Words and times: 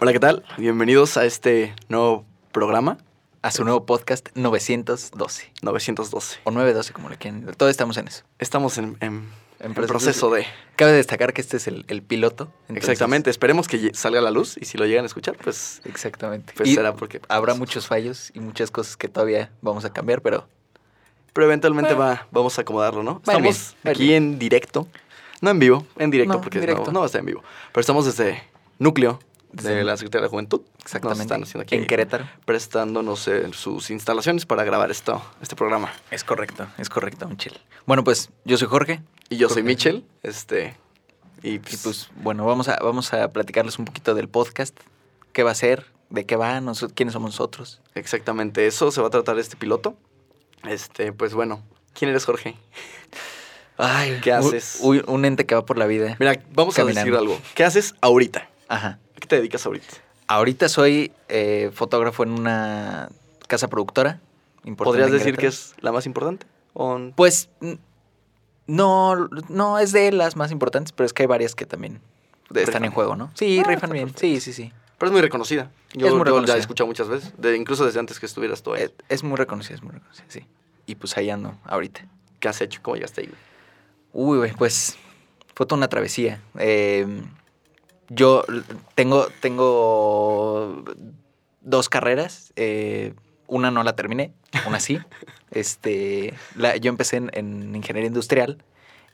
Hola, 0.00 0.12
¿qué 0.12 0.20
tal? 0.20 0.44
Bienvenidos 0.56 1.16
a 1.16 1.24
este 1.24 1.74
nuevo 1.88 2.24
programa, 2.52 2.98
A 3.42 3.50
su 3.50 3.64
nuevo 3.64 3.84
podcast 3.86 4.28
912. 4.34 5.52
912. 5.62 6.40
O 6.44 6.50
912, 6.50 6.92
como 6.92 7.08
le 7.08 7.16
quieran. 7.16 7.46
Todos 7.56 7.70
estamos 7.70 7.96
en 7.96 8.08
eso. 8.08 8.24
Estamos 8.38 8.78
en, 8.78 8.96
en- 9.00 9.28
En 9.60 9.74
proceso- 9.74 9.88
proceso 9.88 10.30
de... 10.30 10.46
Cabe 10.76 10.92
destacar 10.92 11.32
que 11.32 11.40
este 11.40 11.56
es 11.56 11.66
el, 11.66 11.84
el 11.88 12.02
piloto. 12.02 12.44
entonces- 12.68 12.76
Exactamente, 12.90 13.30
esperemos 13.30 13.66
que 13.68 13.92
salga 13.94 14.20
a 14.20 14.22
la 14.22 14.30
luz 14.30 14.56
y 14.60 14.64
si 14.66 14.78
lo 14.78 14.86
llegan 14.86 15.04
a 15.04 15.06
escuchar, 15.06 15.36
pues, 15.42 15.80
Exactamente. 15.84 16.52
pues 16.56 16.68
Y 16.68 16.74
será 16.76 16.94
porque... 16.94 17.20
habrá 17.28 17.54
muchos 17.54 17.86
fallos 17.88 18.30
y 18.34 18.40
muchas 18.40 18.70
cosas 18.70 18.96
que 18.96 19.08
todavía 19.08 19.50
vamos 19.62 19.84
a 19.84 19.92
cambiar, 19.92 20.22
pero 20.22 20.46
Pero 21.32 21.46
eventualmente 21.46 21.94
Bueno. 21.94 22.10
va, 22.10 22.26
vamos 22.30 22.56
a 22.58 22.62
acomodarlo, 22.62 23.02
¿no? 23.02 23.14
Bien, 23.26 23.44
Estamos 23.46 23.76
aquí 23.84 24.04
bien. 24.08 24.22
en 24.34 24.38
directo. 24.38 24.86
No 25.40 25.50
en 25.50 25.58
vivo, 25.60 25.86
en 25.96 26.10
directo, 26.10 26.34
No, 26.34 26.40
porque 26.40 26.58
directo. 26.60 26.86
No, 26.86 26.92
no 26.92 26.98
va 27.00 27.06
a 27.06 27.06
estar 27.06 27.20
en 27.20 27.26
vivo. 27.26 27.42
Pero 27.72 27.80
estamos 27.80 28.06
desde 28.06 28.42
núcleo 28.80 29.20
de 29.52 29.82
la 29.84 29.96
Secretaría 29.96 30.22
de 30.22 30.26
la 30.26 30.30
Juventud. 30.30 30.60
Exactamente. 30.82 31.22
están 31.22 31.42
haciendo 31.42 31.62
aquí 31.62 31.74
en 31.76 31.86
Querétaro. 31.86 32.28
prestándonos 32.44 33.26
eh, 33.28 33.48
sus 33.52 33.90
instalaciones 33.90 34.46
para 34.46 34.64
grabar 34.64 34.90
esto, 34.90 35.22
este 35.40 35.56
programa. 35.56 35.92
Es 36.10 36.24
correcto, 36.24 36.66
es 36.78 36.88
correcto, 36.88 37.28
Michel. 37.28 37.58
Bueno, 37.86 38.04
pues 38.04 38.30
yo 38.44 38.56
soy 38.58 38.68
Jorge. 38.68 39.02
Y 39.30 39.36
yo 39.36 39.48
soy. 39.48 39.62
Michel, 39.62 40.04
este... 40.22 40.74
Y 41.42 41.50
Y 41.54 41.58
pues, 41.60 41.80
pues, 41.84 42.10
bueno, 42.16 42.44
vamos 42.46 42.68
a, 42.68 42.78
vamos 42.82 43.12
a 43.14 43.32
platicarles 43.32 43.78
un 43.78 43.84
poquito 43.84 44.14
del 44.14 44.28
podcast. 44.28 44.76
¿Qué 45.32 45.42
va 45.44 45.52
a 45.52 45.54
ser? 45.54 45.86
¿De 46.10 46.26
qué 46.26 46.34
va? 46.36 46.60
Noso- 46.60 46.90
¿Quiénes 46.92 47.12
somos 47.12 47.32
nosotros? 47.32 47.80
exactamente 47.94 48.66
eso 48.66 48.90
se 48.90 49.00
va 49.00 49.06
a 49.08 49.10
tratar 49.10 49.38
este 49.38 49.56
piloto. 49.56 49.96
Este, 50.66 51.12
pues 51.12 51.34
bueno, 51.34 51.62
¿quién 51.94 52.10
eres 52.10 52.24
Jorge? 52.24 52.56
Ay, 53.76 54.18
¿Qué 54.22 54.32
haces? 54.32 54.80
un 54.82 55.24
ente 55.24 55.46
que 55.46 55.54
va 55.54 55.64
por 55.64 55.78
la 55.78 55.86
vida. 55.86 56.16
Mira, 56.18 56.42
vamos 56.52 56.74
Caminando. 56.74 57.00
a 57.00 57.04
decir 57.04 57.16
algo. 57.18 57.40
¿Qué 57.54 57.62
haces 57.64 57.94
ahorita? 58.00 58.48
Ajá. 58.66 58.98
¿A 59.18 59.20
qué 59.20 59.26
te 59.26 59.36
dedicas 59.36 59.66
ahorita? 59.66 59.96
Ahorita 60.28 60.68
soy 60.68 61.10
eh, 61.28 61.72
fotógrafo 61.74 62.22
en 62.22 62.30
una 62.30 63.08
casa 63.48 63.66
productora. 63.66 64.20
importante 64.64 64.84
¿Podrías 64.84 65.10
decir 65.10 65.36
que 65.36 65.48
es 65.48 65.74
la 65.80 65.90
más 65.90 66.06
importante? 66.06 66.46
¿O 66.72 67.00
Pues 67.16 67.48
no, 68.68 69.28
no 69.48 69.78
es 69.80 69.90
de 69.90 70.12
las 70.12 70.36
más 70.36 70.52
importantes, 70.52 70.92
pero 70.92 71.04
es 71.06 71.12
que 71.12 71.24
hay 71.24 71.26
varias 71.26 71.56
que 71.56 71.66
también 71.66 72.00
están 72.54 72.84
en 72.84 72.92
juego, 72.92 73.16
¿no? 73.16 73.32
Sí, 73.34 73.60
Ah, 73.64 73.68
rifan 73.68 73.90
bien. 73.90 74.04
perfecto. 74.12 74.20
Sí, 74.20 74.40
sí, 74.40 74.52
sí. 74.52 74.72
Pero 74.98 75.08
es 75.08 75.12
muy 75.12 75.20
reconocida. 75.22 75.72
Yo, 75.94 76.06
Es 76.06 76.14
muy 76.14 76.24
yo 76.24 76.40
la 76.40 76.54
he 76.54 76.58
escuchado 76.60 76.86
muchas 76.86 77.08
veces, 77.08 77.32
de- 77.38 77.56
incluso 77.56 77.84
desde 77.84 77.98
antes 77.98 78.20
que 78.20 78.26
estuvieras 78.26 78.62
tú 78.62 78.74
ahí. 78.74 78.82
Es, 78.84 78.92
es 79.08 79.24
muy 79.24 79.36
reconocida, 79.36 79.74
es 79.74 79.82
muy 79.82 79.94
reconocida, 79.94 80.26
sí. 80.28 80.44
Y 80.86 80.94
pues 80.94 81.16
ahí 81.16 81.28
ando 81.28 81.56
ahorita. 81.64 82.02
¿Qué 82.38 82.48
has 82.48 82.60
hecho? 82.60 82.78
¿Cómo 82.82 82.94
llegaste 82.94 83.22
ahí? 83.22 83.30
Uy, 84.12 84.38
güey, 84.38 84.52
pues 84.52 84.96
fue 85.56 85.66
toda 85.66 85.76
una 85.78 85.88
travesía. 85.88 86.40
Eh, 86.58 87.22
yo 88.08 88.44
tengo, 88.94 89.26
tengo 89.40 90.84
dos 91.60 91.88
carreras. 91.88 92.52
eh, 92.56 93.14
una 93.46 93.70
no 93.70 93.82
la 93.82 93.96
terminé, 93.96 94.32
una 94.66 94.78
sí. 94.78 94.98
este, 95.50 96.34
la- 96.54 96.76
yo 96.76 96.90
empecé 96.90 97.16
en, 97.16 97.30
en 97.32 97.74
ingeniería 97.74 98.08
industrial 98.08 98.58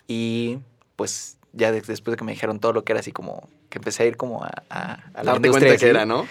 y 0.08 0.58
pues 0.96 1.38
ya 1.52 1.70
de- 1.70 1.82
después 1.82 2.12
de 2.12 2.16
que 2.16 2.24
me 2.24 2.32
dijeron 2.32 2.58
todo 2.58 2.72
lo 2.72 2.82
que 2.84 2.92
era 2.94 3.00
así 3.00 3.12
como 3.12 3.48
que 3.70 3.78
empecé 3.78 4.02
a 4.02 4.06
ir 4.06 4.16
como 4.16 4.42
a, 4.42 4.50
a, 4.70 4.92
a 5.14 5.22
la 5.22 5.32
Darte 5.32 5.46
industria 5.48 5.68
cuenta 5.70 5.76
que 5.84 5.88
era, 5.88 6.04
¿no? 6.04 6.26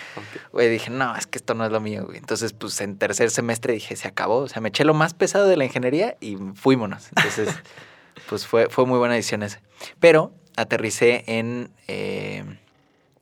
Güey, 0.52 0.70
dije, 0.70 0.90
no, 0.90 1.16
es 1.16 1.28
que 1.28 1.38
esto 1.38 1.54
no 1.54 1.66
es 1.66 1.72
lo 1.72 1.80
mío, 1.80 2.04
güey. 2.06 2.18
Entonces, 2.18 2.52
pues 2.52 2.80
en 2.82 2.98
tercer 2.98 3.32
semestre 3.32 3.72
dije, 3.74 3.96
se 3.96 4.08
acabó. 4.10 4.40
O 4.40 4.48
sea, 4.50 4.62
me 4.62 4.68
eché 4.70 4.84
lo 4.84 4.94
más 4.94 5.14
pesado 5.14 5.48
de 5.48 5.56
la 5.56 5.64
ingeniería 5.66 6.18
y 6.20 6.36
fuímonos. 6.56 7.08
Entonces, 7.16 7.56
pues 8.30 8.46
fue, 8.46 8.68
fue 8.70 8.86
muy 8.86 8.98
buena 9.00 9.14
decisión 9.16 9.44
esa. 9.44 9.62
Pero 10.02 10.34
aterricé 10.56 11.24
en, 11.28 11.72
eh, 11.88 12.44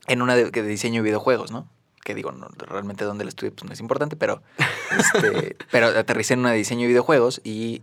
en 0.07 0.21
una 0.21 0.35
de, 0.35 0.49
de 0.51 0.63
diseño 0.63 1.01
y 1.01 1.03
videojuegos, 1.03 1.51
¿no? 1.51 1.67
Que 2.03 2.15
digo, 2.15 2.31
no, 2.31 2.47
realmente 2.57 3.05
donde 3.05 3.23
la 3.23 3.29
estudié 3.29 3.51
pues 3.51 3.63
no 3.65 3.73
es 3.73 3.79
importante, 3.79 4.15
pero, 4.15 4.41
este, 5.15 5.55
pero 5.71 5.87
aterricé 5.87 6.33
en 6.33 6.39
una 6.41 6.51
de 6.51 6.57
diseño 6.57 6.85
y 6.85 6.87
videojuegos 6.87 7.41
y 7.43 7.81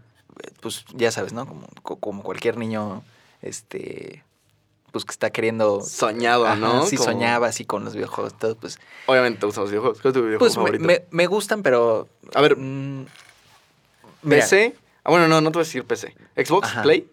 pues 0.61 0.85
ya 0.95 1.11
sabes, 1.13 1.33
¿no? 1.33 1.47
Como, 1.47 1.67
co- 1.83 1.97
como 1.97 2.23
cualquier 2.23 2.57
niño, 2.57 3.03
este, 3.43 4.25
pues 4.93 5.05
que 5.05 5.13
está 5.13 5.31
queriendo... 5.31 5.81
Soñado, 5.83 6.47
Ajá, 6.47 6.57
¿no? 6.57 6.85
Sí, 6.87 6.97
Como- 6.97 7.11
soñaba 7.13 7.47
así 7.49 7.65
con 7.65 7.85
los 7.85 7.95
videojuegos, 7.95 8.37
todo, 8.39 8.57
pues 8.57 8.79
Obviamente 9.07 9.41
te 9.41 9.47
gustan 9.47 9.63
los 9.63 9.71
videojuegos. 9.71 10.01
¿Cuál 10.01 10.11
es 10.11 10.15
tu 10.15 10.27
videojuego 10.27 10.39
pues 10.39 10.57
me, 10.57 10.63
favorito? 10.63 10.85
me- 10.85 11.05
me 11.11 11.27
gustan, 11.27 11.63
pero. 11.63 12.09
A 12.35 12.41
ver, 12.41 12.57
mm, 12.57 13.07
¿PC? 14.29 14.75
Ah, 15.05 15.11
bueno, 15.11 15.29
no, 15.29 15.41
no 15.41 15.51
te 15.51 15.55
voy 15.59 15.63
a 15.63 15.65
decir 15.65 15.85
PC. 15.85 16.15
¿Xbox? 16.37 16.69
Ajá. 16.69 16.83
¿Play? 16.83 17.09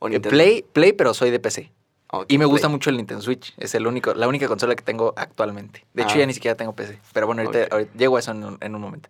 ¿O 0.00 0.06
eh, 0.06 0.10
Nintendo? 0.10 0.30
Play, 0.30 0.64
Play, 0.72 0.92
pero 0.92 1.14
soy 1.14 1.30
de 1.30 1.40
PC. 1.40 1.70
Ah, 2.10 2.24
Y 2.28 2.38
me 2.38 2.46
gusta 2.46 2.68
Play. 2.68 2.72
mucho 2.74 2.90
el 2.90 2.96
Nintendo 2.96 3.22
Switch. 3.22 3.52
Es 3.58 3.74
el 3.74 3.86
único, 3.86 4.14
la 4.14 4.28
única 4.28 4.48
consola 4.48 4.74
que 4.74 4.82
tengo 4.82 5.12
actualmente. 5.16 5.84
De 5.94 6.02
hecho, 6.04 6.14
Ah. 6.14 6.18
ya 6.20 6.26
ni 6.26 6.32
siquiera 6.34 6.56
tengo 6.56 6.72
PC. 6.74 6.98
Pero 7.12 7.26
bueno, 7.26 7.42
ahorita, 7.42 7.68
llego 7.96 8.16
a 8.16 8.20
eso 8.20 8.30
en 8.30 8.44
un, 8.44 8.58
en 8.60 8.74
un 8.74 8.80
momento. 8.80 9.08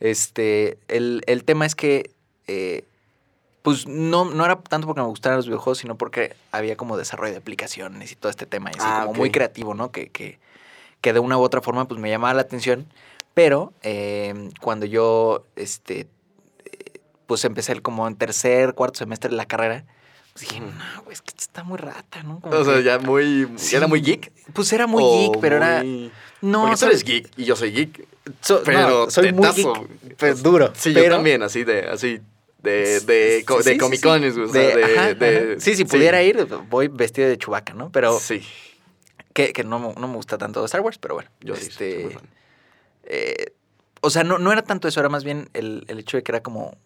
Este, 0.00 0.78
el, 0.88 1.22
el 1.26 1.44
tema 1.44 1.66
es 1.66 1.74
que. 1.74 2.10
eh, 2.46 2.84
pues 3.62 3.86
no, 3.88 4.26
no 4.26 4.44
era 4.44 4.56
tanto 4.60 4.86
porque 4.86 5.00
me 5.00 5.06
gustaran 5.06 5.38
los 5.38 5.46
videojuegos, 5.46 5.78
sino 5.78 5.94
porque 5.96 6.36
había 6.52 6.76
como 6.76 6.98
desarrollo 6.98 7.32
de 7.32 7.38
aplicaciones 7.38 8.12
y 8.12 8.14
todo 8.14 8.28
este 8.28 8.44
tema. 8.44 8.68
Y 8.70 8.76
así 8.78 8.86
Ah, 8.86 9.04
como 9.06 9.16
muy 9.20 9.30
creativo, 9.30 9.72
¿no? 9.72 9.90
Que, 9.90 10.10
que, 10.10 10.38
que 11.00 11.14
de 11.14 11.18
una 11.20 11.38
u 11.38 11.40
otra 11.40 11.62
forma 11.62 11.88
pues 11.88 11.98
me 11.98 12.10
llamaba 12.10 12.34
la 12.34 12.42
atención. 12.42 12.84
Pero 13.32 13.72
eh, 13.82 14.50
cuando 14.60 14.84
yo 14.84 15.46
este, 15.56 16.00
eh, 16.66 17.00
pues 17.26 17.42
empecé 17.46 17.72
el- 17.72 17.80
como 17.80 18.06
en 18.06 18.16
tercer, 18.16 18.74
cuarto 18.74 18.98
semestre 18.98 19.30
de 19.30 19.36
la 19.36 19.46
carrera, 19.46 19.86
dije, 20.40 20.60
no, 20.60 21.02
güey, 21.04 21.12
es 21.14 21.22
que 21.22 21.32
está 21.38 21.62
muy 21.62 21.78
rata, 21.78 22.22
¿no? 22.22 22.40
Como 22.40 22.54
O 22.56 22.64
sea, 22.64 22.80
ya 22.80 22.98
muy... 22.98 23.48
Sí. 23.56 23.76
¿Era 23.76 23.86
muy 23.86 24.00
geek? 24.00 24.32
Pues 24.52 24.72
era 24.72 24.86
muy 24.86 25.02
¿O 25.04 25.18
geek, 25.30 25.40
pero 25.40 25.56
era... 25.56 25.82
No, 26.40 26.62
Porque 26.62 26.76
tú 26.80 26.86
eres 26.86 27.04
geek 27.04 27.30
y 27.36 27.44
yo 27.44 27.56
soy 27.56 27.70
geek. 27.72 28.06
So- 28.40 28.62
Pero 28.64 28.88
no, 29.04 29.10
soy 29.10 29.32
muy 29.32 29.48
geek, 29.52 30.16
pues 30.16 30.42
duro. 30.42 30.72
Sí, 30.74 30.92
pero- 30.92 31.06
yo 31.06 31.10
también, 31.12 31.42
así 31.42 31.64
de... 31.64 31.80
Así 31.88 32.20
de, 32.62 33.00
de, 33.00 33.40
Sí, 33.40 33.46
de 33.62 33.72
sí, 33.72 33.76
Comic 33.78 34.00
sí. 34.00 34.02
Cones, 34.02 34.34
güey, 34.36 34.48
o 34.48 34.52
sea, 34.52 34.62
De- 34.62 34.76
de, 34.76 34.84
ajá, 34.84 35.14
de- 35.14 35.52
ajá. 35.52 35.60
Sí, 35.60 35.76
si 35.76 35.84
pudiera 35.84 36.22
ir, 36.22 36.46
voy 36.70 36.88
vestido 36.88 37.28
de 37.28 37.36
chubaca, 37.38 37.74
¿no? 37.74 37.90
Pero 37.92 38.18
Sí, 38.18 38.42
que, 39.34 39.52
que 39.52 39.64
no, 39.64 39.78
me- 39.78 39.94
no 40.00 40.08
me 40.08 40.14
gusta 40.16 40.38
tanto 40.38 40.64
Star 40.64 40.80
Wars, 40.80 40.96
pero 40.98 41.14
bueno. 41.14 41.28
yo 41.40 41.54
sí, 41.56 41.66
este, 41.68 41.94
soy 41.94 42.04
muy 42.04 42.12
fan. 42.14 42.22
eh, 43.04 43.52
o 44.00 44.08
sea, 44.10 44.24
no, 44.24 44.38
no 44.38 44.50
era 44.52 44.62
tanto 44.62 44.88
eso, 44.88 45.00
era 45.00 45.08
más 45.10 45.24
bien 45.24 45.48
el, 45.54 45.84
el 45.88 45.98
hecho 45.98 46.16
de 46.16 46.22
que 46.22 46.32
era 46.32 46.42
como 46.42 46.76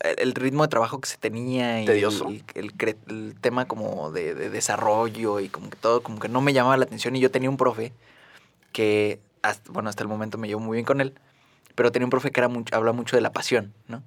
el, 0.00 0.34
ritmo 0.34 0.62
de 0.62 0.68
trabajo 0.68 1.00
que 1.00 1.08
se 1.08 1.16
tenía 1.16 1.82
y 1.82 1.86
Tedioso. 1.86 2.28
el, 2.28 2.44
el 2.54 2.76
cre- 2.76 2.96
el 3.08 3.34
tema 3.40 3.66
como 3.66 4.10
de, 4.12 4.34
de 4.34 4.50
desarrollo 4.50 5.40
y 5.40 5.48
como 5.48 5.70
que 5.70 5.76
todo, 5.76 6.02
como 6.02 6.18
que 6.18 6.28
no 6.28 6.40
me 6.40 6.52
llamaba 6.52 6.76
la 6.76 6.84
atención. 6.84 7.16
Y 7.16 7.20
yo 7.20 7.30
tenía 7.30 7.50
un 7.50 7.56
profe 7.56 7.92
que, 8.72 9.20
hasta, 9.42 9.70
bueno, 9.72 9.88
hasta 9.88 10.02
el 10.02 10.08
momento 10.08 10.38
me 10.38 10.48
llevo 10.48 10.60
muy 10.60 10.76
bien 10.76 10.84
con 10.84 11.00
él, 11.00 11.14
pero 11.74 11.92
tenía 11.92 12.06
un 12.06 12.10
profe 12.10 12.30
que 12.30 12.40
era 12.40 12.48
mucho, 12.48 12.74
habla 12.74 12.92
mucho 12.92 13.16
de 13.16 13.22
la 13.22 13.32
pasión, 13.32 13.72
¿no? 13.88 14.02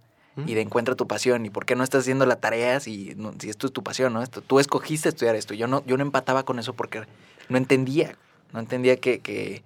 y 0.46 0.54
de 0.54 0.62
encuentra 0.62 0.96
tu 0.96 1.06
pasión 1.06 1.46
y 1.46 1.50
por 1.50 1.66
qué 1.66 1.76
no 1.76 1.84
estás 1.84 2.02
haciendo 2.02 2.26
la 2.26 2.38
tarea 2.38 2.80
si, 2.80 3.14
no- 3.18 3.34
si 3.40 3.50
esto 3.50 3.68
es 3.68 3.74
tu 3.74 3.84
pasión, 3.84 4.14
¿no? 4.14 4.24
Esto, 4.24 4.42
tú 4.42 4.60
escogiste 4.60 5.10
estudiar 5.10 5.36
esto. 5.36 5.54
Yo 5.54 5.68
no, 5.68 5.84
yo 5.86 5.98
no 5.98 6.04
empataba 6.04 6.44
con 6.44 6.60
eso 6.60 6.74
porque 6.74 7.02
no 7.50 7.58
entendía, 7.58 8.16
no 8.54 8.60
entendía 8.62 8.96
que, 8.98 9.20
que, 9.20 9.64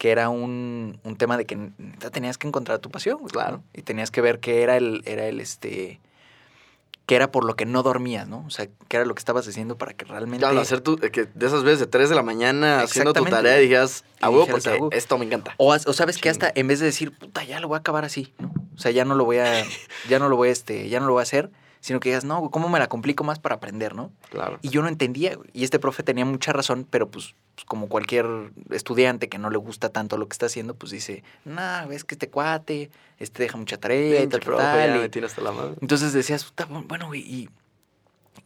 que 0.00 0.10
era 0.10 0.30
un, 0.30 0.98
un 1.04 1.16
tema 1.16 1.36
de 1.36 1.44
que 1.44 1.58
tenías 2.10 2.38
que 2.38 2.48
encontrar 2.48 2.78
tu 2.78 2.90
pasión, 2.90 3.18
Claro. 3.28 3.62
Y 3.74 3.82
tenías 3.82 4.10
que 4.10 4.22
ver 4.22 4.40
qué 4.40 4.62
era 4.62 4.78
el, 4.78 5.02
era 5.04 5.26
el 5.26 5.40
este 5.40 6.00
que 7.04 7.16
era 7.16 7.30
por 7.30 7.44
lo 7.44 7.54
que 7.54 7.66
no 7.66 7.82
dormías, 7.82 8.26
¿no? 8.26 8.42
O 8.46 8.50
sea, 8.50 8.66
qué 8.88 8.96
era 8.96 9.04
lo 9.04 9.14
que 9.14 9.18
estabas 9.18 9.46
haciendo 9.46 9.76
para 9.76 9.92
que 9.92 10.06
realmente 10.06 10.38
Claro, 10.46 10.58
hacer 10.58 10.80
tu, 10.80 10.96
que 10.96 11.26
de 11.26 11.46
esas 11.46 11.64
veces 11.64 11.80
de 11.80 11.86
3 11.86 12.08
de 12.08 12.14
la 12.14 12.22
mañana 12.22 12.80
haciendo 12.80 13.12
tu 13.12 13.24
tarea 13.24 13.58
y 13.58 13.64
dijeras, 13.64 14.04
a 14.22 14.30
huevo, 14.30 14.46
porque 14.46 14.70
"A 14.70 14.72
huevo". 14.72 14.88
esto 14.90 15.18
me 15.18 15.26
encanta. 15.26 15.54
O, 15.58 15.76
sabes 15.78 16.16
que 16.16 16.30
hasta 16.30 16.50
en 16.54 16.66
vez 16.68 16.80
de 16.80 16.86
decir, 16.86 17.12
puta, 17.12 17.44
ya 17.44 17.60
lo 17.60 17.68
voy 17.68 17.76
a 17.76 17.80
acabar 17.80 18.06
así, 18.06 18.32
¿no? 18.38 18.54
O 18.74 18.78
sea, 18.78 18.92
ya 18.92 19.04
no 19.04 19.14
lo 19.16 19.26
voy 19.26 19.36
a, 19.36 19.66
ya 20.08 20.18
no 20.18 20.30
lo 20.30 20.36
voy 20.36 20.48
a, 20.48 20.52
este, 20.52 20.88
ya 20.88 20.98
no 20.98 21.06
lo 21.08 21.12
voy 21.12 21.20
a 21.20 21.24
hacer, 21.24 21.50
sino 21.80 21.98
que 22.00 22.10
digas, 22.10 22.24
no, 22.24 22.38
güey, 22.40 22.50
¿cómo 22.50 22.68
me 22.68 22.78
la 22.78 22.88
complico 22.88 23.24
más 23.24 23.38
para 23.38 23.54
aprender, 23.56 23.94
no? 23.94 24.10
Claro. 24.28 24.58
Y 24.62 24.68
yo 24.68 24.82
no 24.82 24.88
entendía, 24.88 25.34
güey. 25.36 25.48
Y 25.54 25.64
este 25.64 25.78
profe 25.78 26.02
tenía 26.02 26.24
mucha 26.24 26.52
razón, 26.52 26.86
pero 26.88 27.10
pues, 27.10 27.34
pues, 27.54 27.64
como 27.64 27.88
cualquier 27.88 28.26
estudiante 28.70 29.28
que 29.28 29.38
no 29.38 29.48
le 29.50 29.56
gusta 29.58 29.88
tanto 29.88 30.16
lo 30.18 30.28
que 30.28 30.34
está 30.34 30.46
haciendo, 30.46 30.74
pues 30.74 30.92
dice, 30.92 31.22
nah, 31.44 31.86
ves 31.86 32.04
que 32.04 32.14
este 32.14 32.28
cuate, 32.28 32.90
este 33.18 33.42
deja 33.42 33.56
mucha 33.56 33.78
tarea 33.78 34.18
y 34.18 34.22
Pinche 34.22 34.38
tal, 34.38 34.40
profe, 34.46 34.62
tal", 34.62 34.88
ya 34.90 34.96
y- 34.96 35.00
me 35.00 35.08
tiene 35.08 35.26
hasta 35.26 35.40
la 35.40 35.52
madre. 35.52 35.76
entonces 35.80 36.12
decías, 36.12 36.44
"Puta, 36.44 36.66
bueno, 36.66 37.06
güey, 37.06 37.20
y, 37.22 37.48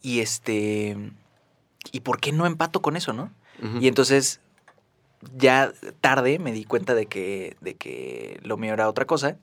y 0.02 0.20
este, 0.20 0.96
¿y 1.92 2.00
por 2.00 2.20
qué 2.20 2.32
no 2.32 2.46
empato 2.46 2.82
con 2.82 2.96
eso, 2.96 3.12
no? 3.12 3.32
Y 3.80 3.88
entonces, 3.88 4.40
ya 5.36 5.72
tarde 6.00 6.38
me 6.38 6.52
di 6.52 6.64
cuenta 6.64 6.94
de 6.94 7.06
que, 7.06 7.56
de 7.60 7.74
que 7.76 8.38
lo 8.42 8.56
mío 8.56 8.74
era 8.74 8.88
otra 8.88 9.06
cosa. 9.06 9.38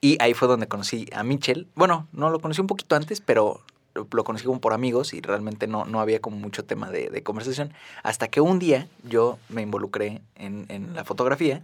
Y 0.00 0.16
ahí 0.20 0.34
fue 0.34 0.48
donde 0.48 0.66
conocí 0.66 1.06
a 1.12 1.22
Mitchell. 1.22 1.68
Bueno, 1.74 2.08
no 2.12 2.30
lo 2.30 2.40
conocí 2.40 2.60
un 2.60 2.66
poquito 2.66 2.96
antes, 2.96 3.20
pero 3.20 3.62
lo 3.94 4.24
conocí 4.24 4.44
como 4.44 4.60
por 4.60 4.72
amigos 4.72 5.12
y 5.12 5.20
realmente 5.20 5.66
no, 5.66 5.84
no 5.84 6.00
había 6.00 6.20
como 6.20 6.36
mucho 6.36 6.64
tema 6.64 6.90
de, 6.90 7.10
de 7.10 7.22
conversación. 7.22 7.72
Hasta 8.02 8.28
que 8.28 8.40
un 8.40 8.58
día 8.58 8.88
yo 9.04 9.38
me 9.48 9.62
involucré 9.62 10.22
en, 10.36 10.66
en 10.68 10.94
la 10.94 11.04
fotografía 11.04 11.62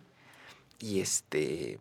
y 0.79 1.01
este. 1.01 1.79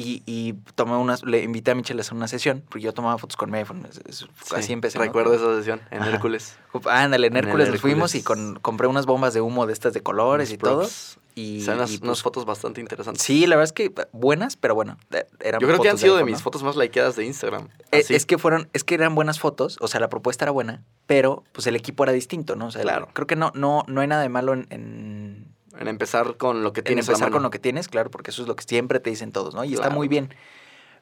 Y, 0.00 0.22
y 0.26 0.52
tomé 0.76 0.96
unas, 0.96 1.24
le 1.24 1.42
invité 1.42 1.72
a 1.72 1.74
Michelle 1.74 1.98
a 1.98 2.02
hacer 2.02 2.14
una 2.14 2.28
sesión, 2.28 2.62
porque 2.68 2.82
yo 2.84 2.94
tomaba 2.94 3.18
fotos 3.18 3.36
con 3.36 3.50
mi 3.50 3.58
iPhone. 3.58 3.84
es- 3.90 4.00
es- 4.06 4.18
Sí, 4.44 4.54
así 4.54 4.72
empecé. 4.72 4.96
¿no? 4.98 5.04
Recuerdo 5.04 5.34
esa 5.34 5.56
sesión 5.56 5.80
en 5.90 6.02
Ajá. 6.02 6.10
Hércules. 6.12 6.56
Ándale, 6.88 7.26
en 7.26 7.36
En 7.36 7.44
Hércules, 7.44 7.68
nos 7.70 7.80
fuimos 7.80 8.14
y 8.14 8.22
con, 8.22 8.60
compré 8.60 8.86
unas 8.86 9.06
bombas 9.06 9.34
de 9.34 9.40
humo 9.40 9.66
de 9.66 9.72
estas 9.72 9.92
de 9.94 10.00
colores 10.02 10.50
Unos 10.50 10.54
y 10.54 10.58
todo. 10.58 10.78
props. 10.80 11.18
Y, 11.34 11.62
Salen 11.62 11.78
unas, 11.80 11.90
y, 11.92 11.94
unas 11.96 12.06
pues, 12.06 12.22
fotos 12.22 12.44
bastante 12.44 12.80
interesantes. 12.80 13.22
Sí, 13.22 13.46
la 13.46 13.56
verdad 13.56 13.64
es 13.64 13.72
que 13.72 13.92
buenas, 14.12 14.56
pero 14.56 14.74
bueno, 14.74 14.98
eh, 15.12 15.24
eran 15.40 15.60
Yo 15.60 15.68
creo 15.68 15.80
que 15.80 15.88
han 15.88 15.98
sido 15.98 16.14
de 16.14 16.20
iPhone, 16.20 16.30
mis 16.32 16.38
¿no? 16.40 16.44
fotos 16.44 16.62
más 16.64 16.76
likeadas 16.76 17.14
de 17.16 17.24
Instagram. 17.26 17.68
Eh. 17.92 18.04
Es 18.08 18.26
que 18.26 18.38
fueron, 18.38 18.68
es 18.72 18.82
que 18.84 18.94
eran 18.94 19.14
buenas 19.14 19.38
fotos, 19.40 19.78
o 19.80 19.86
sea, 19.88 20.00
la 20.00 20.08
propuesta 20.08 20.44
era 20.44 20.52
buena, 20.52 20.82
pero 21.06 21.44
pues 21.52 21.66
el 21.68 21.76
equipo 21.76 22.02
era 22.04 22.12
distinto, 22.12 22.56
¿no? 22.56 22.66
O 22.66 22.70
sea, 22.72 22.82
Claro. 22.82 23.08
creo 23.12 23.26
que 23.28 23.36
no, 23.36 23.52
no, 23.54 23.84
no 23.86 24.00
hay 24.00 24.06
nada 24.08 24.22
de 24.22 24.28
malo 24.28 24.52
en, 24.52 24.66
en, 24.70 25.54
En 25.78 25.88
empezar 25.88 26.36
con 26.36 26.62
lo 26.62 26.72
que 26.72 26.80
en 26.80 26.84
tienes 26.84 27.06
la 27.06 27.12
empezar 27.12 27.30
con 27.30 27.42
lo 27.42 27.50
que 27.50 27.58
tienes, 27.58 27.88
claro, 27.88 28.10
porque 28.10 28.30
eso 28.30 28.42
es 28.42 28.48
lo 28.48 28.56
que 28.56 28.64
siempre 28.64 29.00
te 29.00 29.10
dicen 29.10 29.32
todos, 29.32 29.54
¿no? 29.54 29.64
Y 29.64 29.74
está 29.74 29.90
muy 29.90 30.08
bien. 30.08 30.34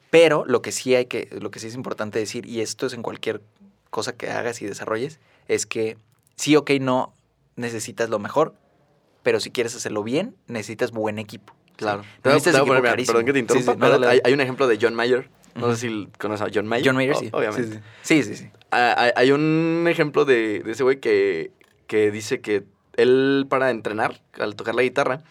Pero 0.09 0.45
lo 0.45 0.61
que 0.61 0.71
sí 0.71 0.95
hay 0.95 1.05
que, 1.05 1.27
lo 1.41 1.51
que 1.51 1.59
sí 1.59 1.67
es 1.67 1.75
importante 1.75 2.19
decir, 2.19 2.45
y 2.45 2.61
esto 2.61 2.85
es 2.85 2.93
en 2.93 3.01
cualquier 3.01 3.41
cosa 3.89 4.15
que 4.15 4.29
hagas 4.29 4.61
y 4.61 4.65
desarrolles, 4.65 5.19
es 5.47 5.65
que 5.65 5.97
sí, 6.35 6.55
ok, 6.55 6.71
no 6.79 7.13
necesitas 7.55 8.09
lo 8.09 8.19
mejor, 8.19 8.53
pero 9.23 9.39
si 9.39 9.51
quieres 9.51 9.75
hacerlo 9.75 10.03
bien, 10.03 10.35
necesitas 10.47 10.91
buen 10.91 11.19
equipo. 11.19 11.53
Claro. 11.75 12.03
¿sí? 12.03 12.09
No 12.23 12.31
necesitas 12.31 12.61
equipo 12.61 12.75
poner- 12.75 13.05
perdón 13.05 13.25
que 13.25 13.33
te 13.33 13.39
interrumpa, 13.39 13.73
sí, 13.73 13.77
no, 13.79 14.07
hay, 14.07 14.33
un 14.33 14.41
ejemplo 14.41 14.67
de 14.67 14.77
John 14.81 14.95
Mayer. 14.95 15.29
No 15.55 15.75
sé 15.75 15.89
si 15.89 16.07
conoces 16.19 16.47
a 16.47 16.51
John 16.53 16.67
Mayer. 16.67 16.85
John 16.87 16.95
Mayer, 16.95 17.15
sí. 17.15 17.29
Obviamente. 17.33 17.81
Sí, 18.03 18.23
sí, 18.23 18.35
sí. 18.35 18.43
sí. 18.43 18.49
Ah, 18.71 18.93
Hay, 18.97 19.11
hay 19.15 19.31
un 19.31 19.85
ejemplo 19.89 20.23
de, 20.23 20.61
de 20.63 20.71
ese 20.71 20.83
güey 20.83 20.99
que, 20.99 21.51
que 21.87 22.11
dice 22.11 22.41
que 22.41 22.63
él 22.97 23.45
para 23.49 23.69
entrenar, 23.71 24.19
al 24.39 24.55
tocar 24.55 24.75
la 24.75 24.81
guitarra, 24.81 25.21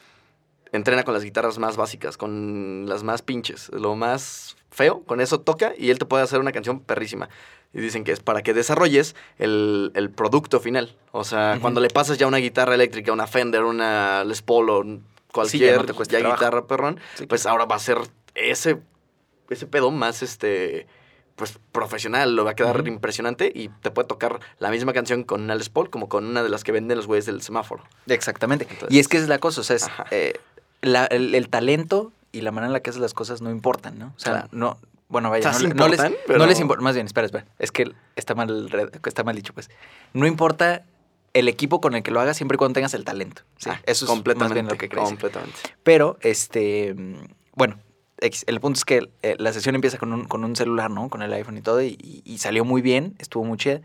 entrena 0.73 1.03
con 1.05 1.15
las 1.15 1.25
guitarras 1.25 1.59
más 1.59 1.77
básicas, 1.77 2.17
con 2.17 2.87
las 2.89 3.03
más 3.03 3.23
pinches, 3.23 3.71
lo 3.73 3.95
más 3.97 4.57
feo, 4.71 5.03
con 5.05 5.21
eso 5.21 5.41
toca 5.41 5.73
y 5.77 5.91
él 5.91 5.99
te 5.99 6.07
puede 6.07 6.23
hacer 6.23 6.41
una 6.41 6.53
canción 6.53 6.81
perrísima. 6.81 7.29
Y 7.73 7.81
dicen 7.81 8.05
que 8.05 8.13
es 8.13 8.21
para 8.21 8.43
que 8.43 8.55
desarrolles 8.55 9.15
el, 9.39 9.93
el 9.95 10.11
producto 10.11 10.61
final. 10.61 10.97
O 11.13 11.25
sea, 11.25 11.59
cuando 11.61 11.81
le 11.81 11.91
pasas 11.91 12.17
ya 12.17 12.27
una 12.27 12.39
guitarra 12.39 12.75
eléctrica, 12.75 13.13
una 13.13 13.27
Fender, 13.27 13.65
una 13.65 14.25
Les 14.25 14.41
Paul 14.41 14.71
o 14.71 14.85
cualquier 15.33 15.85
te 15.85 15.93
cuesta 15.93 16.19
ya 16.19 16.31
guitarra 16.31 16.67
perrón, 16.67 16.99
Sí, 17.17 17.27
pues 17.27 17.45
ahora 17.45 17.67
va 17.67 17.77
a 17.77 17.81
ser 17.81 17.99
ese, 18.35 18.81
ese 19.51 19.67
pedo 19.67 19.91
más 19.91 20.23
este 20.23 20.87
pues 21.37 21.59
profesional, 21.71 22.35
lo 22.35 22.45
va 22.45 22.53
a 22.53 22.55
quedar 22.55 22.87
impresionante 22.89 23.53
y 23.55 23.69
te 23.69 23.91
puede 23.91 24.09
tocar 24.09 24.41
la 24.59 24.71
misma 24.71 24.93
canción 24.95 25.23
con 25.23 25.43
una 25.43 25.55
Les 25.55 25.69
Paul 25.69 25.91
como 25.91 26.09
con 26.09 26.25
una 26.27 26.43
de 26.43 26.49
las 26.49 26.65
que 26.65 26.73
venden 26.73 26.97
los 26.97 27.07
güeyes 27.07 27.27
del 27.27 27.43
semáforo. 27.43 27.85
Exactamente. 28.07 28.67
Entonces- 28.69 28.95
y 28.97 28.99
es 28.99 29.07
que 29.09 29.19
es 29.19 29.29
la 29.29 29.39
cosa, 29.39 29.61
o 29.61 29.65
sea, 29.65 29.77
es, 29.77 29.87
eh, 30.11 30.35
la- 30.81 31.05
el, 31.07 31.35
el 31.35 31.49
talento 31.51 32.13
y 32.33 32.41
la 32.41 32.51
manera 32.53 32.69
en 32.69 32.73
la 32.73 32.81
que 32.81 32.91
haces 32.91 33.01
las 33.03 33.13
cosas 33.15 33.43
no 33.43 33.51
importan, 33.51 33.99
¿no? 33.99 34.07
O 34.17 34.19
sea, 34.19 34.33
Claro. 34.33 34.49
no, 34.53 34.79
bueno, 35.09 35.29
vaya, 35.31 35.51
O 35.51 35.53
sea, 35.53 35.69
no, 35.69 35.75
no 35.75 35.89
les, 35.89 35.99
importan, 36.01 36.13
no 36.13 36.19
pero- 36.27 36.47
les 36.47 36.61
importa, 36.61 36.83
más 36.83 36.95
bien, 36.95 37.07
espera, 37.07 37.27
espera, 37.27 37.45
es 37.59 37.71
que 37.71 37.93
está 38.17 38.35
mal, 38.35 38.91
está 39.05 39.23
mal 39.23 39.37
dicho, 39.37 39.53
pues. 39.53 39.71
No 40.15 40.27
importa 40.27 40.85
el 41.35 41.49
equipo 41.49 41.83
con 41.83 41.95
el 41.95 42.03
que 42.03 42.11
lo 42.11 42.21
hagas 42.21 42.39
siempre 42.39 42.57
y 42.57 42.59
cuando 42.59 42.73
tengas 42.75 42.95
el 42.95 43.05
talento. 43.05 43.43
Sí, 43.59 43.69
Ah, 43.71 43.79
eso 43.85 44.07
es 44.07 44.11
completamente, 44.11 44.45
más 44.49 44.55
bien 44.55 44.67
lo 44.69 44.79
que 44.79 44.89
crees. 44.89 45.05
completamente. 45.07 45.59
Pero, 45.83 46.17
este, 46.23 46.95
mm, 46.95 47.17
bueno, 47.55 47.79
el 48.19 48.61
punto 48.61 48.79
es 48.79 48.85
que 48.85 49.09
eh, 49.23 49.37
la 49.39 49.53
sesión 49.53 49.75
empieza 49.75 49.99
con 49.99 50.13
un, 50.13 50.25
con 50.27 50.43
un 50.45 50.57
celular, 50.57 50.91
¿no? 50.91 51.09
Con 51.11 51.23
el 51.23 51.33
iPhone 51.35 51.59
y 51.59 51.63
todo, 51.63 51.83
y, 51.83 51.99
y- 52.03 52.23
y 52.25 52.39
salió 52.39 52.65
muy 52.65 52.81
bien, 52.83 53.15
estuvo 53.19 53.45
muy 53.45 53.59
chida. 53.59 53.81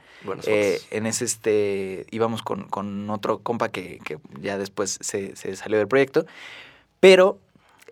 Eh, 0.46 0.80
en 0.92 1.06
ese 1.06 1.26
este 1.26 2.06
íbamos 2.12 2.42
con, 2.42 2.64
con 2.70 3.10
otro 3.10 3.40
compa 3.40 3.70
que, 3.70 4.00
que 4.06 4.20
ya 4.40 4.58
después 4.58 4.98
se, 5.02 5.36
se 5.36 5.56
salió 5.56 5.78
del 5.78 5.88
proyecto. 5.90 6.26
Pero 7.02 7.40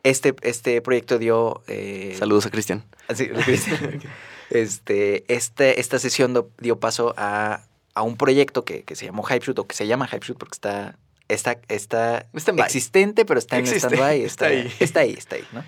este, 0.03 0.33
este 0.43 0.81
proyecto 0.81 1.17
dio. 1.19 1.61
eh, 1.67 2.15
Saludos 2.17 2.45
a 2.45 2.49
Cristian. 2.51 2.85
así, 3.09 3.27
este, 4.49 5.25
este, 5.33 5.79
esta 5.79 5.99
sesión 5.99 6.33
do- 6.33 6.49
dio 6.59 6.79
paso 6.79 7.13
a, 7.17 7.61
a 7.93 8.01
un 8.01 8.17
proyecto 8.17 8.63
que, 8.65 8.83
que 8.83 8.95
se 8.95 9.05
llamó 9.05 9.23
Hypeshoot 9.27 9.59
o 9.59 9.67
que 9.67 9.75
se 9.75 9.87
llama 9.87 10.07
Hypeshoot 10.11 10.37
porque 10.37 10.55
está, 10.55 10.97
está, 11.27 11.59
está 11.67 12.27
existente, 12.65 13.25
pero 13.25 13.39
está 13.39 13.57
en 13.57 13.65
stand-by. 13.67 14.21
está 14.23 14.49
Está, 14.49 14.59
ahí. 14.61 14.73
está 14.79 14.99
ahí, 15.01 15.13
está 15.17 15.35
ahí, 15.35 15.43
¿no? 15.51 15.63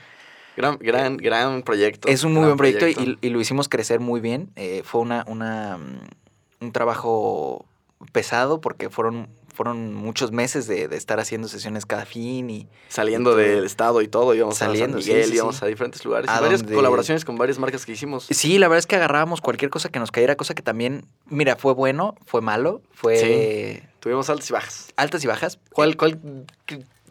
Gran, 0.57 0.77
gran, 0.79 1.17
gran 1.17 1.63
proyecto. 1.63 2.07
Es 2.07 2.23
un 2.23 2.33
muy 2.33 2.45
buen 2.45 2.57
proyecto, 2.57 2.87
Y, 2.87 3.17
y 3.21 3.29
lo 3.29 3.39
hicimos 3.39 3.69
crecer 3.69 3.99
muy 3.99 4.19
bien. 4.19 4.49
Eh, 4.55 4.81
fue 4.85 5.01
una, 5.01 5.23
una, 5.27 5.77
mm, 5.77 6.65
un 6.65 6.71
trabajo 6.71 7.65
pesado 8.11 8.59
porque 8.61 8.89
fueron, 8.89 9.29
fueron 9.53 9.93
muchos 9.93 10.31
meses 10.31 10.67
de, 10.67 10.87
de 10.87 10.97
estar 10.97 11.19
haciendo 11.19 11.47
sesiones 11.47 11.85
cada 11.85 12.05
fin 12.05 12.49
y 12.49 12.67
Saliendo 12.89 13.39
y 13.39 13.43
del 13.43 13.63
estado 13.65 14.01
y 14.01 14.07
todo, 14.07 14.33
íbamos 14.33 14.57
Saliendo, 14.57 14.97
a 14.97 15.01
San 15.01 15.07
Miguel, 15.09 15.29
sí, 15.29 15.35
íbamos 15.35 15.57
sí. 15.57 15.65
a 15.65 15.67
diferentes 15.67 16.03
lugares. 16.03 16.29
A 16.29 16.39
y 16.39 16.41
varias 16.41 16.61
donde- 16.61 16.75
colaboraciones 16.75 17.23
con 17.25 17.37
varias 17.37 17.59
marcas 17.59 17.85
que 17.85 17.91
hicimos. 17.91 18.25
Sí, 18.29 18.57
la 18.57 18.67
verdad 18.67 18.79
es 18.79 18.87
que 18.87 18.95
agarrábamos 18.95 19.39
cualquier 19.39 19.69
cosa 19.71 19.89
que 19.89 19.99
nos 19.99 20.11
cayera, 20.11 20.35
cosa 20.35 20.53
que 20.55 20.63
también, 20.63 21.05
mira, 21.27 21.55
fue 21.55 21.73
bueno, 21.73 22.15
fue 22.25 22.41
malo, 22.41 22.81
fue 22.91 23.83
Tuvimos 23.99 24.29
altas 24.31 24.49
y 24.49 24.53
bajas. 24.53 24.87
altas 24.97 25.23
y 25.23 25.27
bajas. 25.27 25.59
¿Cuál, 25.71 25.95
cuál 25.95 26.19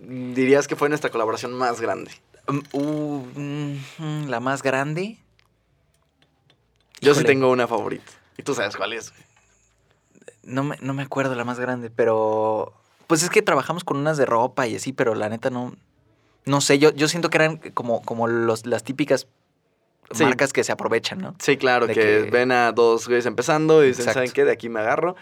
dirías 0.00 0.66
que 0.66 0.76
fue 0.76 0.88
nuestra 0.88 1.10
colaboración 1.10 1.52
más 1.52 1.80
grande? 1.80 2.10
Um, 2.50 2.62
uh, 2.72 3.40
mm, 4.02 4.28
la 4.28 4.40
más 4.40 4.62
grande. 4.62 5.18
Yo 7.00 7.14
sí 7.14 7.24
tengo 7.24 7.48
una 7.50 7.68
favorita. 7.68 8.12
Y 8.36 8.42
tú 8.42 8.54
sabes 8.54 8.76
cuál 8.76 8.92
es. 8.92 9.12
No 10.42 10.64
me, 10.64 10.76
no 10.80 10.92
me 10.92 11.02
acuerdo 11.02 11.34
la 11.34 11.44
más 11.44 11.60
grande, 11.60 11.90
pero. 11.90 12.72
Pues 13.06 13.22
es 13.22 13.30
que 13.30 13.42
trabajamos 13.42 13.84
con 13.84 13.98
unas 13.98 14.16
de 14.16 14.26
ropa 14.26 14.66
y 14.66 14.76
así, 14.76 14.92
pero 14.92 15.14
la 15.14 15.28
neta 15.28 15.50
no. 15.50 15.74
No 16.44 16.60
sé, 16.60 16.78
yo, 16.78 16.90
yo 16.92 17.06
siento 17.06 17.30
que 17.30 17.36
eran 17.36 17.58
como, 17.58 18.02
como 18.02 18.26
los, 18.26 18.66
las 18.66 18.82
típicas 18.82 19.28
Sí. 20.12 20.24
marcas 20.24 20.52
que 20.52 20.64
se 20.64 20.72
aprovechan, 20.72 21.18
¿no? 21.18 21.34
Sí, 21.38 21.56
claro, 21.56 21.86
que, 21.86 21.94
que- 21.94 22.28
ven 22.32 22.50
a 22.50 22.72
dos 22.72 23.06
güeyes 23.06 23.26
empezando 23.26 23.84
y 23.84 23.88
dicen, 23.88 24.02
Exacto. 24.02 24.18
¿saben 24.18 24.30
qué? 24.32 24.44
De 24.44 24.52
aquí 24.52 24.68
me 24.68 24.80
agarro. 24.80 25.14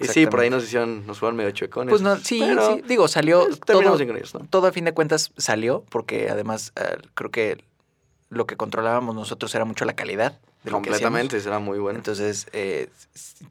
Y 0.00 0.06
sí, 0.06 0.26
por 0.26 0.40
ahí 0.40 0.50
nos 0.50 0.64
hicieron, 0.64 1.06
nos 1.06 1.18
fueron 1.18 1.36
medio 1.36 1.50
chuecones. 1.50 1.90
Pues 1.90 2.02
no, 2.02 2.16
sí, 2.16 2.40
sí. 2.40 2.82
Digo, 2.86 3.08
salió. 3.08 3.44
pues, 3.44 3.60
todo, 3.60 3.80
ellos, 3.80 4.34
¿no? 4.34 4.46
todo 4.48 4.66
a 4.68 4.72
fin 4.72 4.84
de 4.84 4.92
cuentas 4.94 5.32
salió, 5.36 5.84
porque 5.88 6.28
además 6.30 6.72
eh, 6.76 6.96
creo 7.14 7.30
que 7.30 7.64
lo 8.28 8.46
que 8.46 8.56
controlábamos 8.56 9.14
nosotros 9.14 9.54
era 9.54 9.64
mucho 9.64 9.84
la 9.84 9.94
calidad 9.94 10.32
de 10.64 10.70
lo 10.70 10.78
que. 10.82 10.88
Completamente, 10.90 11.40
será 11.40 11.58
muy 11.58 11.78
bueno. 11.78 11.98
Entonces, 11.98 12.46
eh, 12.52 12.88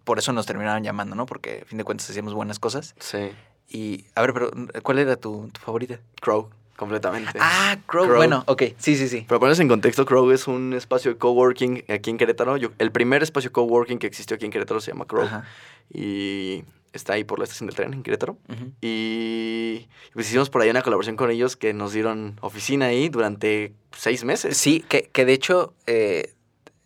por 0.03 0.19
eso 0.19 0.31
nos 0.33 0.45
terminaron 0.45 0.83
llamando, 0.83 1.15
¿no? 1.15 1.25
Porque 1.25 1.61
a 1.63 1.65
fin 1.65 1.77
de 1.77 1.83
cuentas 1.83 2.09
hacíamos 2.09 2.33
buenas 2.33 2.59
cosas. 2.59 2.95
Sí. 2.99 3.31
Y, 3.69 4.05
a 4.15 4.21
ver, 4.21 4.33
pero, 4.33 4.51
¿cuál 4.83 4.99
era 4.99 5.15
tu, 5.15 5.49
tu 5.51 5.59
favorita? 5.59 5.99
Crow, 6.21 6.49
completamente. 6.75 7.31
Ah, 7.39 7.77
Crow. 7.85 8.05
Crow. 8.05 8.17
Bueno, 8.17 8.43
ok, 8.47 8.63
sí, 8.77 8.95
sí, 8.95 9.07
sí. 9.07 9.21
Para 9.21 9.39
ponerse 9.39 9.61
en 9.61 9.67
contexto, 9.67 10.05
Crow 10.05 10.29
es 10.31 10.47
un 10.47 10.73
espacio 10.73 11.11
de 11.11 11.17
coworking 11.17 11.83
aquí 11.89 12.09
en 12.09 12.17
Querétaro. 12.17 12.57
Yo- 12.57 12.69
el 12.79 12.91
primer 12.91 13.23
espacio 13.23 13.51
coworking 13.51 13.97
que 13.99 14.07
existió 14.07 14.35
aquí 14.35 14.45
en 14.45 14.51
Querétaro 14.51 14.79
se 14.81 14.91
llama 14.91 15.05
Crow. 15.05 15.23
Ajá. 15.25 15.45
Y 15.93 16.63
está 16.93 17.13
ahí 17.13 17.23
por 17.23 17.39
la 17.39 17.43
estación 17.43 17.67
del 17.67 17.75
tren 17.75 17.93
en 17.93 18.03
Querétaro. 18.03 18.37
Y 18.81 19.87
pues 20.13 20.27
hicimos 20.27 20.49
por 20.49 20.61
ahí 20.61 20.69
una 20.69 20.81
colaboración 20.81 21.15
con 21.15 21.29
ellos 21.31 21.55
que 21.57 21.73
nos 21.73 21.91
dieron 21.93 22.37
oficina 22.41 22.85
ahí 22.87 23.09
durante 23.09 23.73
seis 23.91 24.23
meses. 24.23 24.55
Sí, 24.57 24.83
que, 24.87 25.09
que 25.11 25.25
de 25.25 25.33
hecho 25.33 25.73
eh, 25.87 26.33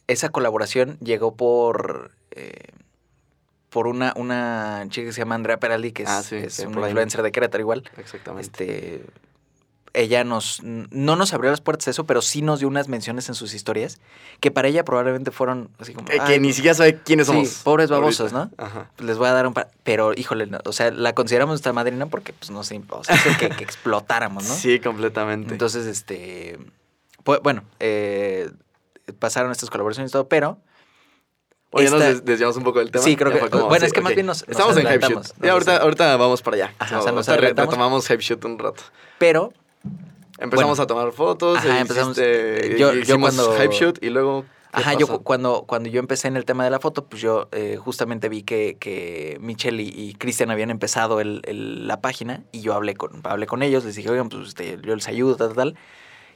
esa 0.07 0.29
colaboración 0.29 0.97
llegó 0.99 1.35
por 1.35 2.11
eh, 2.31 2.69
por 3.69 3.85
una, 3.85 4.13
una 4.15 4.85
chica 4.89 5.05
que 5.07 5.13
se 5.13 5.19
llama 5.21 5.35
Andrea 5.35 5.59
Peraldi, 5.59 5.91
que 5.91 6.01
es, 6.03 6.09
Ah, 6.09 6.23
sí, 6.23 6.37
es 6.37 6.55
sí, 6.55 6.65
una 6.65 6.87
influencer 6.87 7.21
de 7.21 7.31
Querétaro 7.31 7.61
igual. 7.61 7.83
Exactamente. 7.97 8.63
Este, 8.63 9.05
ella 9.93 10.23
nos, 10.23 10.61
no 10.63 11.15
nos 11.15 11.33
abrió 11.33 11.49
las 11.51 11.61
puertas 11.61 11.87
a 11.87 11.91
eso, 11.91 12.05
pero 12.05 12.21
sí 12.21 12.41
nos 12.41 12.59
dio 12.59 12.67
unas 12.67 12.87
menciones 12.87 13.27
en 13.29 13.35
sus 13.35 13.53
historias 13.53 13.99
que 14.39 14.51
para 14.51 14.67
ella 14.67 14.85
probablemente 14.85 15.31
fueron 15.31 15.69
así 15.79 15.93
como... 15.93 16.07
Eh, 16.09 16.19
que 16.25 16.33
"Ay, 16.33 16.39
ni 16.39 16.53
siquiera 16.53 16.75
sabe 16.75 16.99
quiénes 17.01 17.25
sí, 17.27 17.33
somos. 17.33 17.49
pobres 17.63 17.89
babosos, 17.89 18.31
ahorita. 18.33 18.55
¿no? 18.57 18.63
Ajá. 18.63 18.91
pues 18.95 19.07
les 19.07 19.17
voy 19.17 19.27
a 19.27 19.33
dar 19.33 19.47
un 19.47 19.53
par... 19.53 19.71
Pero, 19.83 20.13
híjole, 20.15 20.45
no, 20.45 20.59
o 20.65 20.71
sea, 20.73 20.91
la 20.91 21.13
consideramos 21.15 21.53
nuestra 21.53 21.73
madrina 21.73 22.05
porque, 22.05 22.33
pues, 22.33 22.51
no 22.51 22.63
sé, 22.63 22.81
o 22.89 23.03
sea, 23.03 23.17
que, 23.39 23.49
que 23.49 23.63
explotáramos, 23.63 24.47
¿no? 24.47 24.53
Sí, 24.53 24.79
completamente. 24.79 25.51
Entonces, 25.53 25.87
este. 25.87 26.59
Pues, 27.23 27.39
bueno, 27.41 27.63
eh, 27.79 28.51
pasaron 29.17 29.51
estas 29.51 29.69
colaboraciones 29.69 30.11
y 30.11 30.13
todo, 30.13 30.27
pero. 30.27 30.59
Oye, 31.71 31.85
nos 31.89 31.93
esta- 32.01 32.05
des- 32.13 32.25
desviamos 32.25 32.57
un 32.57 32.63
poco 32.63 32.79
del 32.79 32.89
tema. 32.91 33.03
Sí, 33.03 33.15
creo 33.15 33.31
que- 33.31 33.49
como, 33.49 33.67
bueno, 33.67 33.81
sí, 33.81 33.87
es 33.87 33.93
que 33.93 34.01
más 34.01 34.13
bien 34.15 34.25
nos- 34.25 34.41
nos 34.47 34.49
Estamos 34.49 34.75
en 34.77 34.87
Hype 34.87 35.05
Shoot. 35.07 35.15
nos 35.15 35.33
Ya, 35.41 35.51
ahorita, 35.51 35.77
ahorita 35.77 36.17
vamos 36.17 36.41
para 36.41 36.55
allá. 36.55 36.73
Ajá, 36.79 36.99
o 36.99 37.03
sea, 37.03 37.11
nos 37.11 37.27
retomamos 37.27 38.07
Hype 38.07 38.21
Shoot 38.23 38.45
un 38.45 38.57
rato. 38.59 38.83
Pero. 39.17 39.53
Empezamos 40.39 40.77
Bueno. 40.77 40.83
a 40.83 40.87
tomar 40.87 41.11
fotos. 41.11 41.57
Ajá, 41.57 41.77
e 41.77 41.81
empezamos- 41.81 42.17
hiciste- 42.17 42.77
yo- 42.77 42.93
yo 42.93 43.19
cuando- 43.19 43.53
Hype 43.57 43.73
Shoot 43.75 44.03
y 44.03 44.09
luego. 44.09 44.45
¿qué 44.71 44.81
Ajá, 44.81 44.93
yo 44.93 45.07
pasó? 45.07 45.21
cuando, 45.23 45.63
cuando 45.67 45.89
yo 45.89 45.99
empecé 45.99 46.27
en 46.27 46.37
el 46.37 46.45
tema 46.45 46.63
de 46.63 46.69
la 46.69 46.79
foto, 46.79 47.05
pues 47.05 47.21
yo 47.21 47.49
eh, 47.51 47.75
justamente 47.77 48.29
vi 48.29 48.43
que, 48.43 48.77
que 48.79 49.37
Michelle 49.41 49.81
y, 49.81 49.89
y 49.89 50.13
Cristian 50.13 50.51
habían 50.51 50.69
empezado 50.69 51.19
el- 51.21 51.41
el- 51.45 51.87
la 51.87 51.99
página 52.01 52.43
y 52.51 52.61
yo 52.61 52.73
hablé 52.75 52.93
con, 52.95 53.19
hablé 53.23 53.47
con 53.47 53.63
ellos, 53.63 53.83
les 53.83 53.95
dije, 53.95 54.09
oigan, 54.11 54.29
pues 54.29 54.49
este, 54.49 54.77
yo 54.83 54.95
les 54.95 55.07
ayudo, 55.07 55.35
tal, 55.35 55.53
tal. 55.55 55.75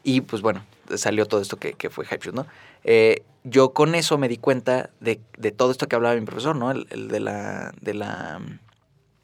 Y 0.04 0.22
pues 0.22 0.42
bueno, 0.42 0.66
salió 0.96 1.26
todo 1.28 1.40
esto 1.42 1.58
que, 1.58 1.74
que 1.74 1.90
fue 1.90 2.06
Hype 2.06 2.26
Shoot, 2.26 2.36
¿no? 2.36 2.46
Eh, 2.84 3.24
yo 3.46 3.72
con 3.74 3.94
eso 3.96 4.18
me 4.18 4.28
di 4.28 4.38
cuenta 4.38 4.90
de, 5.00 5.22
de 5.38 5.52
todo 5.52 5.72
esto 5.72 5.88
que 5.88 5.96
hablaba 5.96 6.16
mi 6.16 6.26
profesor, 6.26 6.56
¿no? 6.56 6.72
El, 6.72 6.88
el 6.90 7.08
de 7.08 7.20
la... 7.22 7.72
De 7.80 7.94
la 7.94 8.42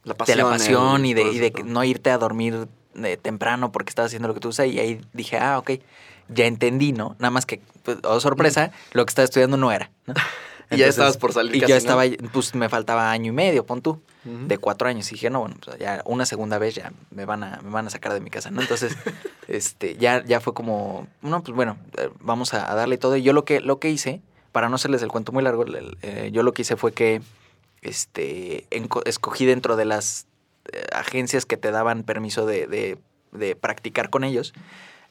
La 0.04 0.14
de 0.26 0.36
la 0.38 0.44
pasión 0.46 1.06
y 1.06 1.14
de, 1.14 1.24
y 1.24 1.40
de 1.40 1.52
no 1.66 1.84
irte 1.84 2.10
a 2.12 2.18
dormir 2.18 2.68
eh, 3.06 3.18
temprano 3.18 3.72
porque 3.72 3.90
estás 3.90 4.08
haciendo 4.08 4.28
lo 4.28 4.34
que 4.34 4.40
tú 4.40 4.50
gusta. 4.50 4.66
Y 4.66 4.80
ahí 4.80 5.02
dije, 5.14 5.38
ah, 5.38 5.58
ok, 5.60 5.72
ya 6.30 6.46
entendí, 6.46 6.92
¿no? 6.92 7.16
Nada 7.20 7.32
más 7.32 7.46
que, 7.46 7.62
pues, 7.84 7.98
oh, 8.04 8.20
sorpresa, 8.20 8.72
lo 8.94 9.06
que 9.06 9.10
estaba 9.10 9.26
estudiando 9.26 9.58
no 9.58 9.72
era, 9.72 9.92
¿no? 10.06 10.14
Y 10.72 10.78
ya 10.78 10.86
estabas 10.86 11.18
por 11.18 11.34
salir 11.34 11.56
Y 11.56 11.60
casi, 11.62 11.70
ya 11.72 11.74
¿no? 11.74 11.80
estaba, 11.80 12.04
pues 12.32 12.54
me 12.54 12.70
faltaba 12.70 13.10
año 13.10 13.30
y 13.32 13.36
medio, 13.36 13.66
pon 13.66 13.82
tú, 13.82 14.00
de 14.24 14.60
cuatro 14.60 14.88
años. 14.88 15.10
Y 15.12 15.16
dije, 15.16 15.32
no, 15.32 15.40
bueno, 15.40 15.56
pues 15.66 15.80
ya 15.80 16.04
una 16.06 16.28
segunda 16.28 16.60
vez 16.60 16.76
ya 16.76 16.92
me 17.10 17.26
van 17.26 17.44
a, 17.44 17.60
me 17.64 17.72
van 17.72 17.88
a 17.88 17.90
sacar 17.90 18.14
de 18.14 18.20
mi 18.20 18.30
casa, 18.30 18.52
¿no? 18.52 18.62
Entonces, 18.62 18.96
este, 19.48 19.98
ya, 19.98 20.24
ya 20.24 20.40
fue 20.42 20.54
como, 20.54 21.08
no, 21.24 21.42
pues 21.42 21.56
bueno, 21.56 21.78
eh, 21.98 22.10
vamos 22.20 22.54
a, 22.54 22.72
a 22.72 22.76
darle 22.76 23.00
todo. 23.00 23.18
Y 23.18 23.24
yo 23.24 23.34
lo 23.34 23.46
que, 23.46 23.62
lo 23.62 23.80
que 23.80 23.90
hice, 23.90 24.22
para 24.52 24.70
no 24.70 24.76
hacerles 24.76 25.02
el 25.02 25.08
cuento 25.10 25.32
muy 25.32 25.42
largo, 25.42 25.64
el- 25.64 25.98
eh, 26.04 26.30
yo 26.32 26.44
lo 26.44 26.54
que 26.54 26.62
hice 26.62 26.76
fue 26.76 26.92
que, 26.94 27.24
este, 27.82 28.68
escogí 29.06 29.46
dentro 29.48 29.76
de 29.76 29.86
las 29.86 30.28
agencias 30.94 31.46
que 31.46 31.58
te 31.58 31.72
daban 31.72 32.04
permiso 32.04 32.46
de, 32.46 32.68
de- 32.68 32.98
de 33.32 33.56
practicar 33.56 34.10
con 34.10 34.24
ellos, 34.24 34.54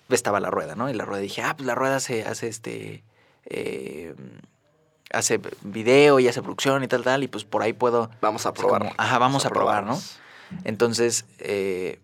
estaba 0.09 0.41
la 0.41 0.50
rueda, 0.50 0.75
¿no? 0.75 0.88
Y 0.91 0.95
la 0.95 1.05
rueda 1.05 1.21
dije, 1.21 1.43
ah, 1.43 1.55
pues 1.57 1.67
la 1.67 1.75
rueda 1.75 1.97
hace, 1.97 2.25
hace 2.25 2.49
este, 2.49 3.03
eh, 3.47 4.15
hace 5.12 5.41
video 5.62 6.19
y 6.19 6.29
hace 6.29 6.43
producción 6.43 6.83
y 6.83 6.88
tal, 6.88 7.03
tal, 7.05 7.23
y 7.23 7.29
pues 7.29 7.45
por 7.45 7.62
ahí 7.62 7.73
puedo, 7.73 8.11
Vamos 8.21 8.45
a 8.47 8.53
probar. 8.55 8.81
como, 8.81 8.95
ajá, 8.99 9.19
vamos 9.19 9.47
a 9.47 9.50
probar, 9.50 9.85
¿no? 9.85 9.99
entonces, 10.65 11.25
eh, 11.38 11.99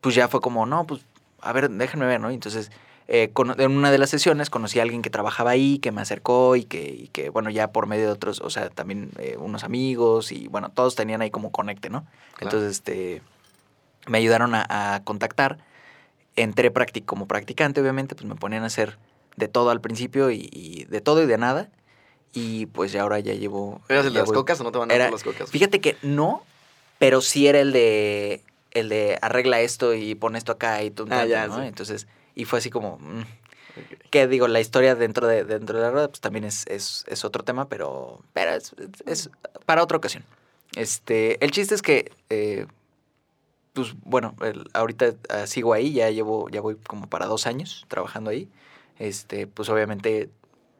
pues 0.00 0.14
ya 0.14 0.28
fue 0.28 0.40
como, 0.40 0.66
no, 0.66 0.84
pues, 0.84 1.00
a 1.40 1.52
ver, 1.52 1.70
déjenme 1.70 2.06
ver, 2.06 2.20
¿no? 2.20 2.30
Y 2.30 2.34
entonces, 2.34 2.70
eh, 3.14 3.28
cono- 3.34 3.54
en 3.58 3.72
una 3.76 3.90
de 3.90 3.98
las 3.98 4.08
sesiones 4.08 4.48
conocí 4.48 4.78
a 4.78 4.82
alguien 4.82 5.02
que 5.02 5.10
trabajaba 5.10 5.50
ahí, 5.50 5.78
que 5.78 5.92
me 5.92 6.00
acercó 6.00 6.56
y 6.56 6.64
que, 6.64 6.82
y 6.82 7.08
que 7.08 7.28
bueno, 7.28 7.50
ya 7.50 7.70
por 7.70 7.86
medio 7.86 8.06
de 8.06 8.12
otros, 8.12 8.40
o 8.40 8.48
sea, 8.48 8.70
también 8.70 9.10
eh, 9.18 9.36
unos 9.38 9.64
amigos 9.64 10.32
y, 10.32 10.48
bueno, 10.48 10.70
todos 10.70 10.94
tenían 10.94 11.20
ahí 11.20 11.30
como 11.30 11.52
conecte, 11.52 11.90
¿no? 11.90 12.06
Claro. 12.36 12.56
Entonces, 12.56 12.70
este, 12.72 13.20
me 14.06 14.16
ayudaron 14.16 14.54
a, 14.54 14.64
a 14.94 15.04
contactar. 15.04 15.58
Entré 16.36 16.72
practic- 16.72 17.04
como 17.04 17.26
practicante, 17.26 17.82
obviamente, 17.82 18.14
pues 18.14 18.24
me 18.26 18.34
ponían 18.34 18.62
a 18.62 18.66
hacer 18.68 18.96
de 19.36 19.48
todo 19.48 19.68
al 19.68 19.82
principio 19.82 20.30
y, 20.30 20.48
y 20.50 20.84
de 20.86 21.02
todo 21.02 21.22
y 21.22 21.26
de 21.26 21.36
nada. 21.36 21.68
Y 22.32 22.64
pues 22.64 22.92
ya 22.92 23.02
ahora 23.02 23.20
ya 23.20 23.34
llevo... 23.34 23.82
¿Eras 23.90 24.06
el 24.06 24.14
de 24.14 24.20
las 24.20 24.32
cocas 24.32 24.58
o 24.62 24.64
no 24.64 24.72
te 24.72 24.78
van 24.78 24.90
a 24.90 24.94
Era- 24.94 25.04
dar 25.04 25.12
las 25.12 25.22
cocas? 25.22 25.50
Fíjate 25.50 25.82
que 25.82 25.98
no, 26.00 26.42
pero 26.98 27.20
sí 27.20 27.46
era 27.46 27.60
el 27.60 27.72
de 27.72 28.42
el 28.70 28.88
de 28.88 29.18
arregla 29.20 29.60
esto 29.60 29.92
y 29.92 30.14
pon 30.14 30.34
esto 30.34 30.52
acá 30.52 30.82
y 30.82 30.90
tú 30.90 31.06
Ah, 31.10 31.26
¿no? 31.46 31.56
sí. 31.60 31.66
Entonces, 31.66 32.06
y 32.34 32.44
fue 32.44 32.58
así 32.58 32.70
como 32.70 32.98
mm, 32.98 33.20
Ok. 33.20 34.10
que 34.10 34.26
digo, 34.26 34.48
la 34.48 34.60
historia 34.60 34.94
dentro 34.94 35.26
de 35.26 35.44
dentro 35.44 35.76
de 35.78 35.82
la 35.84 35.90
rueda 35.90 36.08
pues 36.08 36.20
también 36.20 36.44
es, 36.44 36.66
es, 36.66 37.04
es 37.08 37.24
otro 37.24 37.42
tema, 37.44 37.68
pero 37.68 38.20
pero 38.32 38.50
es, 38.52 38.74
es 39.06 39.30
para 39.66 39.82
otra 39.82 39.96
ocasión. 39.96 40.24
Este, 40.76 41.42
el 41.44 41.50
chiste 41.50 41.74
es 41.74 41.82
que 41.82 42.10
eh, 42.30 42.66
pues 43.72 43.94
bueno, 44.04 44.34
el- 44.42 44.68
ahorita 44.74 45.14
ah, 45.30 45.46
sigo 45.46 45.72
ahí, 45.72 45.92
ya 45.94 46.10
llevo 46.10 46.48
ya 46.50 46.60
voy 46.60 46.76
como 46.76 47.06
para 47.08 47.26
dos 47.26 47.46
años 47.46 47.86
trabajando 47.88 48.30
ahí. 48.30 48.48
Este, 48.98 49.46
pues 49.46 49.68
obviamente 49.70 50.28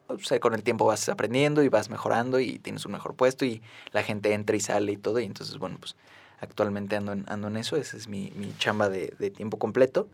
pues, 0.07 0.31
eh, 0.33 0.41
con 0.41 0.53
el 0.55 0.63
tiempo 0.63 0.85
vas 0.85 1.09
aprendiendo 1.09 1.63
y 1.63 1.69
vas 1.69 1.89
mejorando 1.89 2.39
y 2.41 2.59
tienes 2.59 2.85
un 2.85 2.93
mejor 2.93 3.15
puesto 3.15 3.45
y 3.47 3.63
la 3.93 4.03
gente 4.03 4.35
entra 4.35 4.55
y 4.57 4.61
sale 4.61 4.93
y 4.93 4.97
todo. 4.99 5.19
Y 5.21 5.25
entonces, 5.25 5.57
bueno, 5.59 5.79
pues 5.81 5.97
actualmente 6.41 6.97
ando 6.97 7.13
en, 7.13 7.25
ando 7.29 7.49
en 7.49 7.57
eso. 7.57 7.77
Esa 7.77 7.97
es 7.97 8.09
mi, 8.09 8.31
mi 8.37 8.55
chamba 8.59 8.91
de, 8.91 9.15
de 9.19 9.31
tiempo 9.31 9.59
completo. 9.59 10.07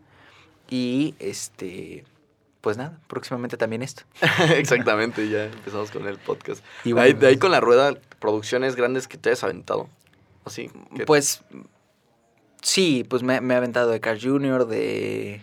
Y 0.69 1.15
este, 1.19 2.03
pues 2.61 2.77
nada, 2.77 2.99
próximamente 3.07 3.57
también 3.57 3.81
esto. 3.81 4.03
Exactamente, 4.55 5.29
ya 5.29 5.45
empezamos 5.45 5.91
con 5.91 6.07
el 6.07 6.17
podcast. 6.17 6.63
Y 6.83 6.91
bueno, 6.91 7.07
ahí, 7.07 7.13
de 7.13 7.27
ahí 7.27 7.37
con 7.37 7.51
la 7.51 7.59
rueda, 7.59 7.95
producciones 8.19 8.75
grandes 8.75 9.07
que 9.07 9.17
te 9.17 9.29
hayas 9.29 9.43
aventado. 9.43 9.89
Así. 10.45 10.69
que- 10.95 11.05
Pues 11.05 11.41
sí, 12.61 13.05
pues 13.09 13.23
me, 13.23 13.41
me 13.41 13.53
he 13.53 13.57
aventado 13.57 13.89
de 13.91 13.99
Carl 13.99 14.19
Jr., 14.21 14.67
de, 14.67 15.41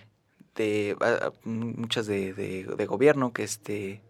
de 0.54 0.96
muchas 1.44 2.06
de, 2.06 2.32
de, 2.32 2.64
de 2.64 2.86
gobierno, 2.86 3.32
que 3.32 3.42
este 3.44 4.02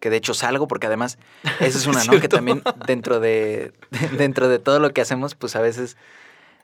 que 0.00 0.08
de 0.08 0.16
hecho 0.16 0.32
salgo, 0.32 0.66
porque 0.66 0.86
además, 0.86 1.18
esa 1.60 1.76
es 1.78 1.86
una, 1.86 2.02
¿no? 2.04 2.18
Que 2.20 2.28
también 2.28 2.62
dentro 2.86 3.20
de, 3.20 3.72
dentro 4.16 4.48
de 4.48 4.58
todo 4.58 4.78
lo 4.80 4.94
que 4.94 5.02
hacemos, 5.02 5.34
pues 5.34 5.56
a 5.56 5.60
veces 5.60 5.98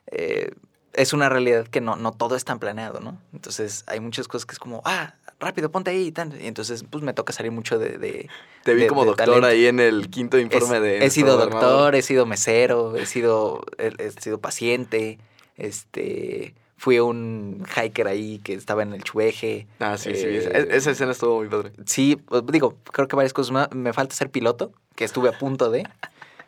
eh, 0.07 0.53
es 0.97 1.13
una 1.13 1.29
realidad 1.29 1.65
que 1.67 1.79
no, 1.79 1.95
no 1.95 2.11
todo 2.11 2.35
es 2.35 2.43
tan 2.43 2.59
planeado, 2.59 2.99
¿no? 2.99 3.17
Entonces 3.33 3.83
hay 3.87 3.99
muchas 4.01 4.27
cosas 4.27 4.45
que 4.45 4.53
es 4.53 4.59
como, 4.59 4.81
ah, 4.83 5.13
rápido, 5.39 5.71
ponte 5.71 5.91
ahí 5.91 6.07
y 6.07 6.11
tal. 6.11 6.39
Y 6.41 6.47
entonces, 6.47 6.83
pues 6.89 7.03
me 7.03 7.13
toca 7.13 7.31
salir 7.31 7.51
mucho 7.53 7.79
de... 7.79 7.97
de- 7.97 8.29
te 8.63 8.73
vi 8.73 8.81
de- 8.81 8.87
como 8.87 9.01
de 9.03 9.07
doctor 9.11 9.25
talento. 9.27 9.47
ahí 9.47 9.67
en 9.67 9.79
el 9.79 10.09
quinto 10.09 10.37
informe 10.39 10.77
Es- 10.77 10.81
de. 10.83 11.05
He 11.05 11.09
sido 11.09 11.37
doctor, 11.37 11.95
he 11.95 12.01
sido 12.01 12.25
mesero, 12.25 12.95
he 12.97 13.05
sido, 13.05 13.61
he, 13.77 13.93
he 13.99 14.11
sido 14.11 14.39
paciente, 14.41 15.19
este, 15.55 16.53
fui 16.77 16.99
un 16.99 17.63
hiker 17.75 18.07
ahí 18.07 18.39
que 18.39 18.53
estaba 18.53 18.83
en 18.83 18.93
el 18.93 19.03
chueje. 19.03 19.67
Ah, 19.79 19.97
sí, 19.97 20.15
sí. 20.15 20.25
Eh, 20.25 20.37
esa, 20.37 20.49
esa 20.75 20.91
escena 20.91 21.11
estuvo 21.11 21.37
muy 21.37 21.47
padre. 21.47 21.71
Sí, 21.85 22.15
pues, 22.15 22.43
digo, 22.47 22.75
creo 22.91 23.07
que 23.07 23.15
varias 23.15 23.33
cosas 23.33 23.51
más. 23.51 23.71
Me 23.73 23.93
falta 23.93 24.15
ser 24.15 24.29
piloto, 24.31 24.71
que 24.95 25.03
estuve 25.05 25.29
a 25.29 25.37
punto 25.37 25.69
de, 25.69 25.87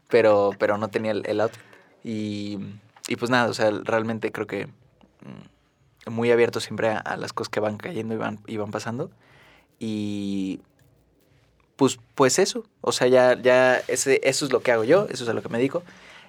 pero, 0.07 0.51
pero 0.57 0.77
no 0.77 0.87
tenía 0.89 1.11
el, 1.11 1.23
el 1.27 1.41
outfit. 1.41 1.61
Y, 2.03 2.57
y 3.09 3.15
pues 3.15 3.31
nada, 3.31 3.49
o 3.49 3.53
sea, 3.53 3.71
realmente 3.71 4.31
creo 4.31 4.45
que 4.45 4.67
mm, 4.67 6.11
muy 6.11 6.31
abierto 6.31 6.59
siempre 6.59 6.89
a, 6.89 7.17
las 7.17 7.33
cosas 7.33 7.49
que 7.49 7.59
van 7.59 7.77
cayendo 7.77 8.13
y 8.13 8.17
van, 8.17 8.39
y 8.45 8.57
van 8.57 8.69
pasando. 8.69 9.09
Y 9.79 10.61
pues, 11.75 11.99
pues 12.13 12.37
eso, 12.37 12.65
o 12.81 12.91
sea, 12.91 13.07
ya, 13.07 13.33
ya 13.41 13.77
ese, 13.87 14.21
eso 14.23 14.45
es 14.45 14.51
lo 14.51 14.61
que 14.61 14.71
hago 14.71 14.83
yo, 14.83 15.07
eso 15.09 15.23
es 15.23 15.29
a 15.29 15.33
lo 15.33 15.41
que 15.41 15.49
me 15.49 15.57
dedico. 15.57 15.83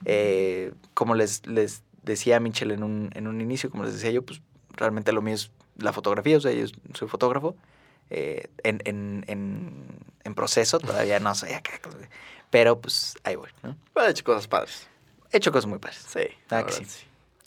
Eh, 0.07 0.73
como 0.95 1.15
les, 1.15 1.47
les 1.47 1.83
decía 2.03 2.39
a 2.39 2.41
Michelle 2.41 2.73
en 2.73 2.83
un, 2.83 3.11
en 3.15 3.27
un 3.27 3.43
inicio, 3.43 3.71
como 3.71 3.85
les 3.85 3.93
decía 3.93 4.11
yo, 4.11 4.23
pues 4.23 4.41
realmente 4.71 5.13
lo 5.13 5.21
mío 5.21 5.35
es 5.35 5.51
la 5.77 5.93
fotografía, 5.93 6.39
o 6.39 6.41
sea, 6.41 6.53
yo 6.53 6.67
soy 6.95 7.09
fotógrafo. 7.09 7.57
eh, 8.09 8.49
en, 8.65 8.81
en, 8.87 9.25
en, 10.25 10.35
proceso, 10.35 10.79
todavía 10.79 11.21
no 11.21 11.35
soy 11.35 11.53
acá, 11.53 11.73
pero 12.51 12.81
pues 12.81 13.17
ahí 13.25 13.37
voy, 13.37 13.51
¿no? 13.63 13.77
He 13.97 14.11
hecho 14.11 14.25
cosas 14.25 14.49
padres. 14.49 14.90
He 15.33 15.37
hecho 15.39 15.53
cosas 15.53 15.67
muy 15.69 15.79
padres. 15.79 16.05
Sí. 16.09 16.21
Ah, 16.51 16.65
que 16.67 16.73
sí. 16.73 16.85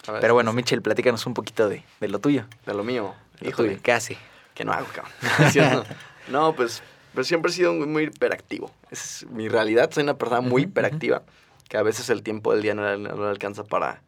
Ver, 0.08 0.20
Pero 0.22 0.34
bueno, 0.34 0.52
sí, 0.52 0.58
Michelle, 0.58 0.82
platícanos 0.82 1.26
un 1.26 1.34
poquito 1.34 1.70
de, 1.70 1.84
de 2.00 2.08
lo 2.08 2.20
tuyo. 2.20 2.46
De 2.66 2.74
lo 2.74 2.84
mío. 2.84 3.14
Lo 3.40 3.50
Híjole. 3.50 3.70
tuyo, 3.70 3.82
¿Qué 3.84 3.92
hace? 3.92 4.18
que 4.54 4.64
no 4.66 4.72
hago, 4.74 4.88
cabrón. 4.94 5.12
¿Sí 5.52 5.60
o 5.60 5.84
no? 6.32 6.54
Pues, 6.56 6.84
pues 7.14 7.26
siempre 7.28 7.52
he 7.52 7.54
sido 7.56 7.74
muy, 7.74 7.88
muy 7.88 8.04
hiperactivo. 8.04 8.72
Es 8.92 9.26
mi 9.32 9.48
realidad. 9.50 9.90
Soy 9.92 10.04
una 10.04 10.18
persona 10.18 10.42
muy 10.42 10.64
hiperactiva, 10.64 11.24
que 11.70 11.78
a 11.78 11.82
veces 11.84 12.10
el 12.10 12.22
tiempo 12.22 12.52
del 12.54 12.62
día 12.62 12.76
no, 12.76 12.84
le- 12.84 12.98
no 12.98 13.28
alcanza 13.28 13.64
para, 13.64 14.02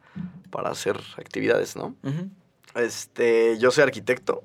para 0.52 0.70
hacer 0.70 1.00
actividades, 1.18 1.76
¿no? 1.76 1.96
Este, 2.76 3.58
yo 3.58 3.72
soy 3.72 3.84
arquitecto. 3.84 4.44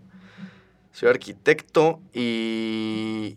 Soy 0.92 1.08
arquitecto 1.10 2.00
y... 2.14 3.36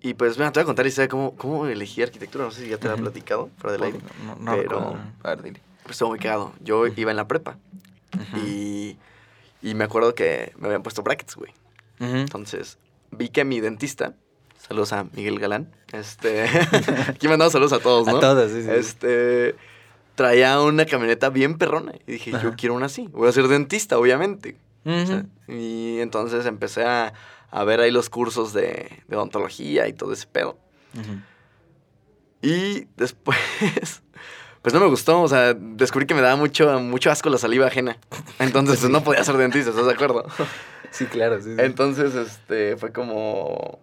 Y 0.00 0.14
pues, 0.14 0.38
mira, 0.38 0.52
te 0.52 0.60
voy 0.60 0.62
a 0.62 0.66
contar 0.66 0.84
la 0.84 0.88
historia 0.88 1.06
de 1.06 1.10
cómo, 1.10 1.34
cómo 1.36 1.66
elegí 1.66 2.02
arquitectura. 2.02 2.44
No 2.44 2.50
sé 2.50 2.62
si 2.64 2.68
ya 2.70 2.78
te 2.78 2.88
lo 2.88 2.94
he 2.94 2.98
platicado 2.98 3.50
fuera 3.58 3.72
del 3.72 3.82
aire. 3.82 3.98
No, 4.24 4.36
no 4.36 4.52
pero- 4.56 4.62
recuerdo. 4.62 4.96
A 5.24 5.28
ver, 5.30 5.42
dile. 5.42 5.60
Pues 5.82 5.94
estuvo 5.94 6.10
muy 6.10 6.18
cagado. 6.18 6.52
Yo 6.60 6.86
iba 6.86 7.10
en 7.10 7.16
la 7.16 7.26
prepa 7.26 7.56
y, 8.44 8.96
y 9.62 9.74
me 9.74 9.84
acuerdo 9.84 10.14
que 10.14 10.52
me 10.58 10.66
habían 10.66 10.82
puesto 10.82 11.02
brackets, 11.02 11.34
güey. 11.36 11.52
Entonces, 12.00 12.78
vi 13.10 13.28
que 13.30 13.44
mi 13.44 13.60
dentista, 13.60 14.14
saludos 14.58 14.92
a 14.92 15.04
Miguel 15.14 15.38
Galán, 15.40 15.72
este, 15.92 16.44
aquí 17.08 17.26
mandamos 17.26 17.52
saludos 17.52 17.72
a 17.72 17.80
todos, 17.80 18.06
¿no? 18.06 18.18
A 18.18 18.20
todos, 18.20 18.52
sí, 18.52 18.62
sí. 18.62 18.68
Este, 18.70 19.56
traía 20.14 20.60
una 20.60 20.84
camioneta 20.84 21.28
bien 21.30 21.58
perrona 21.58 21.92
y 22.06 22.12
dije, 22.12 22.32
yo 22.42 22.54
quiero 22.56 22.74
una 22.74 22.86
así, 22.86 23.08
voy 23.08 23.28
a 23.28 23.32
ser 23.32 23.48
dentista, 23.48 23.98
obviamente. 23.98 24.56
O 24.84 25.06
sea, 25.06 25.16
Ujú. 25.48 25.52
y 25.52 25.98
entonces 26.00 26.46
empecé 26.46 26.84
a, 26.84 27.12
a 27.50 27.64
ver 27.64 27.80
ahí 27.80 27.90
los 27.90 28.10
cursos 28.10 28.52
de, 28.52 29.02
de 29.06 29.16
odontología 29.16 29.88
y 29.88 29.92
todo 29.92 30.12
ese 30.12 30.26
pedo. 30.26 30.58
Y 32.40 32.86
después, 32.96 33.38
pues 34.62 34.74
no 34.74 34.80
me 34.80 34.86
gustó, 34.86 35.22
o 35.22 35.28
sea, 35.28 35.54
descubrí 35.54 36.06
que 36.06 36.14
me 36.14 36.20
daba 36.20 36.36
mucho, 36.36 36.78
mucho 36.80 37.10
asco 37.10 37.28
la 37.30 37.38
saliva 37.38 37.66
ajena. 37.66 37.98
Entonces, 38.38 38.80
pues, 38.80 38.90
no 38.90 39.02
podía 39.02 39.24
ser 39.24 39.36
dentista, 39.36 39.70
¿estás 39.70 39.86
de 39.86 39.92
acuerdo? 39.92 40.24
Sí, 40.90 41.04
claro, 41.04 41.36
sí. 41.42 41.54
sí. 41.54 41.56
Entonces, 41.58 42.14
este, 42.14 42.78
fue 42.78 42.92
como. 42.92 43.78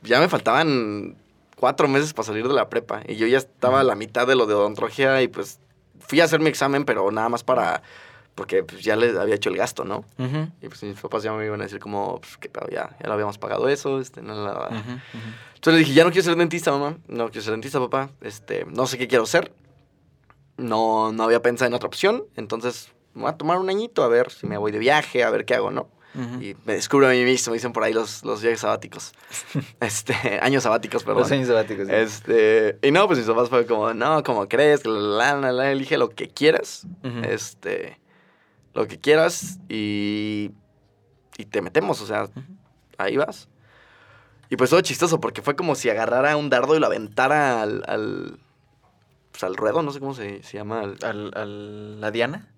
Ya 0.00 0.20
me 0.20 0.28
faltaban 0.30 1.14
cuatro 1.54 1.86
meses 1.86 2.14
para 2.14 2.24
salir 2.24 2.48
de 2.48 2.54
la 2.54 2.70
prepa. 2.70 3.02
Y 3.06 3.16
yo 3.16 3.26
ya 3.26 3.36
estaba 3.36 3.80
a 3.80 3.84
la 3.84 3.94
mitad 3.94 4.26
de 4.26 4.36
lo 4.36 4.46
de 4.46 4.54
odontología 4.54 5.20
y 5.20 5.28
pues 5.28 5.60
fui 6.00 6.20
a 6.20 6.24
hacer 6.24 6.40
mi 6.40 6.48
examen, 6.48 6.86
pero 6.86 7.10
nada 7.10 7.28
más 7.28 7.44
para. 7.44 7.82
Porque 8.36 8.62
pues, 8.62 8.82
ya 8.84 8.94
les 8.94 9.16
había 9.16 9.34
hecho 9.34 9.48
el 9.50 9.56
gasto, 9.56 9.84
¿no? 9.84 10.04
Y 10.62 10.68
pues 10.68 10.82
mis 10.84 11.00
papás 11.00 11.24
ya 11.24 11.32
me 11.32 11.44
iban 11.44 11.60
a 11.60 11.64
decir 11.64 11.80
como, 11.80 12.20
pues 12.20 12.36
pedo, 12.52 12.68
ya, 12.70 12.96
ya 13.00 13.06
lo 13.08 13.14
habíamos 13.14 13.38
pagado 13.38 13.68
eso, 13.68 13.98
este, 14.00 14.22
no, 14.22 14.34
la- 14.34 14.68
ujú. 14.68 15.00
Entonces 15.56 15.72
le 15.72 15.78
dije, 15.80 15.94
ya 15.94 16.04
no 16.04 16.10
quiero 16.12 16.24
ser 16.24 16.36
dentista, 16.36 16.70
mamá. 16.70 16.98
No 17.08 17.30
quiero 17.30 17.42
ser 17.42 17.52
dentista, 17.52 17.80
papá. 17.80 18.10
Este, 18.20 18.64
no 18.66 18.86
sé 18.86 18.98
qué 18.98 19.08
quiero 19.08 19.26
ser. 19.26 19.50
No, 20.58 21.12
no 21.12 21.24
había 21.24 21.42
pensado 21.42 21.66
en 21.68 21.74
otra 21.74 21.86
opción. 21.88 22.24
Entonces, 22.36 22.92
me 23.14 23.22
voy 23.22 23.30
a 23.30 23.36
tomar 23.36 23.58
un 23.58 23.68
añito 23.68 24.02
a 24.04 24.08
ver 24.08 24.30
si 24.30 24.46
me 24.46 24.58
voy 24.58 24.70
de 24.72 24.78
viaje, 24.78 25.24
a 25.24 25.30
ver 25.30 25.44
qué 25.44 25.54
hago, 25.54 25.70
¿no? 25.70 25.88
Y 26.40 26.56
me 26.64 26.72
descubro 26.72 27.06
a 27.08 27.10
mí 27.10 27.22
mismo, 27.24 27.52
dicen 27.52 27.74
por 27.74 27.84
ahí 27.84 27.92
los, 27.92 28.24
los 28.24 28.40
viajes 28.40 28.60
sabáticos. 28.60 29.12
este, 29.80 30.14
años 30.42 30.62
sabáticos, 30.62 31.04
perdón. 31.04 31.22
Los 31.24 31.32
años 31.32 31.48
sabáticos. 31.48 31.88
sí. 31.88 31.94
Este, 31.94 32.78
y 32.80 32.90
no, 32.90 33.06
pues 33.06 33.18
mis 33.18 33.28
papás 33.28 33.50
fue 33.50 33.66
como, 33.66 33.92
no, 33.92 34.22
como 34.22 34.48
crees, 34.48 34.80
que 34.80 34.88
la, 34.88 35.34
la, 35.34 35.52
la, 35.52 35.70
elige 35.72 35.98
lo 35.98 36.08
que 36.08 36.28
quieras. 36.28 36.86
Este, 37.22 37.98
lo 38.76 38.86
que 38.86 38.98
quieras 39.00 39.58
y, 39.68 40.52
y 41.38 41.44
te 41.46 41.62
metemos, 41.62 42.00
o 42.00 42.06
sea, 42.06 42.28
ahí 42.98 43.16
vas. 43.16 43.48
Y 44.48 44.56
pues 44.56 44.70
todo 44.70 44.80
chistoso, 44.80 45.18
porque 45.20 45.42
fue 45.42 45.56
como 45.56 45.74
si 45.74 45.90
agarrara 45.90 46.36
un 46.36 46.50
dardo 46.50 46.76
y 46.76 46.80
lo 46.80 46.86
aventara 46.86 47.62
al. 47.62 47.82
al 47.88 48.38
pues 49.32 49.42
al 49.44 49.56
ruedo, 49.56 49.82
no 49.82 49.90
sé 49.90 50.00
cómo 50.00 50.14
se, 50.14 50.42
se 50.42 50.56
llama. 50.56 50.80
al- 50.80 50.98
¿Al, 51.02 51.30
al- 51.34 52.00
la 52.00 52.10
diana? 52.10 52.48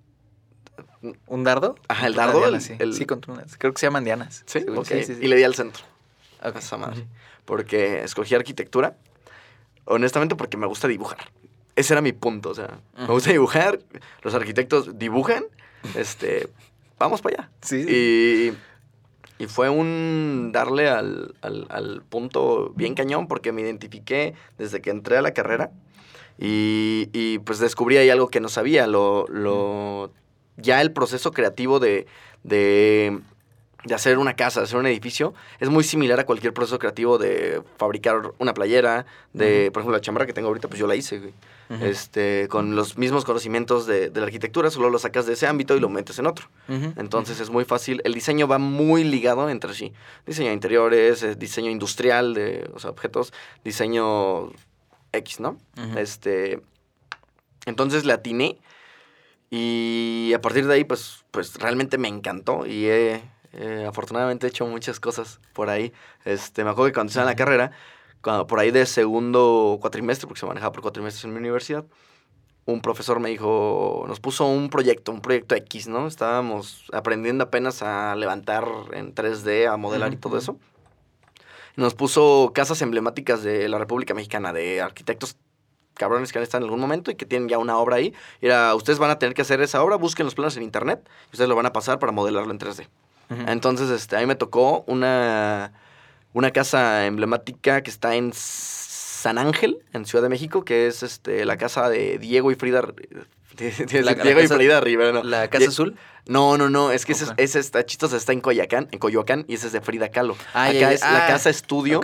¿Un 1.26 1.44
dardo? 1.44 1.76
Ajá, 1.88 2.06
el 2.06 2.14
dardo, 2.14 2.38
diana, 2.40 2.56
el- 2.58 2.62
sí. 2.62 2.74
el- 2.78 2.94
Sí, 2.94 3.04
contra 3.06 3.32
una- 3.32 3.44
Creo 3.58 3.72
que 3.72 3.80
se 3.80 3.86
llaman 3.86 4.04
dianas. 4.04 4.42
¿Sí? 4.46 4.60
según- 4.60 4.78
ok. 4.78 4.86
sí, 4.86 5.02
sí. 5.04 5.18
Y 5.20 5.26
le 5.28 5.36
di 5.36 5.44
al 5.44 5.54
centro. 5.54 5.82
Ok. 6.44 6.56
a 6.56 6.58
esa 6.58 6.76
madre. 6.76 7.04
Porque 7.44 8.02
escogí 8.04 8.34
arquitectura. 8.34 8.96
Honestamente, 9.86 10.36
porque 10.36 10.56
me 10.56 10.66
gusta 10.66 10.86
dibujar. 10.86 11.32
Ese 11.74 11.94
era 11.94 12.00
mi 12.02 12.12
punto. 12.12 12.50
O 12.50 12.54
sea, 12.54 12.78
me 12.96 13.06
gusta 13.06 13.30
dibujar. 13.30 13.80
Los 14.22 14.34
arquitectos 14.34 14.98
dibujan. 14.98 15.44
Este. 15.96 16.48
Vamos 16.98 17.22
para 17.22 17.36
allá. 17.42 17.50
Sí, 17.62 17.84
sí. 17.84 18.52
Y, 19.38 19.42
y 19.44 19.46
fue 19.46 19.68
un 19.70 20.50
darle 20.52 20.88
al, 20.88 21.34
al- 21.42 21.66
al 21.70 22.02
punto 22.08 22.72
bien 22.74 22.94
cañón 22.94 23.28
porque 23.28 23.52
me 23.52 23.60
identifiqué 23.62 24.34
desde 24.58 24.80
que 24.80 24.90
entré 24.90 25.16
a 25.16 25.22
la 25.22 25.32
carrera 25.32 25.70
y, 26.38 27.08
y, 27.12 27.38
pues 27.40 27.58
descubrí 27.60 27.96
ahí 27.96 28.10
algo 28.10 28.28
que 28.28 28.40
no 28.40 28.48
sabía. 28.48 28.86
Lo, 28.86 29.26
lo, 29.28 30.12
ya 30.56 30.80
el 30.80 30.92
proceso 30.92 31.30
creativo 31.32 31.78
de, 31.78 32.06
de, 32.42 33.20
de 33.84 33.94
hacer 33.94 34.18
una 34.18 34.34
casa, 34.34 34.60
de 34.60 34.64
hacer 34.64 34.78
un 34.78 34.86
edificio, 34.86 35.34
es 35.60 35.68
muy 35.68 35.84
similar 35.84 36.18
a 36.18 36.26
cualquier 36.26 36.52
proceso 36.52 36.78
creativo 36.78 37.16
de 37.18 37.62
fabricar 37.76 38.32
una 38.38 38.52
playera, 38.52 39.06
de, 39.32 39.70
por 39.72 39.82
ejemplo, 39.82 39.96
la 39.96 40.00
chamarra 40.00 40.26
que 40.26 40.32
tengo 40.32 40.48
ahorita, 40.48 40.68
pues 40.68 40.80
yo 40.80 40.86
la 40.86 40.96
hice, 40.96 41.18
güey. 41.18 41.32
Este, 41.82 42.48
con 42.48 42.76
los 42.76 42.96
mismos 42.96 43.26
conocimientos 43.26 43.86
de, 43.86 44.08
de 44.08 44.20
la 44.20 44.26
arquitectura, 44.26 44.70
solo 44.70 44.88
lo 44.88 44.98
sacas 44.98 45.26
de 45.26 45.34
ese 45.34 45.46
ámbito 45.46 45.76
y 45.76 45.80
lo 45.80 45.90
metes 45.90 46.18
en 46.18 46.26
otro. 46.26 46.48
Entonces 46.66 47.40
es 47.40 47.50
muy 47.50 47.66
fácil. 47.66 48.00
El 48.04 48.14
diseño 48.14 48.48
va 48.48 48.56
muy 48.58 49.04
ligado 49.04 49.48
entre 49.50 49.74
sí. 49.74 49.92
Diseño 50.26 50.48
de 50.48 50.54
interiores, 50.54 51.22
eh, 51.22 51.34
diseño 51.34 51.70
industrial 51.70 52.32
de 52.32 52.70
o 52.74 52.78
sea, 52.78 52.88
objetos, 52.88 53.34
diseño 53.64 54.50
X, 55.12 55.40
¿no? 55.40 55.58
Este. 55.96 56.62
Entonces 57.66 58.06
le 58.06 58.14
atiné. 58.14 58.58
Y 59.50 60.32
a 60.34 60.40
partir 60.40 60.66
de 60.66 60.74
ahí, 60.74 60.84
pues, 60.84 61.24
pues 61.30 61.54
realmente 61.56 61.98
me 61.98 62.08
encantó. 62.08 62.66
Y 62.66 62.86
he, 62.86 63.22
eh, 63.52 63.86
afortunadamente 63.88 64.46
he 64.46 64.50
hecho 64.50 64.66
muchas 64.66 65.00
cosas 65.00 65.40
por 65.52 65.70
ahí. 65.70 65.92
Este, 66.24 66.64
me 66.64 66.70
acuerdo 66.70 66.90
que 66.90 66.94
cuando 66.94 67.10
estaba 67.10 67.24
en 67.24 67.32
la 67.32 67.36
carrera, 67.36 67.70
cuando, 68.20 68.46
por 68.46 68.58
ahí 68.58 68.70
de 68.70 68.86
segundo 68.86 69.78
cuatrimestre, 69.80 70.26
porque 70.26 70.40
se 70.40 70.46
manejaba 70.46 70.72
por 70.72 70.82
cuatrimestres 70.82 71.24
en 71.24 71.32
mi 71.32 71.38
universidad, 71.38 71.84
un 72.66 72.82
profesor 72.82 73.18
me 73.18 73.30
dijo, 73.30 74.04
nos 74.06 74.20
puso 74.20 74.46
un 74.46 74.68
proyecto, 74.68 75.10
un 75.10 75.22
proyecto 75.22 75.54
X, 75.54 75.88
¿no? 75.88 76.06
Estábamos 76.06 76.84
aprendiendo 76.92 77.44
apenas 77.44 77.82
a 77.82 78.14
levantar 78.14 78.68
en 78.92 79.14
3D, 79.14 79.66
a 79.66 79.78
modelar 79.78 80.12
y 80.12 80.16
Ujú, 80.16 80.20
todo 80.20 80.32
ujú. 80.32 80.42
eso. 80.42 80.58
Nos 81.76 81.94
puso 81.94 82.52
casas 82.54 82.82
emblemáticas 82.82 83.42
de 83.42 83.68
la 83.68 83.78
República 83.78 84.12
Mexicana, 84.12 84.52
de 84.52 84.82
arquitectos 84.82 85.36
cabrones 85.94 86.32
que 86.32 86.38
han 86.38 86.42
estado 86.42 86.64
en 86.64 86.64
algún 86.64 86.80
momento 86.80 87.10
y 87.10 87.14
que 87.14 87.24
tienen 87.24 87.48
ya 87.48 87.58
una 87.58 87.78
obra 87.78 87.96
ahí. 87.96 88.14
Y 88.40 88.46
era, 88.46 88.74
ustedes 88.74 88.98
van 88.98 89.10
a 89.10 89.18
tener 89.18 89.34
que 89.34 89.42
hacer 89.42 89.60
esa 89.60 89.82
obra, 89.82 89.96
busquen 89.96 90.26
los 90.26 90.34
planos 90.34 90.56
en 90.56 90.62
internet 90.62 91.08
y 91.30 91.34
ustedes 91.34 91.48
lo 91.48 91.56
van 91.56 91.66
a 91.66 91.72
pasar 91.72 91.98
para 91.98 92.12
modelarlo 92.12 92.50
en 92.52 92.58
3D. 92.58 92.86
Entonces, 93.46 93.90
este, 93.90 94.16
a 94.16 94.20
mí 94.20 94.26
me 94.26 94.36
tocó 94.36 94.84
una, 94.86 95.72
una 96.32 96.50
casa 96.50 97.04
emblemática 97.06 97.82
que 97.82 97.90
está 97.90 98.14
en 98.14 98.32
San 98.34 99.36
Ángel, 99.38 99.78
en 99.92 100.06
Ciudad 100.06 100.22
de 100.22 100.28
México, 100.28 100.64
que 100.64 100.86
es 100.86 101.02
este, 101.02 101.44
la 101.44 101.56
casa 101.58 101.88
de 101.90 102.18
Diego 102.18 102.50
y 102.50 102.54
Frida. 102.54 102.80
de- 102.82 104.02
La- 104.02 104.12
la 104.14 104.22
Diego 104.22 104.38
y 104.40 104.42
casa- 104.44 104.54
Frida 104.56 104.80
Rivera, 104.80 105.12
no. 105.12 105.22
¿La 105.24 105.48
Casa 105.48 105.58
Die- 105.64 105.68
Azul? 105.68 105.96
No, 106.26 106.56
no, 106.56 106.70
no, 106.70 106.92
es 106.92 107.04
que 107.04 107.12
ese, 107.12 107.24
es- 107.24 107.30
Ok. 107.30 107.40
ese 107.40 107.58
está 107.58 107.84
chistoso, 107.84 108.16
está 108.16 108.32
en 108.32 108.40
Coyacán, 108.40 108.88
en 108.92 108.98
Coyoacán, 108.98 109.44
y 109.48 109.54
ese 109.54 109.66
es 109.66 109.72
de 109.72 109.80
Frida 109.80 110.10
Kahlo. 110.10 110.36
Ah, 110.54 110.64
Acá 110.66 110.72
ya, 110.72 110.92
es 110.92 111.00
la 111.00 111.24
Ah, 111.24 111.28
casa 111.28 111.50
estudio 111.50 112.00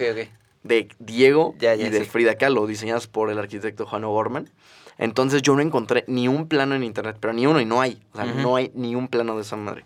de 0.62 0.88
Diego 0.98 1.54
Ya, 1.58 1.74
ya, 1.74 1.86
y 1.86 1.90
de 1.90 2.00
sí. 2.00 2.04
Frida 2.06 2.34
Kahlo, 2.36 2.66
diseñadas 2.66 3.06
por 3.06 3.30
el 3.30 3.38
arquitecto 3.38 3.86
Juan 3.86 4.04
O'Gorman. 4.04 4.50
Entonces 4.98 5.42
yo 5.42 5.54
no 5.56 5.60
encontré 5.62 6.04
ni 6.06 6.26
un 6.28 6.48
plano 6.48 6.74
en 6.74 6.82
internet, 6.84 7.16
pero 7.20 7.32
ni 7.32 7.46
uno 7.46 7.60
y 7.60 7.64
no 7.64 7.80
hay. 7.80 8.00
O 8.12 8.16
sea, 8.16 8.26
no 8.26 8.56
hay 8.56 8.70
ni 8.74 8.94
un 8.94 9.08
plano 9.08 9.34
de 9.36 9.42
esa 9.42 9.56
madre. 9.56 9.84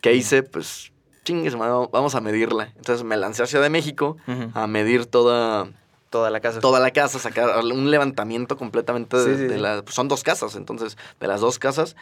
¿Qué 0.00 0.14
hice? 0.14 0.42
Pues, 0.42 0.92
chingues, 1.24 1.56
vamos 1.56 2.14
a 2.14 2.20
medirla. 2.20 2.72
Entonces 2.76 3.04
me 3.04 3.16
lancé 3.16 3.42
a 3.42 3.46
Ciudad 3.46 3.64
de 3.64 3.70
México 3.70 4.16
Ujú. 4.28 4.50
a 4.54 4.66
medir 4.66 5.06
toda, 5.06 5.68
Toda 6.10 6.30
la 6.30 6.40
casa. 6.40 6.60
toda 6.60 6.78
la 6.80 6.92
casa, 6.92 7.18
sacar 7.18 7.58
un 7.64 7.90
levantamiento 7.90 8.56
completamente 8.56 9.16
de, 9.16 9.24
Sí, 9.36 9.42
sí, 9.42 9.48
de 9.48 9.58
la... 9.58 9.82
pues, 9.82 9.94
son 9.94 10.08
dos 10.08 10.22
casas, 10.22 10.54
entonces, 10.56 10.96
de 11.20 11.26
las 11.26 11.40
dos 11.40 11.58
casas. 11.58 11.96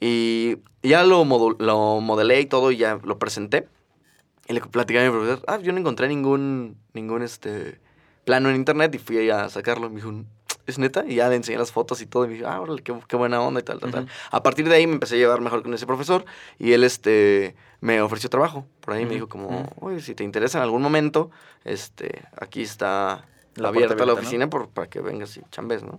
Y 0.00 0.58
ya 0.82 1.02
lo, 1.04 1.24
lo 1.58 2.00
modelé 2.00 2.40
y 2.40 2.46
todo 2.46 2.70
y 2.70 2.76
ya 2.76 2.98
lo 3.02 3.18
presenté. 3.18 3.68
Y 4.46 4.52
le 4.54 4.60
platicé 4.60 5.00
a 5.00 5.04
mi 5.04 5.10
profesor, 5.10 5.44
ah, 5.46 5.58
yo 5.58 5.72
no 5.72 5.78
encontré 5.78 6.08
ningún, 6.08 6.76
ningún 6.94 7.22
este, 7.22 7.80
plano 8.24 8.48
en 8.48 8.56
internet 8.56 8.94
y 8.94 8.98
fui 8.98 9.28
a 9.30 9.48
sacarlo. 9.48 9.86
Y 9.86 9.90
me 9.90 9.96
dijo, 9.96 10.12
¿es 10.68 10.78
neta? 10.78 11.04
Y 11.06 11.16
ya 11.16 11.28
le 11.28 11.36
enseñé 11.36 11.58
las 11.58 11.72
fotos 11.72 12.00
y 12.02 12.06
todo. 12.06 12.26
Y 12.26 12.28
me 12.28 12.34
dijo, 12.34 12.46
ah, 12.46 12.60
órale, 12.60 12.82
qué, 12.82 12.94
qué 13.08 13.16
buena 13.16 13.40
onda 13.40 13.60
y 13.60 13.62
tal, 13.62 13.80
tal, 13.80 13.90
tal. 13.90 14.08
A 14.30 14.42
partir 14.42 14.68
de 14.68 14.74
ahí 14.74 14.86
me 14.86 14.92
empecé 14.92 15.14
a 15.14 15.18
llevar 15.18 15.40
mejor 15.40 15.62
con 15.62 15.72
ese 15.72 15.86
profesor 15.86 16.24
y 16.58 16.72
él 16.72 16.84
este, 16.84 17.56
me 17.80 18.00
ofreció 18.02 18.28
trabajo. 18.28 18.66
Por 18.80 18.94
ahí 18.94 19.06
me 19.06 19.14
dijo 19.14 19.28
como, 19.28 19.72
oye, 19.80 20.00
si 20.00 20.14
te 20.14 20.24
interesa 20.24 20.58
en 20.58 20.64
algún 20.64 20.82
momento, 20.82 21.30
este, 21.64 22.22
aquí 22.38 22.62
está 22.62 23.24
La 23.54 23.68
abierta 23.68 24.04
la 24.04 24.12
oficina 24.12 24.50
por, 24.50 24.68
para 24.68 24.88
que 24.88 25.00
vengas 25.00 25.36
y 25.36 25.42
chambes, 25.50 25.82
¿no? 25.82 25.98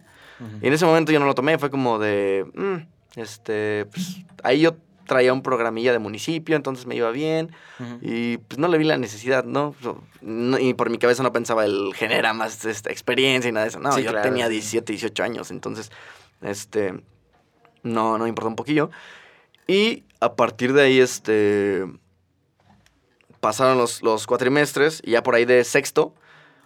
Y 0.61 0.67
en 0.67 0.73
ese 0.73 0.85
momento 0.85 1.11
yo 1.11 1.19
no 1.19 1.25
lo 1.25 1.35
tomé, 1.35 1.57
fue 1.57 1.69
como 1.69 1.99
de, 1.99 2.45
mm, 2.53 3.19
este, 3.19 3.87
pues 3.91 4.19
ahí 4.43 4.61
yo 4.61 4.77
traía 5.09 5.33
un 5.33 5.41
programilla 5.41 5.91
de 5.91 5.99
municipio, 5.99 6.55
entonces 6.55 6.85
me 6.85 6.95
iba 6.95 7.09
bien 7.09 7.51
y 8.01 8.37
pues 8.37 8.59
no 8.59 8.67
le 8.67 8.77
vi 8.77 8.85
la 8.85 8.97
necesidad, 8.97 9.43
¿no? 9.43 9.75
Y 10.59 10.75
por 10.75 10.91
mi 10.91 10.99
cabeza 10.99 11.23
no 11.23 11.33
pensaba 11.33 11.65
el 11.65 11.93
genera 11.95 12.31
más 12.33 12.63
esta 12.63 12.91
experiencia 12.91 13.49
y 13.49 13.51
nada 13.51 13.65
de 13.65 13.69
eso. 13.71 13.79
No, 13.79 13.91
Sí, 13.91 14.03
yo 14.03 14.11
claro, 14.11 14.29
tenía 14.29 14.45
sí. 14.45 14.51
17, 14.53 14.93
18 14.93 15.23
años, 15.23 15.51
entonces, 15.51 15.91
este, 16.41 16.93
no, 17.81 18.17
no 18.17 18.23
me 18.23 18.29
importó 18.29 18.47
un 18.49 18.55
poquillo. 18.55 18.91
Y 19.67 20.03
a 20.19 20.35
partir 20.35 20.73
de 20.73 20.83
ahí, 20.83 20.99
este, 20.99 21.85
pasaron 23.39 23.77
los, 23.77 24.03
los 24.03 24.27
cuatrimestres 24.27 25.01
y 25.03 25.11
ya 25.11 25.23
por 25.23 25.33
ahí 25.33 25.45
de 25.45 25.63
sexto 25.63 26.13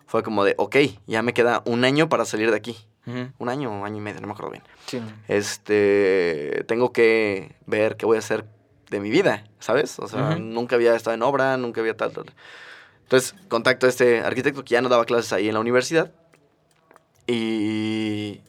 fue 0.06 0.21
como 0.21 0.43
de, 0.43 0.53
ok, 0.58 0.75
ya 1.08 1.21
me 1.21 1.34
queda 1.34 1.63
un 1.65 1.86
año 1.86 2.10
para 2.10 2.25
salir 2.25 2.51
de 2.51 2.58
aquí. 2.58 2.77
Ujú. 3.06 3.32
Un 3.38 3.50
año 3.50 3.86
año 3.86 3.98
y 3.98 4.02
medio, 4.02 4.22
no 4.22 4.28
me 4.28 4.34
acuerdo 4.34 4.52
bien. 4.52 4.63
Sí. 4.86 5.02
Este, 5.28 6.63
tengo 6.68 6.94
que 6.94 7.56
ver 7.66 7.98
qué 7.98 8.06
voy 8.06 8.16
a 8.16 8.20
hacer 8.20 8.46
de 8.89 9.00
mi 9.00 9.10
vida, 9.10 9.44
¿sabes? 9.60 10.00
O 10.00 10.08
sea, 10.08 10.36
nunca 10.36 10.76
había 10.76 10.96
estado 10.96 11.16
en 11.16 11.24
obra, 11.24 11.58
nunca 11.58 11.82
había 11.82 11.98
tal, 11.98 12.12
tal. 12.12 12.26
Entonces, 13.04 13.36
contacto 13.50 13.86
a 13.86 13.89
este 13.89 14.22
arquitecto 14.22 14.63
que 14.63 14.70
ya 14.70 14.82
no 14.82 14.89
daba 14.89 15.06
clases 15.06 15.34
ahí 15.34 15.48
en 15.48 15.54
la 15.54 15.60
universidad 15.60 16.12
y, 17.28 18.42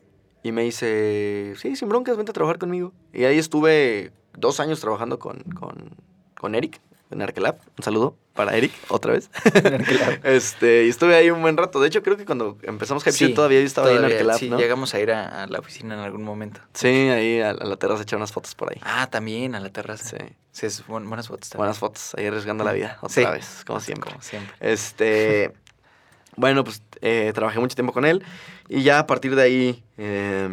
y 0.43 0.53
me 0.53 0.62
dice, 0.62 1.55
sí, 1.57 1.77
sin 1.77 1.88
broncas, 1.88 2.17
vente 2.17 2.31
a 2.31 2.35
trabajar 2.35 2.59
conmigo. 2.59 2.93
Y 3.12 3.25
ahí 3.25 3.38
estuve 3.38 4.12
dos 4.37 4.61
años 4.61 4.81
trabajando 4.81 5.19
con, 5.19 5.43
con, 5.43 5.97
con 6.38 6.55
Eric 6.55 6.81
en 7.11 7.23
Arkelab. 7.23 7.59
Un 7.79 7.85
saludo 7.85 8.17
para 8.35 8.57
Eric, 8.57 8.73
otra 8.88 9.12
vez. 9.12 9.31
este, 10.25 10.87
y 10.87 10.88
estuve 10.88 11.14
ahí 11.14 11.31
un 11.31 11.40
buen 11.43 11.57
rato. 11.57 11.81
De 11.81 11.88
hecho, 11.88 12.03
creo 12.03 12.17
que 12.17 12.25
cuando 12.25 12.59
empezamos 12.62 13.03
Hype 13.05 13.12
Sí, 13.17 13.33
todavía 13.35 13.61
yo 13.61 13.67
estaba 13.67 13.88
ahí 13.88 13.97
en 13.97 14.05
Arkelab, 14.05 14.38
sí, 14.38 14.51
¿no? 14.51 14.59
llegamos 14.59 14.95
a 14.95 15.01
ir 15.01 15.12
a, 15.12 15.45
a 15.45 15.47
la 15.47 15.59
oficina 15.61 15.95
en 15.95 16.01
algún 16.01 16.23
momento. 16.25 16.61
Sí, 16.73 16.88
ahí 16.88 17.40
a, 17.40 17.51
a 17.51 17.55
la 17.55 17.77
terraza 17.77 18.03
echar 18.03 18.17
unas 18.17 18.33
fotos 18.33 18.55
por 18.55 18.71
ahí. 18.73 18.81
Ah, 18.83 19.09
también 19.11 19.55
a 19.55 19.61
la 19.61 19.71
terraza. 19.71 20.17
Sí. 20.19 20.25
Sí, 20.53 20.67
es 20.67 20.87
buen- 20.87 21.09
buenas 21.09 21.29
fotos 21.29 21.49
también. 21.51 21.59
Buenas 21.62 21.79
fotos, 21.79 22.14
ahí 22.17 22.27
arriesgando 22.27 22.64
la 22.64 22.73
vida, 22.73 22.99
otra 23.01 23.09
Sí. 23.11 23.25
vez, 23.31 23.62
como 23.67 23.81
siempre. 23.81 24.11
Como 24.11 24.23
siempre. 24.23 24.55
Este, 24.61 25.53
bueno, 26.37 26.64
pues 26.64 26.83
eh, 27.01 27.33
trabajé 27.35 27.61
mucho 27.61 27.75
tiempo 27.77 27.93
con 27.93 28.05
él 28.05 28.25
y 28.69 28.83
ya 28.83 28.99
a 29.01 29.07
partir 29.07 29.35
de 29.37 29.43
ahí 29.43 29.85
eh, 29.99 30.49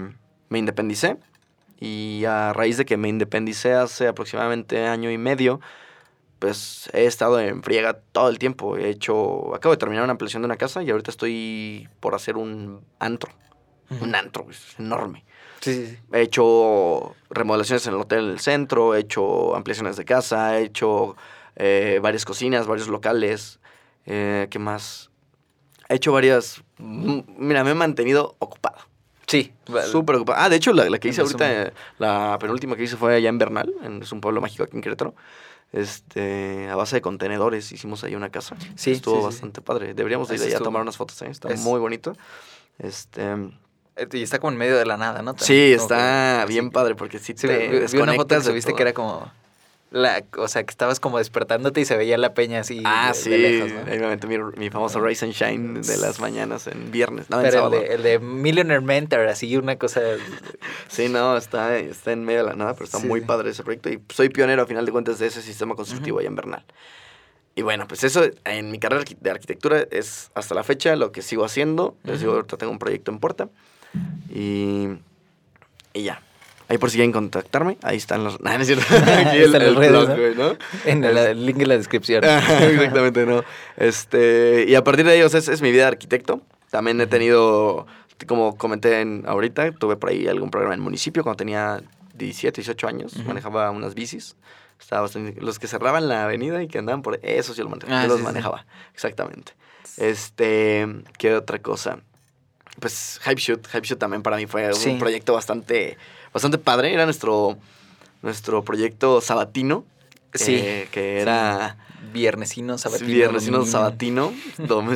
me 0.49 0.59
independicé. 0.59 1.17
Y 1.83 2.25
a 2.25 2.53
raíz 2.53 2.77
de 2.77 2.85
que 2.85 2.95
me 2.95 3.09
independicé 3.09 3.73
hace 3.73 4.07
aproximadamente 4.07 4.85
año 4.85 5.09
y 5.09 5.17
medio, 5.17 5.59
pues 6.41 6.89
he 6.91 7.05
estado 7.05 7.39
en 7.39 7.61
friega 7.61 7.93
todo 8.11 8.27
el 8.29 8.39
tiempo. 8.39 8.75
He 8.75 8.89
hecho, 8.89 9.53
acabo 9.53 9.73
de 9.75 9.77
terminar 9.77 10.03
una 10.03 10.11
ampliación 10.13 10.41
de 10.41 10.47
una 10.47 10.57
casa 10.57 10.81
y 10.81 10.89
ahorita 10.89 11.11
estoy 11.11 11.87
por 11.99 12.15
hacer 12.15 12.35
un 12.35 12.81
antro. 12.97 13.31
Un 14.01 14.15
antro, 14.15 14.47
es 14.49 14.79
enorme. 14.79 15.23
Sí, 15.59 15.73
sí, 15.75 15.85
sí. 15.87 15.97
He 16.13 16.21
hecho 16.21 17.13
remodelaciones 17.29 17.85
en 17.85 17.93
el 17.93 17.99
hotel 17.99 18.23
en 18.25 18.29
el 18.31 18.39
centro, 18.39 18.95
he 18.95 18.99
hecho 19.01 19.55
ampliaciones 19.55 19.97
de 19.97 20.05
casa, 20.05 20.57
he 20.57 20.63
hecho 20.63 21.15
eh, 21.57 21.99
varias 22.01 22.25
cocinas, 22.25 22.65
varios 22.65 22.87
locales. 22.87 23.59
Eh, 24.07 24.47
¿Qué 24.49 24.57
más? 24.57 25.11
He 25.89 25.95
hecho 25.95 26.11
varias... 26.11 26.63
Mira, 26.79 27.63
me 27.63 27.71
he 27.71 27.75
mantenido 27.75 28.35
ocupado. 28.39 28.77
Sí. 29.27 29.53
Súper 29.91 30.15
ocupado. 30.15 30.39
Ah, 30.41 30.49
de 30.49 30.55
hecho, 30.55 30.73
la, 30.73 30.89
la 30.89 30.97
que 30.97 31.09
hice 31.09 31.21
ahorita, 31.21 31.67
eh, 31.67 31.73
la 31.99 32.37
penúltima 32.39 32.75
que 32.75 32.83
hice 32.83 32.97
fue 32.97 33.15
allá 33.15 33.29
en 33.29 33.37
Bernal, 33.37 33.71
en- 33.83 34.01
es 34.01 34.11
un 34.11 34.21
pueblo 34.21 34.41
mágico 34.41 34.63
aquí 34.63 34.75
en 34.75 34.81
Querétaro. 34.81 35.13
Este, 35.71 36.69
a 36.69 36.75
base 36.75 36.97
de 36.97 37.01
contenedores 37.01 37.71
hicimos 37.71 38.03
ahí 38.03 38.15
una 38.15 38.29
casa. 38.29 38.57
Sí, 38.75 38.91
Estuvo 38.91 39.15
sí, 39.15 39.21
sí, 39.21 39.25
bastante 39.25 39.61
padre. 39.61 39.93
Deberíamos 39.93 40.27
de 40.27 40.35
ir 40.35 40.41
allá 40.43 40.57
a 40.57 40.59
tomar 40.61 40.81
unas 40.81 40.97
fotos, 40.97 41.21
¿eh? 41.21 41.27
Está 41.29 41.49
es- 41.49 41.61
muy 41.61 41.79
bonito. 41.79 42.13
Este... 42.77 43.21
Eh, 43.95 44.07
Y 44.13 44.21
está 44.23 44.39
como 44.39 44.51
en 44.51 44.57
medio 44.57 44.77
de 44.77 44.85
la 44.85 44.97
nada, 44.97 45.21
¿no? 45.21 45.35
Sí, 45.37 45.73
está 45.73 46.41
que- 46.45 46.53
bien 46.53 46.65
sí. 46.65 46.71
padre 46.71 46.95
porque 46.95 47.19
Sí, 47.19 47.33
te 47.33 47.67
vi- 47.69 47.85
vi 47.91 47.97
una 47.99 48.13
foto 48.13 48.35
que 48.35 48.43
subiste 48.43 48.73
que 48.73 48.81
era 48.81 48.93
como 48.93 49.31
La, 49.93 50.23
o 50.37 50.47
sea, 50.47 50.63
que 50.63 50.71
estabas 50.71 51.01
como 51.01 51.17
despertándote 51.17 51.81
y 51.81 51.85
se 51.85 51.97
veía 51.97 52.17
la 52.17 52.33
peña 52.33 52.61
así 52.61 52.81
Ah, 52.85 53.09
de, 53.09 53.13
sí. 53.13 53.29
de 53.29 53.37
lejos, 53.37 53.71
¿no? 53.73 53.91
Ahí 53.91 53.99
me 53.99 54.05
aventé 54.05 54.25
mi, 54.25 54.37
mi 54.55 54.69
famoso 54.69 55.01
Rise 55.01 55.25
and 55.25 55.33
Shine 55.33 55.81
de 55.81 55.97
las 55.97 56.21
mañanas 56.21 56.67
en 56.67 56.91
viernes. 56.91 57.29
No, 57.29 57.37
en 57.41 57.43
Pero 57.43 57.57
el 57.57 57.63
sábado. 57.73 57.81
de, 57.81 57.93
el 57.95 58.01
de 58.03 58.19
Millionaire 58.19 58.81
Mentor, 58.81 59.27
así 59.27 59.57
una 59.57 59.75
cosa... 59.77 59.99
Sí, 60.87 61.09
no, 61.09 61.35
está, 61.35 61.77
está 61.77 62.13
en 62.13 62.23
medio 62.23 62.39
de 62.39 62.45
la 62.51 62.55
nada, 62.55 62.73
pero 62.73 62.85
está 62.85 62.99
Sí, 62.99 63.07
muy 63.07 63.19
sí. 63.19 63.25
padre 63.25 63.49
ese 63.49 63.63
proyecto. 63.63 63.89
Y 63.89 64.01
soy 64.13 64.29
pionero, 64.29 64.61
a 64.61 64.65
final 64.65 64.85
de 64.85 64.93
cuentas, 64.93 65.19
de 65.19 65.27
ese 65.27 65.41
sistema 65.41 65.75
constructivo 65.75 66.19
allá 66.19 66.29
en 66.29 66.35
Bernal. 66.37 66.63
Y 67.55 67.61
bueno, 67.63 67.85
pues 67.85 68.05
eso 68.05 68.23
en 68.45 68.71
mi 68.71 68.79
carrera 68.79 69.03
de 69.19 69.29
arquitectura 69.29 69.85
es 69.91 70.31
hasta 70.35 70.55
la 70.55 70.63
fecha 70.63 70.95
lo 70.95 71.11
que 71.11 71.21
sigo 71.21 71.43
haciendo. 71.43 71.97
Les 72.03 72.21
digo, 72.21 72.31
Ujú. 72.31 72.37
ahorita 72.37 72.55
tengo 72.55 72.71
un 72.71 72.79
proyecto 72.79 73.11
en 73.11 73.19
puerta. 73.19 73.49
Y, 74.33 74.87
y 75.91 76.03
ya. 76.03 76.21
Ahí 76.71 76.77
por 76.77 76.89
si 76.89 76.95
quieren 76.95 77.11
contactarme, 77.11 77.77
ahí 77.83 77.97
están 77.97 78.23
los... 78.23 78.39
Nah, 78.41 78.55
no 78.55 78.61
es 78.61 78.67
cierto. 78.67 78.85
Aquí 78.95 79.37
el, 79.39 79.53
el 79.53 79.75
redes, 79.75 79.91
blog, 79.91 80.37
¿no? 80.37 80.57
En 80.85 81.03
el, 81.03 81.17
el 81.17 81.45
link 81.45 81.59
en 81.59 81.67
la 81.67 81.75
descripción. 81.77 82.23
Exactamente, 82.25 83.25
no. 83.25 83.43
Este, 83.75 84.63
y 84.69 84.75
a 84.75 84.83
partir 84.83 85.05
de 85.05 85.17
ellos 85.17 85.33
es, 85.33 85.49
es 85.49 85.61
mi 85.61 85.69
vida 85.71 85.81
de 85.83 85.87
arquitecto. 85.89 86.39
También 86.69 87.01
he 87.01 87.07
tenido, 87.07 87.87
como 88.25 88.57
comenté 88.57 89.01
en, 89.01 89.23
ahorita, 89.27 89.73
tuve 89.73 89.97
por 89.97 90.11
ahí 90.11 90.27
algún 90.29 90.49
programa 90.49 90.73
en 90.73 90.79
el 90.79 90.83
municipio 90.83 91.23
cuando 91.23 91.35
tenía 91.37 91.81
17, 92.13 92.61
18 92.61 92.87
años. 92.87 93.17
Manejaba 93.25 93.69
unas 93.71 93.93
bicis. 93.93 94.37
Estaba 94.79 95.01
bastante- 95.01 95.41
los 95.41 95.59
que 95.59 95.67
cerraban 95.67 96.07
la 96.07 96.23
avenida 96.23 96.63
y 96.63 96.67
que 96.69 96.77
andaban 96.77 97.01
por 97.01 97.19
esos 97.21 97.57
yo, 97.57 97.65
lo 97.65 97.69
manejaba, 97.71 97.99
Ah, 97.99 98.03
yo 98.03 98.07
los 98.07 98.17
sí, 98.17 98.21
sí. 98.21 98.25
manejaba. 98.25 98.65
Exactamente. 98.93 99.51
Este, 99.97 100.87
¿qué 101.17 101.35
otra 101.35 101.59
cosa? 101.59 101.99
Pues 102.79 103.19
Hype 103.23 103.39
Shoot. 103.41 103.67
Hype 103.67 103.85
Shoot 103.85 103.99
también 103.99 104.23
para 104.23 104.37
mí 104.37 104.47
fue 104.47 104.73
Sí. 104.73 104.89
un 104.91 104.99
proyecto 104.99 105.33
bastante, 105.33 105.97
bastante 106.33 106.57
padre. 106.57 106.93
Era 106.93 107.05
nuestro, 107.05 107.57
nuestro 108.21 108.63
proyecto 108.63 109.21
sabatino. 109.21 109.85
Sí. 110.33 110.55
eh, 110.55 110.87
que 110.91 111.19
era... 111.19 111.77
Viernesino, 112.13 112.77
sabatino. 112.77 113.07
Viernesino 113.07 113.65
sabatino. 113.65 114.33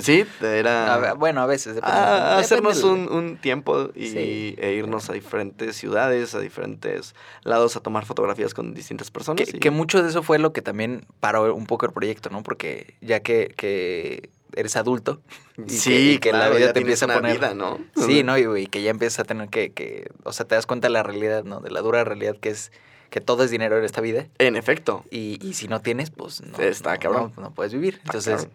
sí, 0.02 0.26
era. 0.42 0.96
A 1.12 1.14
bueno, 1.14 1.40
a 1.42 1.46
veces. 1.46 1.76
depende. 1.76 1.96
a- 1.96 2.08
a 2.14 2.14
Depende 2.42 2.42
hacernos 2.42 2.78
del- 2.82 2.86
un, 2.92 3.12
un 3.12 3.38
tiempo 3.38 3.90
y, 3.96 4.08
Sí. 4.10 4.56
e 4.58 4.74
irnos 4.74 5.10
a 5.10 5.14
diferentes 5.14 5.78
ciudades, 5.78 6.36
a 6.36 6.40
diferentes 6.40 7.16
lados 7.44 7.76
a 7.78 7.80
tomar 7.80 8.06
fotografías 8.06 8.54
con 8.54 8.74
distintas 8.74 9.12
personas. 9.12 9.50
Que, 9.50 9.56
y- 9.58 9.60
que 9.62 9.72
mucho 9.72 10.04
de 10.04 10.10
eso 10.10 10.24
fue 10.24 10.40
lo 10.40 10.52
que 10.52 10.62
también 10.62 11.06
paró 11.22 11.54
un 11.56 11.68
poco 11.68 11.86
el 11.86 11.94
proyecto, 11.94 12.30
¿no? 12.32 12.44
Porque 12.44 12.96
ya 13.00 13.22
que, 13.22 13.54
que 13.56 14.30
eres 14.56 14.76
adulto. 14.76 15.22
y 15.58 15.64
que- 15.64 15.70
sí, 15.74 16.12
y 16.14 16.18
que 16.20 16.32
la 16.32 16.50
vida 16.50 16.74
te 16.74 16.80
empieza 16.80 17.06
a 17.06 17.14
poner- 17.14 17.38
vida, 17.38 17.54
¿no? 17.54 17.80
Sí, 17.96 18.24
¿no? 18.24 18.38
Y, 18.38 18.64
y 18.64 18.68
que 18.68 18.82
ya 18.82 18.92
empiezas 18.92 19.20
a 19.20 19.24
tener 19.24 19.50
que, 19.50 19.72
que. 19.72 20.10
O 20.24 20.34
sea, 20.34 20.46
te 20.48 20.56
das 20.56 20.66
cuenta 20.66 20.88
de 20.88 20.94
la 20.94 21.04
realidad, 21.04 21.44
¿no? 21.44 21.60
De 21.60 21.70
la 21.72 21.82
dura 21.82 22.04
realidad 22.04 22.36
que 22.40 22.50
es 22.50 22.72
que 23.10 23.22
todo 23.22 23.44
es 23.44 23.52
dinero 23.52 23.78
en 23.78 23.86
esta 23.86 24.02
vida. 24.02 24.28
En 24.40 24.56
efecto. 24.58 25.06
Y, 25.12 25.40
y 25.48 25.54
si 25.54 25.68
no 25.68 25.80
tienes, 25.82 26.10
pues 26.10 26.42
no. 26.42 26.58
Está 26.60 26.94
no- 26.96 27.00
cabrón. 27.00 27.34
No, 27.38 27.44
no 27.44 27.52
puedes 27.52 27.72
vivir. 27.74 27.96
Está 28.04 28.18
Entonces, 28.18 28.48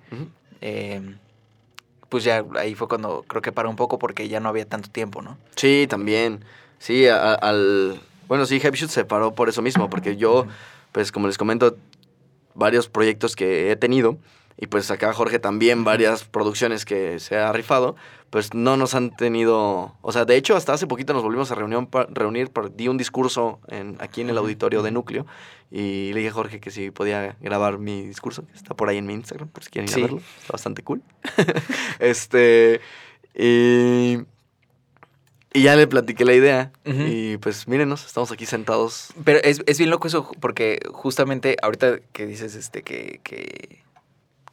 eh, 0.60 1.16
pues 2.08 2.24
ya 2.24 2.44
ahí 2.56 2.74
fue 2.74 2.88
cuando 2.88 3.24
creo 3.26 3.40
que 3.40 3.52
paró 3.52 3.70
un 3.70 3.76
poco 3.76 3.98
porque 3.98 4.28
ya 4.28 4.40
no 4.40 4.48
había 4.48 4.64
tanto 4.66 4.90
tiempo, 4.90 5.22
¿no? 5.22 5.38
Sí, 5.56 5.86
también. 5.88 6.44
Sí, 6.78 7.06
a- 7.06 7.34
al. 7.34 8.00
Bueno, 8.26 8.46
sí, 8.46 8.60
Hype 8.60 8.76
Shoot 8.76 8.90
se 8.90 9.04
paró 9.04 9.34
por 9.34 9.48
eso 9.48 9.62
mismo, 9.62 9.88
porque 9.90 10.16
yo, 10.16 10.46
pues 10.92 11.10
como 11.12 11.26
les 11.26 11.38
comento, 11.38 11.76
varios 12.54 12.88
proyectos 12.88 13.34
que 13.36 13.70
he 13.70 13.76
tenido, 13.76 14.18
y 14.60 14.66
pues 14.66 14.90
acá 14.90 15.12
Jorge 15.12 15.38
también 15.38 15.82
varias 15.84 16.24
producciones 16.24 16.84
que 16.84 17.18
se 17.18 17.36
ha 17.36 17.50
rifado, 17.52 17.96
pues 18.30 18.54
no 18.54 18.76
nos 18.76 18.94
han 18.94 19.16
tenido. 19.16 19.94
O 20.02 20.12
sea, 20.12 20.24
de 20.24 20.36
hecho, 20.36 20.54
hasta 20.54 20.72
hace 20.74 20.86
poquito 20.86 21.12
nos 21.14 21.22
volvimos 21.22 21.50
a 21.50 21.54
reunión 21.56 21.86
pa- 21.86 22.06
reunir, 22.10 22.50
pa- 22.50 22.68
di 22.68 22.86
un 22.88 22.96
discurso 22.98 23.58
en, 23.68 23.96
aquí 24.00 24.20
en 24.20 24.30
el 24.30 24.38
auditorio 24.38 24.82
de. 24.82 24.90
Núcleo, 24.90 25.26
y 25.70 26.12
le 26.12 26.18
dije 26.20 26.28
a 26.30 26.32
Jorge 26.32 26.60
que 26.60 26.70
si 26.70 26.90
podía 26.90 27.36
grabar 27.40 27.78
mi 27.78 28.04
discurso, 28.06 28.44
que 28.46 28.52
está 28.56 28.74
por 28.74 28.88
ahí 28.88 28.98
en 28.98 29.06
mi 29.06 29.14
Instagram, 29.14 29.48
por 29.48 29.64
si 29.64 29.70
quieren 29.70 29.88
ir 29.88 29.94
Sí. 29.94 30.00
a 30.00 30.04
verlo. 30.04 30.18
Está 30.40 30.52
bastante 30.52 30.82
cool. 30.82 31.02
este. 31.98 32.80
Y. 33.34 34.18
Y 35.52 35.62
ya 35.64 35.74
le 35.74 35.88
platiqué 35.88 36.24
la 36.24 36.34
idea. 36.34 36.70
Y 36.84 37.36
pues 37.38 37.66
mírenos, 37.66 38.06
estamos 38.06 38.30
aquí 38.30 38.46
sentados. 38.46 39.12
Pero 39.24 39.40
es, 39.42 39.60
es 39.66 39.78
bien 39.78 39.90
loco 39.90 40.06
eso, 40.06 40.30
porque 40.38 40.78
justamente 40.92 41.56
ahorita 41.60 41.98
que 42.12 42.24
dices 42.26 42.54
este 42.54 42.82
que, 42.82 43.20
que, 43.24 43.82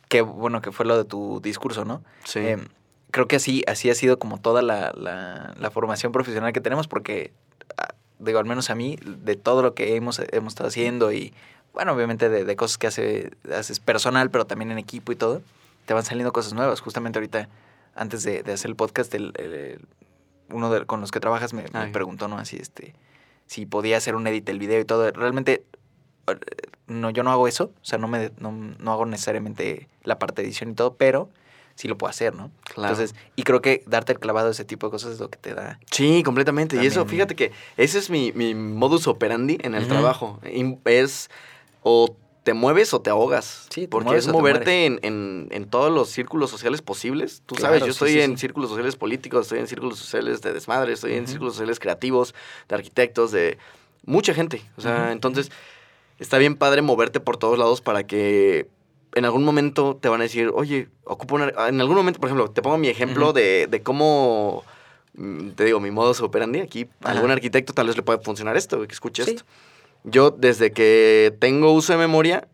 que, 0.09 0.21
bueno, 0.21 0.61
que 0.61 0.71
fue 0.71 0.85
lo 0.85 0.97
de 0.97 1.05
tu 1.05 1.39
discurso, 1.41 1.85
¿no? 1.85 2.03
Sí. 2.23 2.39
Eh, 2.39 2.57
creo 3.11 3.27
que 3.27 3.35
así, 3.37 3.63
así 3.67 3.89
ha 3.89 3.95
sido 3.95 4.19
como 4.19 4.39
toda 4.39 4.61
la, 4.61 4.91
la- 4.95 5.53
la 5.59 5.71
formación 5.71 6.11
profesional 6.11 6.53
que 6.53 6.61
tenemos, 6.61 6.87
porque, 6.87 7.31
ah, 7.77 7.93
digo, 8.19 8.39
al 8.39 8.45
menos 8.45 8.69
a 8.69 8.75
mí, 8.75 8.97
de 9.01 9.35
todo 9.35 9.61
lo 9.61 9.73
que 9.73 9.95
hemos, 9.95 10.19
hemos 10.31 10.53
estado 10.53 10.69
haciendo 10.69 11.11
y, 11.11 11.33
bueno, 11.73 11.93
obviamente 11.93 12.29
de, 12.29 12.43
de 12.45 12.55
cosas 12.55 12.77
que 12.77 12.87
hace, 12.87 13.31
haces 13.53 13.79
personal, 13.79 14.29
pero 14.31 14.45
también 14.45 14.71
en 14.71 14.77
equipo 14.77 15.11
y 15.11 15.15
todo, 15.15 15.41
te 15.85 15.93
van 15.93 16.03
saliendo 16.03 16.33
cosas 16.33 16.53
nuevas. 16.53 16.79
Justamente 16.81 17.19
ahorita, 17.19 17.49
antes 17.95 18.23
de, 18.23 18.43
de 18.43 18.53
hacer 18.53 18.69
el 18.69 18.75
podcast, 18.75 19.13
el, 19.13 19.33
el- 19.37 19.85
uno 20.49 20.69
de, 20.71 20.85
con 20.85 21.01
los 21.01 21.11
que 21.11 21.19
trabajas 21.19 21.53
me, 21.53 21.63
me 21.63 21.87
preguntó, 21.91 22.27
¿no? 22.29 22.37
Así, 22.37 22.55
este, 22.57 22.93
si 23.47 23.65
podía 23.65 23.97
hacer 23.97 24.15
un 24.15 24.25
edit 24.27 24.45
del 24.45 24.59
video 24.59 24.79
y 24.79 24.85
todo. 24.85 25.11
Realmente, 25.11 25.63
no, 26.87 27.09
yo 27.09 27.23
no 27.23 27.31
hago 27.31 27.47
eso, 27.47 27.65
o 27.81 27.85
sea, 27.85 27.97
no, 27.97 28.07
me, 28.07 28.31
no, 28.39 28.51
no 28.51 28.91
hago 28.91 29.05
necesariamente 29.05 29.87
la 30.03 30.19
parte 30.19 30.41
de 30.41 30.47
edición 30.47 30.71
y 30.71 30.73
todo, 30.73 30.93
pero 30.95 31.29
sí 31.75 31.87
lo 31.87 31.97
puedo 31.97 32.09
hacer, 32.09 32.33
¿no? 32.33 32.49
Claro. 32.63 32.93
Entonces, 32.93 33.15
y 33.35 33.43
creo 33.43 33.61
que 33.61 33.83
darte 33.85 34.13
el 34.13 34.19
clavado 34.19 34.47
a 34.47 34.51
ese 34.51 34.65
tipo 34.65 34.87
de 34.87 34.91
cosas 34.91 35.13
es 35.13 35.19
lo 35.19 35.29
que 35.29 35.37
te 35.37 35.53
da. 35.53 35.79
Sí, 35.91 36.23
completamente. 36.23 36.81
Y 36.81 36.85
eso, 36.85 37.05
fíjate 37.05 37.35
que 37.35 37.51
ese 37.77 37.99
es 37.99 38.09
mi, 38.09 38.31
mi 38.33 38.55
modus 38.55 39.07
operandi 39.07 39.57
en 39.61 39.75
el 39.75 39.87
trabajo. 39.87 40.39
Es 40.85 41.29
o 41.83 42.15
te 42.43 42.53
mueves 42.53 42.93
o 42.93 43.01
te 43.01 43.09
ahogas. 43.09 43.67
Sí, 43.69 43.81
te 43.81 43.87
porque 43.89 44.05
mueves 44.05 44.25
es 44.25 44.31
moverte 44.31 44.85
en, 44.85 44.99
en- 45.03 45.47
en 45.51 45.69
todos 45.69 45.91
los 45.91 46.09
círculos 46.09 46.49
sociales 46.49 46.81
posibles. 46.81 47.43
Tú 47.45 47.55
Claro, 47.55 47.75
sabes, 47.75 47.85
yo 47.85 47.91
estoy 47.91 48.13
sí, 48.13 48.21
en 48.21 48.31
sí. 48.31 48.37
círculos 48.41 48.69
sociales 48.69 48.95
políticos, 48.95 49.43
estoy 49.45 49.59
en 49.59 49.67
círculos 49.67 49.99
sociales 49.99 50.41
de 50.41 50.53
desmadre, 50.53 50.93
estoy 50.93 51.13
en 51.13 51.27
círculos 51.27 51.53
sociales 51.53 51.79
creativos, 51.79 52.33
de 52.69 52.75
arquitectos, 52.75 53.31
de 53.31 53.57
mucha 54.05 54.33
gente. 54.33 54.61
O 54.77 54.81
sea, 54.81 55.11
entonces 55.11 55.51
está 56.19 56.37
bien 56.37 56.55
padre 56.55 56.81
moverte 56.81 57.19
por 57.19 57.37
todos 57.37 57.57
lados 57.57 57.81
para 57.81 58.05
que 58.05 58.67
en 59.15 59.25
algún 59.25 59.43
momento 59.43 59.97
te 59.99 60.09
van 60.09 60.21
a 60.21 60.23
decir, 60.23 60.51
oye, 60.53 60.89
ocupo 61.03 61.35
una... 61.35 61.51
En 61.67 61.79
algún 61.81 61.95
momento, 61.95 62.19
por 62.19 62.27
ejemplo, 62.29 62.49
te 62.51 62.61
pongo 62.61 62.77
mi 62.77 62.87
ejemplo 62.87 63.33
de, 63.33 63.67
de 63.67 63.81
cómo... 63.81 64.63
mm, 65.15 65.49
Te 65.51 65.63
digo, 65.65 65.79
mi 65.79 65.89
modus 65.91 66.21
operandi 66.21 66.59
aquí. 66.59 66.87
a. 67.03 67.11
Algún 67.11 67.31
arquitecto 67.31 67.73
tal 67.73 67.87
vez 67.87 67.95
le 67.95 68.03
pueda 68.03 68.19
funcionar 68.19 68.57
esto, 68.57 68.85
que 68.87 68.93
escuche 68.93 69.23
Sí. 69.23 69.31
esto. 69.31 69.43
Yo, 70.03 70.29
desde 70.31 70.71
que 70.71 71.35
tengo 71.39 71.71
uso 71.73 71.93
de 71.93 71.99
memoria, 71.99 72.47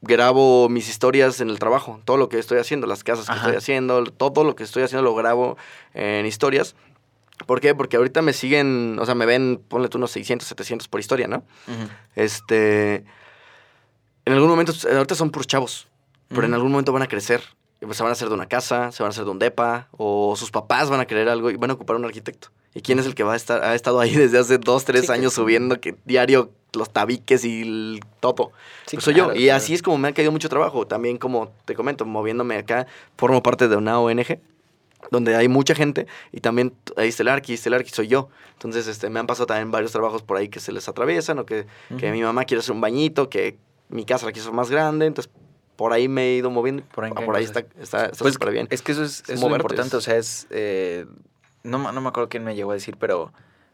grabo 0.00 0.68
mis 0.68 0.88
historias 0.88 1.40
en 1.40 1.48
el 1.48 1.58
trabajo. 1.58 2.00
Todo 2.04 2.16
lo 2.16 2.28
que 2.28 2.38
estoy 2.38 2.58
haciendo, 2.58 2.86
las 2.86 3.04
casas 3.04 3.26
que 3.26 3.32
Ajá. 3.32 3.40
estoy 3.46 3.56
haciendo, 3.56 4.04
todo 4.04 4.44
lo 4.44 4.54
que 4.56 4.64
estoy 4.64 4.82
haciendo 4.82 5.02
lo 5.02 5.14
grabo 5.14 5.56
en 5.94 6.26
historias. 6.26 6.74
¿Por 7.46 7.60
qué? 7.60 7.74
Porque 7.74 7.96
ahorita 7.96 8.22
me 8.22 8.32
siguen, 8.32 8.98
o 9.00 9.06
sea, 9.06 9.14
me 9.14 9.26
ven, 9.26 9.62
ponle 9.68 9.88
tú 9.88 9.98
unos 9.98 10.10
600, 10.12 10.46
700 10.48 10.88
por 10.88 11.00
historia, 11.00 11.28
¿no? 11.28 11.44
Este. 12.16 13.04
En 14.24 14.32
algún 14.34 14.48
momento, 14.48 14.72
ahorita 14.90 15.14
son 15.14 15.30
puros 15.30 15.46
chavos, 15.46 15.88
pero 16.28 16.44
en 16.44 16.54
algún 16.54 16.70
momento 16.70 16.92
van 16.92 17.02
a 17.02 17.08
crecer. 17.08 17.42
Pues 17.80 17.96
se 17.96 18.04
van 18.04 18.10
a 18.10 18.12
hacer 18.12 18.28
de 18.28 18.34
una 18.34 18.46
casa, 18.46 18.92
se 18.92 19.02
van 19.02 19.08
a 19.08 19.10
hacer 19.10 19.24
de 19.24 19.30
un 19.32 19.40
depa, 19.40 19.88
o 19.90 20.36
sus 20.36 20.52
papás 20.52 20.88
van 20.88 21.00
a 21.00 21.06
querer 21.06 21.28
algo 21.28 21.50
y 21.50 21.56
van 21.56 21.70
a 21.70 21.74
ocupar 21.74 21.96
un 21.96 22.04
arquitecto. 22.04 22.48
¿Y 22.74 22.80
quién 22.80 23.00
es 23.00 23.06
el 23.06 23.16
que 23.16 23.24
va 23.24 23.32
a 23.32 23.36
estar, 23.36 23.62
ha 23.64 23.74
estado 23.74 23.98
ahí 23.98 24.14
desde 24.14 24.38
hace 24.38 24.58
dos, 24.58 24.84
tres 24.84 25.00
Sí, 25.02 25.06
que- 25.08 25.12
años 25.14 25.32
subiendo 25.34 25.80
que 25.80 25.96
diario 26.04 26.52
los 26.74 26.92
tabiques 26.92 27.44
y 27.44 27.62
el 27.62 28.00
todo? 28.20 28.52
Sí, 28.86 28.96
pues 28.96 29.04
soy 29.04 29.14
claro, 29.14 29.34
yo. 29.34 29.40
Y 29.40 29.44
claro. 29.46 29.56
así 29.56 29.74
es 29.74 29.82
como 29.82 29.98
me 29.98 30.06
ha 30.08 30.12
caído 30.14 30.30
mucho 30.30 30.48
trabajo. 30.48 30.86
También, 30.86 31.18
como 31.18 31.50
te 31.64 31.74
comento, 31.74 32.06
moviéndome 32.06 32.56
acá, 32.56 32.86
formo 33.16 33.42
parte 33.42 33.66
de 33.66 33.74
una 33.74 33.98
ONG 33.98 34.38
donde 35.10 35.36
hay 35.36 35.48
mucha 35.48 35.74
gente 35.74 36.06
y 36.32 36.40
también 36.40 36.74
ahí 36.96 37.08
está 37.08 37.22
el 37.22 37.28
Arqui, 37.28 37.54
está 37.54 37.68
el 37.68 37.74
Arqui, 37.74 37.90
soy 37.90 38.08
yo. 38.08 38.28
Entonces, 38.54 38.86
este, 38.86 39.10
me 39.10 39.20
han 39.20 39.26
pasado 39.26 39.46
también 39.46 39.70
varios 39.70 39.92
trabajos 39.92 40.22
por 40.22 40.36
ahí 40.36 40.48
que 40.48 40.60
se 40.60 40.72
les 40.72 40.88
atraviesan 40.88 41.38
o 41.38 41.46
que, 41.46 41.66
que 41.98 42.10
mi 42.12 42.22
mamá 42.22 42.44
quiere 42.44 42.60
hacer 42.60 42.72
un 42.72 42.80
bañito, 42.80 43.28
que 43.28 43.58
mi 43.88 44.04
casa 44.04 44.26
la 44.26 44.32
quiso 44.32 44.52
más 44.52 44.70
grande, 44.70 45.06
entonces 45.06 45.32
por 45.76 45.92
ahí 45.92 46.08
me 46.08 46.28
he 46.28 46.36
ido 46.36 46.50
moviendo. 46.50 46.84
Por 46.94 47.04
ahí 47.04 47.12
Por 47.12 47.36
ahí, 47.36 47.46
caen 47.46 47.64
está 47.64 47.80
está 47.82 48.06
está 48.06 48.22
Pues 48.22 48.34
súper 48.34 48.52
bien. 48.52 48.68
Es 48.70 48.82
que 48.82 48.92
eso 48.92 49.02
es, 49.02 49.28
Es 49.28 49.40
moverte, 49.40 49.62
importante, 49.64 49.96
o 49.96 50.00
sea, 50.00 50.16
es... 50.16 50.46
eh, 50.50 51.06
no, 51.64 51.92
no 51.92 52.00
me 52.00 52.08
acuerdo 52.08 52.28
quién 52.28 52.44
me 52.44 52.54
llegó 52.54 52.70
a 52.70 52.74
decir, 52.74 52.96
pero 52.98 53.32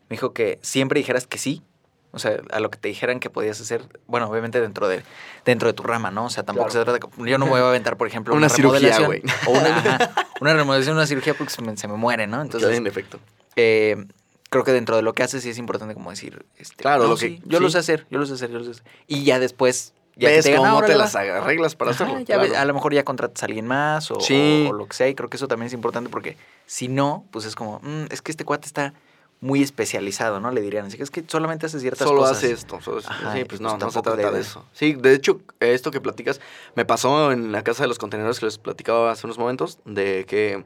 me 0.08 0.14
dijo 0.14 0.32
que 0.32 0.58
siempre 0.62 0.98
dijeras 1.00 1.26
que 1.26 1.38
sí. 1.38 1.62
O 2.10 2.18
sea, 2.18 2.40
a 2.52 2.60
lo 2.60 2.70
que 2.70 2.78
te 2.78 2.88
dijeran 2.88 3.20
que 3.20 3.28
podías 3.28 3.60
hacer, 3.60 3.82
bueno, 4.06 4.28
obviamente 4.28 4.60
dentro 4.60 4.88
de, 4.88 5.02
dentro 5.44 5.68
de 5.68 5.74
tu 5.74 5.82
rama, 5.82 6.10
¿no? 6.10 6.24
O 6.24 6.30
sea, 6.30 6.42
tampoco 6.42 6.68
Claro. 6.70 6.80
se 6.86 6.90
trata 6.92 7.06
de... 7.22 7.30
Yo 7.30 7.36
no 7.38 7.46
voy 7.46 7.60
a 7.60 7.68
aventar, 7.68 7.96
por 7.98 8.06
ejemplo, 8.06 8.34
Una 8.34 8.46
una, 8.46 8.54
cirugía, 8.54 8.98
güey. 9.00 9.22
O 9.46 9.50
una, 9.50 9.76
ajá, 9.78 10.26
una 10.40 10.54
remodelación, 10.54 10.96
una 10.96 11.06
cirugía 11.06 11.34
porque 11.34 11.52
se 11.52 11.60
me, 11.62 11.76
se 11.76 11.86
me 11.86 11.94
muere, 11.94 12.26
¿no? 12.26 12.40
Entonces, 12.40 12.76
en 12.76 12.86
efecto. 12.86 13.20
eh, 13.56 14.06
creo 14.50 14.64
que 14.64 14.72
dentro 14.72 14.96
de 14.96 15.02
lo 15.02 15.12
que 15.12 15.22
haces 15.22 15.42
sí 15.42 15.50
es 15.50 15.58
importante 15.58 15.92
como 15.94 16.08
decir... 16.10 16.46
Este, 16.56 16.76
Claro, 16.76 17.02
no, 17.02 17.10
lo 17.10 17.16
que- 17.16 17.26
sí, 17.28 17.42
yo 17.44 17.60
lo 17.60 17.68
sí. 17.68 17.72
sé 17.74 17.78
hacer, 17.80 18.06
yo 18.10 18.18
lo 18.18 18.24
sé 18.24 18.32
hacer, 18.34 18.50
yo 18.50 18.58
lo 18.58 18.64
sé 18.64 18.70
hacer. 18.70 18.84
Y 19.06 19.24
ya 19.24 19.38
después... 19.38 19.92
Ya 20.16 20.30
que 20.30 20.36
¿Ves 20.36 20.44
te 20.46 20.50
digan, 20.50 20.64
"Ah, 20.66 20.70
cómo 20.74 20.82
te 20.86 20.96
las 20.96 21.14
va". 21.14 21.20
arreglas 21.20 21.76
para 21.76 21.92
Ajá, 21.92 22.04
hacerlo? 22.04 22.20
ya 22.24 22.38
ves, 22.38 22.48
Claro. 22.48 22.62
a 22.62 22.64
lo 22.64 22.74
mejor 22.74 22.92
ya 22.92 23.04
contratas 23.04 23.40
a 23.42 23.46
alguien 23.46 23.66
más 23.68 24.10
o, 24.10 24.18
Sí. 24.18 24.64
o- 24.66 24.70
o 24.70 24.72
lo 24.72 24.86
que 24.86 24.96
sea. 24.96 25.06
Y 25.08 25.14
creo 25.14 25.28
que 25.28 25.36
eso 25.36 25.46
también 25.46 25.66
es 25.68 25.72
importante 25.74 26.10
porque 26.10 26.36
si 26.66 26.88
no, 26.88 27.24
pues 27.30 27.44
es 27.44 27.54
como, 27.54 27.78
"Mm, 27.84 28.06
es 28.10 28.20
que 28.20 28.32
este 28.32 28.44
cuate 28.44 28.66
está 28.66 28.94
muy 29.40 29.62
especializado, 29.62 30.40
¿no? 30.40 30.50
Le 30.50 30.60
dirían. 30.60 30.86
Así 30.86 30.96
que 30.96 31.02
es 31.04 31.10
que 31.10 31.24
solamente 31.26 31.66
hace 31.66 31.78
ciertas 31.80 32.08
Solo 32.08 32.22
cosas. 32.22 32.38
hace 32.38 32.52
esto. 32.52 32.80
solo- 32.80 32.98
Ajá, 33.06 33.32
sí, 33.34 33.40
y 33.40 33.44
pues 33.44 33.60
pues 33.60 33.60
no, 33.60 33.78
no 33.78 33.90
se 33.90 34.02
trata 34.02 34.30
de 34.32 34.40
eso. 34.40 34.64
Sí, 34.72 34.94
de 34.94 35.14
hecho, 35.14 35.40
esto 35.60 35.90
que 35.90 36.00
platicas 36.00 36.40
me 36.74 36.84
pasó 36.84 37.30
en 37.32 37.52
la 37.52 37.62
casa 37.62 37.84
de 37.84 37.88
los 37.88 37.98
contenedores 37.98 38.40
que 38.40 38.46
les 38.46 38.58
platicaba 38.58 39.12
hace 39.12 39.26
unos 39.26 39.38
momentos, 39.38 39.78
de 39.84 40.24
que 40.26 40.64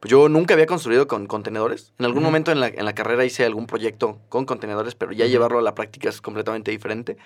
pues, 0.00 0.10
yo 0.10 0.28
nunca 0.28 0.52
había 0.54 0.66
construido 0.66 1.06
con 1.08 1.26
contenedores. 1.26 1.92
En 1.98 2.04
algún 2.04 2.18
Ujú. 2.22 2.26
momento 2.26 2.52
en 2.52 2.60
la, 2.60 2.68
en 2.68 2.84
la 2.84 2.94
carrera 2.94 3.24
hice 3.24 3.44
algún 3.46 3.66
proyecto 3.66 4.18
con 4.28 4.44
contenedores, 4.44 4.94
pero 4.94 5.12
ya 5.12 5.26
llevarlo 5.26 5.58
a 5.58 5.62
la 5.62 5.74
práctica 5.74 6.08
es 6.10 6.20
completamente 6.20 6.70
diferente. 6.70 7.16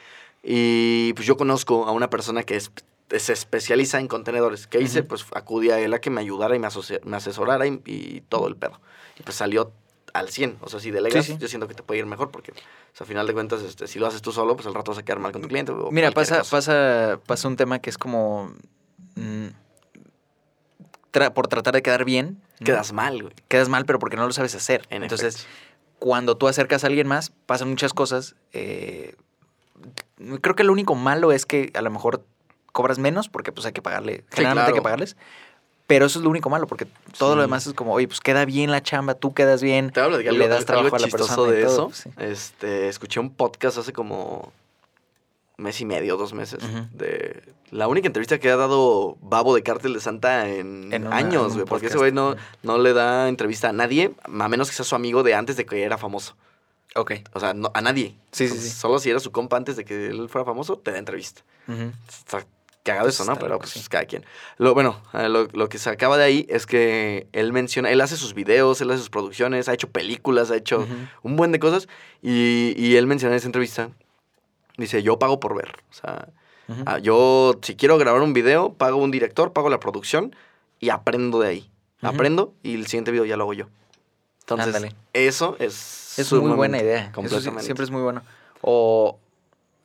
Y 0.42 1.12
pues 1.14 1.26
yo 1.26 1.36
conozco 1.36 1.86
a 1.86 1.92
una 1.92 2.10
persona 2.10 2.42
que 2.44 2.56
es- 2.56 2.70
se 3.18 3.32
especializa 3.32 3.98
en 4.00 4.08
contenedores. 4.08 4.66
¿Qué 4.66 4.80
hice? 4.80 5.02
Pues 5.02 5.24
acudí 5.34 5.70
a 5.70 5.78
él 5.80 5.94
a 5.94 6.00
que 6.00 6.10
me 6.10 6.20
ayudara 6.20 6.54
y 6.54 6.58
me, 6.58 6.68
me 7.04 7.16
asesorara 7.16 7.66
y, 7.66 7.80
y 7.86 8.20
todo 8.28 8.46
el 8.48 8.56
pedo. 8.56 8.80
Y 9.18 9.22
pues 9.22 9.36
salió 9.36 9.72
al 10.18 10.28
100. 10.30 10.58
O 10.60 10.68
sea, 10.68 10.80
si 10.80 10.90
delegas, 10.90 11.24
Sí, 11.24 11.32
sí. 11.32 11.38
yo 11.38 11.48
siento 11.48 11.68
que 11.68 11.74
te 11.74 11.82
puede 11.82 12.00
ir 12.00 12.06
mejor 12.06 12.30
porque, 12.30 12.52
o 12.52 12.54
sea, 12.94 13.04
a 13.04 13.06
final 13.06 13.26
de 13.26 13.32
cuentas, 13.34 13.62
este, 13.62 13.86
si 13.86 13.98
lo 13.98 14.06
haces 14.06 14.22
tú 14.22 14.32
solo, 14.32 14.54
pues 14.56 14.66
al 14.66 14.74
rato 14.74 14.90
vas 14.92 14.98
a 14.98 15.04
quedar 15.04 15.18
mal 15.18 15.32
con 15.32 15.42
tu 15.42 15.48
cliente. 15.48 15.72
o 15.72 15.90
Mira, 15.90 16.10
pasa, 16.12 16.42
pasa, 16.50 17.20
pasa 17.26 17.48
un 17.48 17.56
tema 17.56 17.78
que 17.80 17.90
es 17.90 17.98
como. 17.98 18.52
mm, 19.14 19.46
tra- 21.12 21.32
por 21.32 21.48
tratar 21.48 21.74
de 21.74 21.82
quedar 21.82 22.04
bien. 22.04 22.42
¿no? 22.60 22.64
Quedas 22.64 22.92
mal, 22.92 23.22
güey. 23.22 23.34
Quedas 23.48 23.68
mal, 23.68 23.84
pero 23.84 23.98
porque 23.98 24.16
no 24.16 24.26
lo 24.26 24.32
sabes 24.32 24.54
hacer. 24.54 24.86
En 24.90 25.02
Entonces, 25.02 25.36
efecto. 25.36 25.50
cuando 25.98 26.36
tú 26.36 26.48
acercas 26.48 26.84
a 26.84 26.86
alguien 26.88 27.06
más, 27.06 27.30
pasan 27.46 27.68
muchas 27.68 27.92
cosas. 27.92 28.34
eh, 28.52 29.14
creo 30.40 30.54
que 30.56 30.64
lo 30.64 30.72
único 30.72 30.94
malo 30.94 31.32
es 31.32 31.44
que 31.44 31.70
a 31.74 31.82
lo 31.82 31.90
mejor 31.90 32.24
cobras 32.72 32.98
menos 32.98 33.28
porque 33.28 33.52
pues 33.52 33.66
hay 33.66 33.72
que 33.72 33.82
pagarle. 33.82 34.24
Generalmente 34.30 34.70
hay 34.70 34.74
que 34.74 34.82
pagarles. 34.82 35.16
Pero 35.86 36.06
eso 36.06 36.18
es 36.18 36.24
lo 36.24 36.30
único 36.30 36.50
malo, 36.50 36.66
porque 36.66 36.86
todo 37.16 37.30
Sí. 37.32 37.36
lo 37.36 37.42
demás 37.42 37.66
es 37.66 37.72
como, 37.74 37.92
oye, 37.92 38.08
pues 38.08 38.20
queda 38.20 38.44
bien 38.44 38.70
la 38.72 38.82
chamba, 38.82 39.14
tú 39.14 39.34
quedas 39.34 39.62
bien. 39.62 39.90
Te 39.92 40.00
hablo 40.00 40.18
de 40.18 40.24
que 40.24 40.32
le 40.32 40.44
algo, 40.44 40.54
das 40.56 40.64
trabajo 40.64 40.86
algo 40.86 40.96
a 40.96 40.98
la 41.00 41.06
persona 41.08 41.48
y 41.52 41.56
de 41.56 41.62
todo, 41.64 41.72
eso. 41.72 41.86
pues, 41.86 41.98
sí. 41.98 42.10
este, 42.18 42.88
escuché 42.88 43.20
un 43.20 43.30
podcast 43.30 43.78
hace 43.78 43.92
como 43.92 44.52
mes 45.58 45.80
y 45.80 45.84
medio, 45.86 46.16
dos 46.16 46.34
meses, 46.34 46.58
de 46.92 47.42
la 47.70 47.88
única 47.88 48.08
entrevista 48.08 48.38
que 48.38 48.50
ha 48.50 48.56
dado 48.56 49.16
Babo 49.22 49.54
de 49.54 49.62
Cártel 49.62 49.94
de 49.94 50.00
Santa 50.00 50.48
en, 50.48 50.92
En 50.92 51.06
una- 51.06 51.18
en 51.20 51.26
años, 51.26 51.54
güey, 51.54 51.64
porque 51.66 51.86
ese 51.86 51.96
güey 51.98 52.12
no, 52.12 52.34
no 52.62 52.78
le 52.78 52.92
da 52.92 53.28
entrevista 53.28 53.68
a 53.68 53.72
nadie, 53.72 54.12
a 54.24 54.48
menos 54.48 54.68
que 54.68 54.76
sea 54.76 54.84
su 54.84 54.94
amigo 54.96 55.22
de 55.22 55.34
antes 55.34 55.56
de 55.56 55.64
que 55.66 55.82
era 55.84 55.96
famoso. 55.98 56.36
Ok. 56.94 57.12
O 57.32 57.40
sea, 57.40 57.54
no- 57.54 57.70
a 57.74 57.80
nadie. 57.80 58.16
Sí, 58.32 58.38
sí, 58.38 58.44
Entonces, 58.44 58.72
sí. 58.72 58.78
Solo 58.78 58.98
si 58.98 59.10
era 59.10 59.20
su 59.20 59.30
compa 59.32 59.56
antes 59.56 59.76
de 59.76 59.84
que 59.84 60.06
él 60.08 60.28
fuera 60.28 60.44
famoso, 60.44 60.76
te 60.78 60.92
da 60.92 60.98
entrevista. 60.98 61.42
Está 62.08 62.44
cagado 62.86 63.08
eso, 63.08 63.24
¿no? 63.24 63.36
Pero 63.36 63.58
pues 63.58 63.70
sí. 63.70 63.84
cada 63.90 64.06
quien. 64.06 64.24
Lo, 64.56 64.72
bueno, 64.72 65.02
eh, 65.12 65.28
lo, 65.28 65.46
lo 65.52 65.68
que 65.68 65.76
se 65.78 65.90
acaba 65.90 66.16
de 66.16 66.24
ahí 66.24 66.46
es 66.48 66.64
que 66.64 67.26
él 67.32 67.52
menciona, 67.52 67.90
él 67.90 68.00
hace 68.00 68.16
sus 68.16 68.32
videos, 68.32 68.80
él 68.80 68.90
hace 68.90 69.00
sus 69.00 69.10
producciones, 69.10 69.68
ha 69.68 69.74
hecho 69.74 69.90
películas, 69.90 70.50
ha 70.50 70.56
hecho 70.56 70.86
un 71.22 71.36
buen 71.36 71.52
de 71.52 71.58
cosas. 71.58 71.88
Y, 72.22 72.74
y 72.78 72.96
él 72.96 73.06
menciona 73.06 73.34
en 73.34 73.38
esa 73.38 73.48
entrevista, 73.48 73.90
dice, 74.78 75.02
yo 75.02 75.18
pago 75.18 75.40
por 75.40 75.54
ver. 75.54 75.72
O 75.90 75.92
sea, 75.92 76.28
ah, 76.86 76.98
yo 76.98 77.58
si 77.60 77.76
quiero 77.76 77.98
grabar 77.98 78.22
un 78.22 78.32
video, 78.32 78.72
pago 78.72 78.96
un 78.96 79.10
director, 79.10 79.52
pago 79.52 79.68
la 79.68 79.80
producción 79.80 80.34
y 80.80 80.88
aprendo 80.88 81.40
de 81.40 81.48
ahí. 81.48 81.70
Aprendo 82.00 82.54
y 82.62 82.74
el 82.74 82.86
siguiente 82.86 83.10
video 83.10 83.24
ya 83.24 83.36
lo 83.36 83.44
hago 83.44 83.54
yo. 83.54 83.66
Entonces, 84.40 84.68
Ándale. 84.68 84.94
eso 85.12 85.56
es... 85.58 86.18
Es 86.18 86.32
muy 86.32 86.52
buena 86.52 86.78
idea. 86.78 87.12
Eso 87.22 87.40
siempre 87.40 87.84
es 87.84 87.90
muy 87.90 88.00
bueno. 88.00 88.22
O 88.62 89.18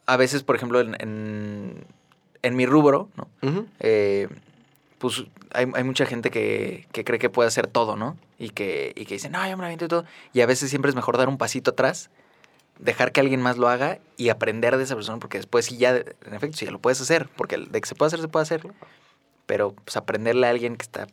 a 0.06 0.18
veces, 0.18 0.44
por 0.44 0.56
ejemplo, 0.56 0.80
en, 0.80 0.96
en, 1.00 1.86
en 2.44 2.56
mi 2.56 2.66
rubro, 2.66 3.10
¿no? 3.16 3.28
Eh, 3.80 4.28
pues 4.98 5.24
hay, 5.52 5.66
hay 5.74 5.84
mucha 5.84 6.06
gente 6.06 6.30
que, 6.32 6.88
que 6.92 7.04
cree 7.04 7.20
que 7.20 7.30
puede 7.30 7.48
hacer 7.48 7.68
todo, 7.68 7.96
¿no? 7.96 8.18
Y 8.38 8.50
que, 8.50 8.94
y 8.96 9.06
que 9.06 9.16
dice, 9.16 9.30
no, 9.30 9.40
yo 9.48 9.58
me 9.58 9.62
la 9.62 9.68
aviento 9.68 9.86
y 9.86 9.88
todo. 9.88 10.06
Y 10.34 10.42
a 10.42 10.46
veces 10.46 10.70
siempre 10.70 10.90
es 10.90 10.96
mejor 10.96 11.18
dar 11.18 11.28
un 11.30 11.38
pasito 11.38 11.72
atrás, 11.72 12.10
dejar 12.80 13.12
que 13.12 13.20
alguien 13.20 13.42
más 13.42 13.58
lo 13.58 13.68
haga 13.70 14.00
y 14.18 14.30
aprender 14.30 14.78
de 14.78 14.84
esa 14.84 14.96
persona, 14.96 15.20
porque 15.20 15.38
después 15.38 15.66
sí 15.66 15.78
ya, 15.78 15.96
en 15.98 16.34
efecto, 16.34 16.58
sí 16.58 16.66
ya 16.66 16.72
lo 16.72 16.80
puedes 16.80 17.02
hacer, 17.02 17.30
porque 17.36 17.58
de 17.58 17.82
que 17.82 17.88
se 17.88 17.96
puede 17.96 18.08
hacer, 18.08 18.22
se 18.22 18.28
puede 18.28 18.44
hacer. 18.44 18.62
Pero 19.46 19.74
pues 19.74 19.98
aprenderle 19.98 20.48
a 20.48 20.52
alguien 20.52 20.76
que 20.78 20.84
está, 20.84 21.08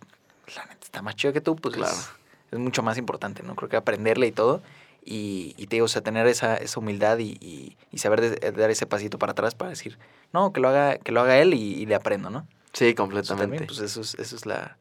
la 0.55 0.65
neta, 0.67 0.79
está 0.85 1.03
más 1.03 1.17
chido 1.17 1.33
que 1.33 1.41
tú, 1.41 1.57
pues 1.57 1.75
Claro. 1.75 1.93
es, 1.93 2.09
es 2.53 2.59
mucho 2.59 2.83
más 2.83 2.99
importante, 2.99 3.43
¿no? 3.43 3.55
Creo 3.57 3.69
que 3.69 3.77
aprenderle 3.77 4.27
y 4.27 4.33
todo. 4.33 4.63
Y, 5.05 5.55
y 5.57 5.67
te 5.67 5.77
digo, 5.77 5.87
o 5.87 5.89
sea, 5.89 6.03
tener 6.03 6.27
esa, 6.27 6.57
esa 6.57 6.79
humildad 6.81 7.19
y, 7.19 7.37
y- 7.41 7.77
y 7.91 7.99
saber 7.99 8.21
de- 8.21 8.53
dar 8.53 8.71
ese 8.71 8.85
pasito 8.87 9.19
para 9.19 9.33
atrás 9.33 9.55
para 9.55 9.71
decir, 9.71 9.99
no, 10.33 10.53
que 10.53 10.61
lo 10.61 10.69
haga, 10.69 10.99
que 10.99 11.13
lo 11.13 11.21
haga 11.21 11.39
él 11.39 11.55
y, 11.55 11.75
y 11.75 11.87
le 11.87 11.95
aprendo, 11.95 12.31
¿no? 12.31 12.47
Sí, 12.73 12.89
Eso 12.89 12.97
completamente. 12.97 13.43
también, 13.43 13.67
pues 13.67 13.81
eso 13.81 14.01
es, 14.01 14.15
eso 14.15 14.37
es 14.37 14.47
la, 14.47 14.77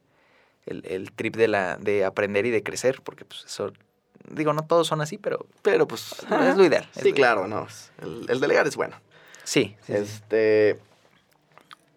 el, 0.66 0.84
el 0.86 1.12
trip 1.12 1.36
de, 1.36 1.48
la, 1.48 1.76
de 1.78 2.04
aprender 2.04 2.46
y 2.46 2.50
de 2.50 2.62
crecer, 2.62 3.00
porque 3.02 3.24
pues 3.24 3.44
eso, 3.46 3.72
digo, 4.30 4.52
no 4.52 4.62
todos 4.66 4.86
son 4.86 5.00
así, 5.00 5.16
pero 5.18 5.46
Pero 5.62 5.88
pues... 5.88 6.12
es 6.48 6.56
lo 6.56 6.64
ideal. 6.64 6.88
es 6.94 7.02
Sí, 7.02 7.10
lo- 7.10 7.14
claro, 7.14 7.48
no. 7.48 7.66
El, 8.02 8.26
el 8.28 8.40
delegar 8.40 8.66
es 8.66 8.76
bueno. 8.76 8.96
Sí, 9.44 9.74
sí, 9.86 9.92
sí. 9.92 9.92
Este. 9.94 10.78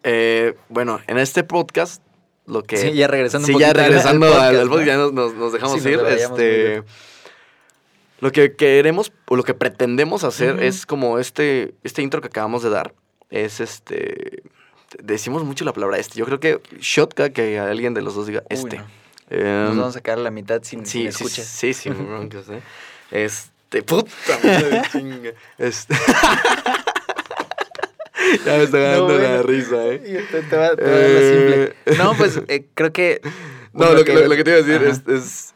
eh, 0.02 0.56
bueno, 0.68 1.00
en 1.06 1.18
este 1.18 1.44
podcast, 1.44 2.02
lo 2.46 2.62
que. 2.62 2.76
Sí, 2.78 2.92
ya 2.94 3.06
regresando 3.06 3.46
un 3.46 3.54
Sí, 3.54 3.60
ya 3.60 3.68
poquito 3.68 3.80
al- 3.80 3.86
regresando 3.88 4.26
al 4.26 4.32
podcast, 4.32 4.54
al 4.56 4.68
podcast, 4.68 4.80
¿no? 4.80 4.86
ya 4.86 4.96
nos, 4.96 5.12
nos- 5.12 5.34
nos 5.34 5.52
dejamos 5.52 5.82
Sí, 5.82 5.90
nos 5.90 5.92
ir. 5.92 6.02
muy 6.02 6.12
Este. 6.12 6.82
Lo 8.20 8.30
que 8.32 8.54
queremos, 8.54 9.12
o 9.28 9.36
lo 9.36 9.42
que 9.42 9.52
pretendemos 9.54 10.22
hacer 10.24 10.54
Ujú. 10.54 10.62
es 10.64 10.86
como 10.86 11.18
este, 11.18 11.74
este 11.82 12.02
intro 12.02 12.20
que 12.20 12.28
acabamos 12.28 12.62
de 12.62 12.70
dar. 12.70 12.94
Es 13.32 13.58
este. 13.60 14.42
Decimos 15.02 15.42
mucho 15.42 15.64
la 15.64 15.72
palabra 15.72 15.98
este. 15.98 16.16
Yo 16.18 16.26
creo 16.26 16.38
que 16.38 16.60
shotka 16.78 17.30
que 17.30 17.58
alguien 17.58 17.94
de 17.94 18.02
los 18.02 18.14
dos 18.14 18.26
diga 18.28 18.42
Uy, 18.50 18.56
este. 18.56 18.78
no. 18.78 18.84
Em, 19.30 19.64
Nos 19.64 19.76
vamos 19.78 19.88
a 19.88 19.92
sacar 19.98 20.18
la 20.18 20.30
mitad 20.30 20.62
sin, 20.62 20.84
Sí, 20.86 21.10
sí, 21.10 21.26
sí, 21.28 21.72
sí, 21.72 21.88
broncas, 21.88 22.48
¿eh? 22.50 22.60
Este, 23.10 23.82
puta 23.82 24.12
madre, 24.44 24.82
chinga. 24.92 25.30
Este. 25.56 25.94
ya 28.44 28.56
me 28.58 28.64
está 28.64 28.78
ganando 28.78 29.08
No, 29.08 29.18
la 29.18 29.28
bueno. 29.28 29.42
risa, 29.44 29.86
¿eh? 29.86 30.26
Te, 30.30 30.42
te 30.42 30.56
va, 30.56 30.76
te 30.76 30.84
va 30.84 30.90
la 30.90 31.20
simple. 31.20 31.62
Eh, 31.64 31.74
No, 31.98 32.14
pues 32.14 32.40
eh, 32.48 32.66
creo 32.74 32.92
que. 32.92 33.20
No, 33.72 33.92
lo, 33.94 34.04
que, 34.04 34.12
lo, 34.12 34.28
lo 34.28 34.36
que 34.36 34.44
te 34.44 34.50
iba 34.50 34.58
a 34.58 34.62
decir 34.62 34.82
es, 34.86 35.02
es 35.08 35.54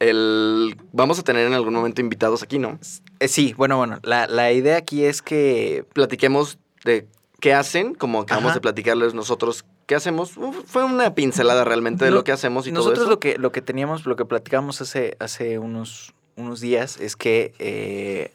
el... 0.00 0.76
Vamos 0.92 1.20
a 1.20 1.22
tener 1.22 1.46
en 1.46 1.54
algún 1.54 1.72
momento 1.74 2.00
invitados 2.00 2.42
aquí, 2.42 2.58
¿no? 2.58 2.80
Eh, 3.20 3.28
sí, 3.28 3.54
bueno, 3.56 3.76
bueno. 3.76 4.00
La, 4.02 4.26
la 4.26 4.50
idea 4.52 4.76
aquí 4.78 5.04
es 5.04 5.22
que. 5.22 5.84
Platiquemos 5.92 6.58
de 6.86 7.06
qué 7.40 7.52
hacen, 7.52 7.94
como 7.94 8.20
acabamos 8.20 8.50
Ajá. 8.50 8.54
de 8.56 8.60
platicarles 8.62 9.12
nosotros 9.12 9.66
qué 9.84 9.94
hacemos. 9.94 10.32
Fue 10.66 10.84
una 10.84 11.14
pincelada 11.14 11.64
realmente 11.64 12.06
de 12.06 12.10
No, 12.10 12.16
lo 12.18 12.24
que 12.24 12.32
hacemos 12.32 12.66
y 12.66 12.72
Nosotros 12.72 12.94
todo 13.00 13.04
eso. 13.04 13.10
lo 13.10 13.20
que, 13.20 13.36
lo 13.36 13.52
que 13.52 13.60
teníamos, 13.60 14.06
lo 14.06 14.16
que 14.16 14.24
platicamos 14.24 14.80
hace, 14.80 15.16
hace 15.20 15.58
unos, 15.58 16.14
unos 16.36 16.60
días 16.60 16.98
es 16.98 17.16
que, 17.16 17.52
eh, 17.58 18.32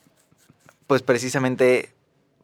pues 0.85 1.01
precisamente 1.01 1.89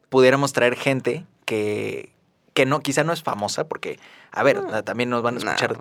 pudiéramos 0.08 0.52
traer 0.52 0.74
gente 0.74 1.24
que, 1.44 2.12
que 2.54 2.66
no, 2.66 2.80
quizá 2.80 3.04
no 3.04 3.12
es 3.12 3.22
famosa, 3.22 3.68
porque, 3.68 3.98
a 4.32 4.42
ver, 4.42 4.60
también 4.84 5.10
nos 5.10 5.22
van 5.22 5.36
a 5.36 5.38
escuchar 5.38 5.78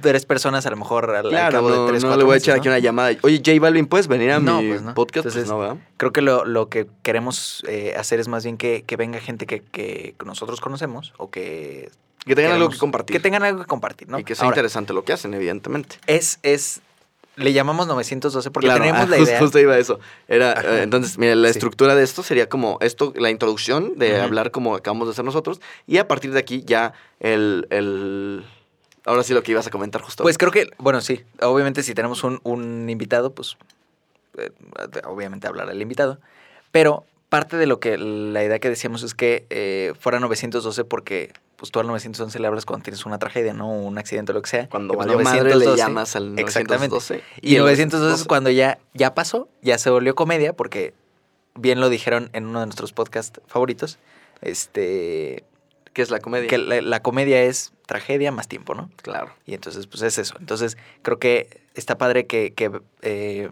tres 0.00 0.26
personas 0.26 0.64
a 0.66 0.70
lo 0.70 0.76
mejor 0.76 1.10
al, 1.10 1.16
al 1.26 1.30
Claro, 1.30 1.52
cabo 1.52 1.70
no, 1.70 1.82
de 1.86 1.90
tres, 1.92 2.04
no 2.04 2.16
le 2.16 2.24
voy 2.24 2.34
a 2.34 2.36
echar 2.38 2.56
¿no? 2.56 2.60
aquí 2.60 2.68
una 2.68 2.78
llamada. 2.78 3.16
Oye, 3.22 3.38
J 3.44 3.52
Balvin, 3.60 3.86
¿puedes 3.86 4.08
venir 4.08 4.30
a 4.30 4.40
No, 4.40 4.60
mi 4.62 4.68
pues 4.68 4.82
no. 4.82 4.94
podcast? 4.94 5.24
Pues 5.24 5.36
Entonces, 5.36 5.50
no, 5.50 5.58
¿verdad? 5.58 5.76
Creo 5.96 6.12
que 6.12 6.22
lo, 6.22 6.44
lo 6.44 6.68
que 6.68 6.86
queremos 7.02 7.64
eh, 7.68 7.94
hacer 7.96 8.20
es 8.20 8.28
más 8.28 8.44
bien 8.44 8.56
que, 8.56 8.84
que 8.86 8.96
venga 8.96 9.20
gente 9.20 9.46
que, 9.46 9.60
que 9.62 10.14
nosotros 10.24 10.60
conocemos 10.60 11.12
o 11.18 11.30
que... 11.30 11.90
Que 12.24 12.36
tengan 12.36 12.52
algo 12.52 12.68
que 12.70 12.78
compartir. 12.78 13.16
Que 13.16 13.20
tengan 13.20 13.42
algo 13.42 13.60
que 13.60 13.66
compartir, 13.66 14.08
¿no? 14.08 14.18
Y 14.18 14.24
que 14.24 14.34
sea 14.36 14.44
Ahora, 14.44 14.54
interesante 14.54 14.92
lo 14.92 15.04
que 15.04 15.12
hacen, 15.12 15.34
evidentemente. 15.34 15.96
es, 16.06 16.38
es, 16.44 16.80
le 17.34 17.52
llamamos 17.52 17.88
912 17.88 18.50
porque 18.52 18.66
Claro, 18.68 18.80
tenemos 18.84 19.02
ah, 19.02 19.06
la 19.10 19.18
idea. 19.18 19.38
Justo 19.40 19.58
iba 19.58 19.74
a 19.74 19.78
eso. 19.78 19.98
Era, 20.28 20.52
eh, 20.52 20.82
entonces, 20.82 21.18
mira, 21.18 21.34
la 21.34 21.48
Sí. 21.48 21.52
estructura 21.58 21.96
de 21.96 22.04
esto 22.04 22.22
sería 22.22 22.48
como 22.48 22.78
esto, 22.80 23.12
la 23.16 23.30
introducción 23.30 23.94
de 23.98 24.20
hablar 24.20 24.52
como 24.52 24.76
acabamos 24.76 25.08
de 25.08 25.12
hacer 25.12 25.24
nosotros. 25.24 25.60
Y 25.88 25.96
a 25.98 26.06
partir 26.06 26.32
de 26.32 26.38
aquí 26.38 26.62
ya 26.64 26.92
el, 27.18 27.66
el... 27.70 28.44
Ahora 29.04 29.22
sí 29.22 29.34
lo 29.34 29.42
que 29.42 29.52
ibas 29.52 29.66
a 29.66 29.70
comentar 29.70 30.00
justo. 30.02 30.22
Pues 30.22 30.38
creo 30.38 30.52
que, 30.52 30.68
bueno, 30.78 31.00
sí, 31.00 31.24
obviamente 31.40 31.82
si 31.82 31.94
tenemos 31.94 32.22
un, 32.24 32.40
un 32.44 32.88
invitado, 32.88 33.34
pues 33.34 33.56
eh, 34.38 34.50
obviamente 35.04 35.46
hablará 35.46 35.72
el 35.72 35.82
invitado, 35.82 36.18
pero 36.70 37.04
parte 37.28 37.56
de 37.56 37.66
lo 37.66 37.80
que 37.80 37.96
la 37.96 38.44
idea 38.44 38.58
que 38.58 38.68
decíamos 38.68 39.02
es 39.02 39.14
que 39.14 39.46
eh, 39.50 39.94
fuera 39.98 40.20
912 40.20 40.84
porque 40.84 41.32
pues 41.56 41.70
tú 41.70 41.80
al 41.80 41.86
911 41.86 42.38
le 42.38 42.46
hablas 42.46 42.66
cuando 42.66 42.82
tienes 42.82 43.06
una 43.06 43.18
tragedia, 43.18 43.54
¿no? 43.54 43.70
Un 43.70 43.96
accidente 43.96 44.32
o 44.32 44.34
lo 44.34 44.42
que 44.42 44.50
sea. 44.50 44.68
Cuando 44.68 44.94
Y, 44.94 44.96
pues, 44.96 45.06
valió 45.06 45.22
madre 45.22 45.44
le 45.44 45.64
912, 45.64 45.78
llamas 45.78 46.16
al 46.16 46.34
912. 46.34 46.42
Exactamente. 46.42 47.24
Y, 47.40 47.54
el 47.54 47.62
912 47.62 48.20
es 48.20 48.26
cuando 48.26 48.50
ya, 48.50 48.80
ya 48.94 49.14
pasó, 49.14 49.48
ya 49.62 49.78
se 49.78 49.88
volvió 49.88 50.14
comedia, 50.14 50.52
porque 50.54 50.92
bien 51.54 51.80
lo 51.80 51.88
dijeron 51.88 52.30
en 52.32 52.46
uno 52.46 52.60
de 52.60 52.66
nuestros 52.66 52.92
podcasts 52.92 53.40
favoritos, 53.46 53.98
este, 54.40 55.44
¿Qué 55.92 56.02
es 56.02 56.10
la 56.10 56.18
comedia? 56.18 56.48
que 56.48 56.58
la, 56.58 56.82
la 56.82 57.00
comedia 57.00 57.42
es 57.42 57.72
tragedia 57.92 58.32
más 58.32 58.48
tiempo, 58.48 58.74
¿no? 58.74 58.88
Claro. 59.02 59.34
Y 59.44 59.52
entonces, 59.52 59.86
pues 59.86 60.00
es 60.00 60.16
eso. 60.16 60.34
Entonces, 60.40 60.78
creo 61.02 61.18
que 61.18 61.60
está 61.74 61.98
padre 61.98 62.26
que, 62.26 62.54
que, 62.54 62.70
eh, 63.02 63.50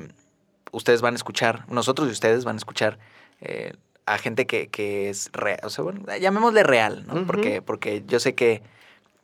ustedes 0.73 1.03
van 1.03 1.13
a 1.13 1.17
escuchar, 1.17 1.71
nosotros 1.71 2.09
y 2.09 2.13
ustedes 2.13 2.47
van 2.47 2.57
a 2.57 2.59
escuchar 2.59 2.99
eh, 3.43 3.75
a 4.07 4.17
gente 4.17 4.47
que, 4.47 4.69
que 4.69 5.11
es 5.11 5.29
real, 5.35 5.61
o 5.63 5.69
sea, 5.69 5.85
bueno, 5.85 6.01
llamémosle 6.19 6.63
real, 6.63 7.05
¿no? 7.07 7.27
Porque, 7.27 7.61
porque 7.61 8.03
yo 8.07 8.19
sé 8.19 8.35
que 8.35 8.63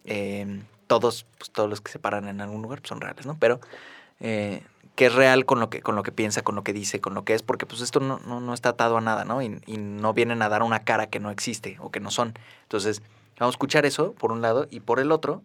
eh, 0.04 0.60
todos, 0.86 1.24
pues, 1.38 1.50
todos 1.50 1.70
los 1.70 1.80
que 1.80 1.90
se 1.90 1.98
paran 1.98 2.28
en 2.28 2.42
algún 2.42 2.60
lugar 2.60 2.80
pues, 2.80 2.90
son 2.90 3.00
reales, 3.00 3.24
¿no? 3.24 3.38
Pero 3.40 3.58
eh, 4.20 4.62
que 4.96 5.06
es 5.06 5.14
real 5.14 5.46
con 5.46 5.60
lo 5.60 5.70
que, 5.70 5.80
con 5.80 5.96
lo 5.96 6.02
que 6.02 6.12
piensa, 6.12 6.42
con 6.42 6.56
lo 6.56 6.62
que 6.62 6.74
dice, 6.74 7.00
con 7.00 7.14
lo 7.14 7.24
que 7.24 7.32
es, 7.32 7.42
porque 7.42 7.64
pues 7.64 7.80
esto 7.80 8.00
no, 8.00 8.20
no, 8.26 8.42
no 8.42 8.52
está 8.52 8.68
atado 8.70 8.98
a 8.98 9.00
nada, 9.00 9.24
¿no? 9.24 9.40
Y, 9.40 9.62
y 9.64 9.78
no 9.78 10.12
vienen 10.12 10.42
a 10.42 10.50
dar 10.50 10.62
una 10.62 10.80
cara 10.80 11.06
que 11.06 11.20
no 11.20 11.30
existe 11.30 11.78
o 11.80 11.90
que 11.90 12.00
no 12.00 12.10
son. 12.10 12.34
Entonces, 12.64 13.00
vamos 13.38 13.54
a 13.54 13.56
escuchar 13.56 13.86
eso 13.86 14.12
por 14.14 14.32
un 14.32 14.42
lado 14.42 14.66
y 14.70 14.80
por 14.80 15.00
el 15.00 15.12
otro, 15.12 15.42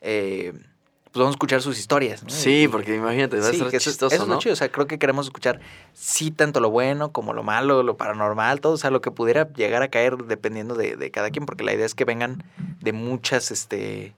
eh, 0.00 0.52
pues 0.54 1.14
vamos 1.20 1.28
a 1.28 1.36
escuchar 1.36 1.62
sus 1.62 1.78
historias. 1.78 2.22
¿no? 2.22 2.30
Sí, 2.30 2.64
Y- 2.64 2.68
porque 2.68 2.94
imagínate, 2.94 3.38
va 3.40 3.48
a 3.48 3.50
Sí, 3.52 3.58
que 3.70 3.76
eso, 3.78 3.90
chistoso, 3.90 4.14
eso 4.14 4.24
es 4.24 4.28
¿no? 4.28 4.38
chido. 4.38 4.52
O 4.52 4.56
sea, 4.56 4.70
creo 4.70 4.86
que 4.86 4.98
queremos 4.98 5.26
escuchar 5.26 5.60
sí 5.94 6.30
tanto 6.30 6.60
lo 6.60 6.70
bueno 6.70 7.12
como 7.12 7.32
lo 7.32 7.42
malo, 7.42 7.82
lo 7.82 7.96
paranormal, 7.96 8.60
todo. 8.60 8.74
O 8.74 8.76
sea, 8.76 8.90
lo 8.90 9.00
que 9.00 9.10
pudiera 9.10 9.50
llegar 9.54 9.82
a 9.82 9.88
caer 9.88 10.16
dependiendo 10.18 10.74
de, 10.74 10.96
de 10.96 11.10
cada 11.10 11.30
quien, 11.30 11.46
porque 11.46 11.64
la 11.64 11.72
idea 11.72 11.86
es 11.86 11.94
que 11.94 12.04
vengan 12.04 12.44
de 12.80 12.92
muchas, 12.92 13.50
este... 13.50 14.14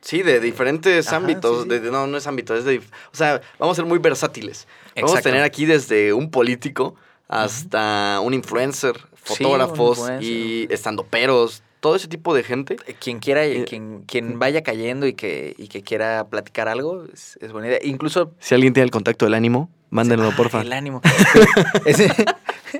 Sí, 0.00 0.22
de 0.22 0.40
diferentes 0.40 1.08
Ajá, 1.08 1.16
ámbitos. 1.18 1.64
sí, 1.64 1.68
sí. 1.70 1.78
de- 1.78 1.90
no, 1.90 2.06
no 2.06 2.16
es 2.16 2.26
ámbito, 2.26 2.56
es 2.56 2.64
de. 2.64 2.78
O 2.78 3.16
sea, 3.16 3.42
vamos 3.58 3.74
a 3.74 3.82
ser 3.82 3.84
muy 3.84 3.98
versátiles. 3.98 4.66
Vamos 4.96 5.14
a 5.14 5.20
tener 5.20 5.42
aquí 5.42 5.66
desde 5.66 6.14
un 6.14 6.30
político 6.30 6.94
hasta 7.28 8.18
un 8.20 8.32
influencer, 8.34 8.96
Sí, 8.96 9.34
fotógrafos 9.44 9.98
un 9.98 10.04
influencer. 10.14 10.22
y 10.22 10.68
estandoperos, 10.72 11.62
todo 11.80 11.96
ese 11.96 12.08
tipo 12.08 12.34
de 12.34 12.42
gente. 12.42 12.76
eh, 12.86 12.94
Quien 12.98 13.18
quiera, 13.18 13.44
Eh, 13.44 13.64
quien, 13.68 14.02
quien 14.06 14.38
vaya 14.38 14.62
cayendo 14.62 15.06
y 15.06 15.14
que, 15.14 15.54
y 15.58 15.68
que 15.68 15.82
quiera 15.82 16.26
platicar 16.28 16.68
algo, 16.68 17.04
es, 17.12 17.38
es 17.40 17.52
buena 17.52 17.68
idea. 17.68 17.78
Incluso 17.82 18.32
Si 18.38 18.54
alguien 18.54 18.72
tiene 18.72 18.84
el 18.84 18.90
contacto 18.90 19.24
del 19.24 19.34
ánimo, 19.34 19.70
mándenlo, 19.90 20.30
porfa. 20.36 20.60
El 20.60 20.72
ánimo. 20.72 21.00
es, 21.86 21.98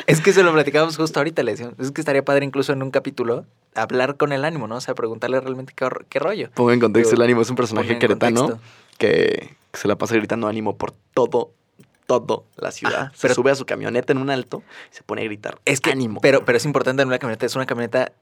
es 0.07 0.21
que 0.21 0.33
se 0.33 0.43
lo 0.43 0.53
platicábamos 0.53 0.97
justo 0.97 1.19
ahorita, 1.21 1.43
le 1.43 1.53
decíamos. 1.53 1.75
Es 1.79 1.91
que 1.91 2.01
estaría 2.01 2.25
padre 2.25 2.45
incluso 2.45 2.73
en 2.73 2.83
un 2.83 2.91
capítulo 2.91 3.47
hablar 3.75 4.17
con 4.17 4.33
el 4.33 4.45
ánimo, 4.45 4.67
¿no? 4.69 4.77
O 4.77 4.81
sea, 4.81 4.95
preguntarle 4.95 5.41
realmente 5.41 5.73
qué, 5.75 5.89
qué 6.09 6.19
rollo. 6.19 6.51
Pongo 6.55 6.73
en 6.73 6.81
contexto, 6.81 7.15
el 7.15 7.23
ánimo 7.23 7.43
es 7.43 7.51
un 7.51 7.57
personaje 7.57 7.99
queretano 7.99 8.61
que 8.99 9.55
se 9.73 9.89
la 9.89 9.97
pasa 9.97 10.15
gritando 10.17 10.47
ánimo 10.47 10.77
por 10.77 10.93
todo, 11.15 11.53
todo 12.07 12.45
la 12.57 12.71
ciudad. 12.71 12.95
Ajá, 13.03 13.13
se 13.15 13.23
pero- 13.23 13.35
sube 13.35 13.51
a 13.51 13.55
su 13.55 13.65
camioneta 13.65 14.13
en 14.13 14.19
un 14.19 14.29
alto 14.31 14.63
y 14.93 14.97
se 14.97 15.03
pone 15.03 15.23
a 15.23 15.25
gritar 15.25 15.59
Es 15.65 15.81
que, 15.81 15.91
ánimo. 15.91 16.21
Pero, 16.21 16.45
pero 16.45 16.59
es 16.59 16.65
importante 16.65 17.03
en 17.03 17.09
una 17.09 17.19
camioneta. 17.19 17.47
Es 17.47 17.57
una 17.57 17.67
camioneta, 17.67 18.13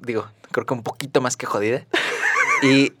digo, 0.00 0.28
creo 0.52 0.66
que 0.66 0.74
un 0.74 0.82
poquito 0.82 1.20
más 1.20 1.36
que 1.36 1.46
jodida. 1.46 1.86
y 2.62 2.92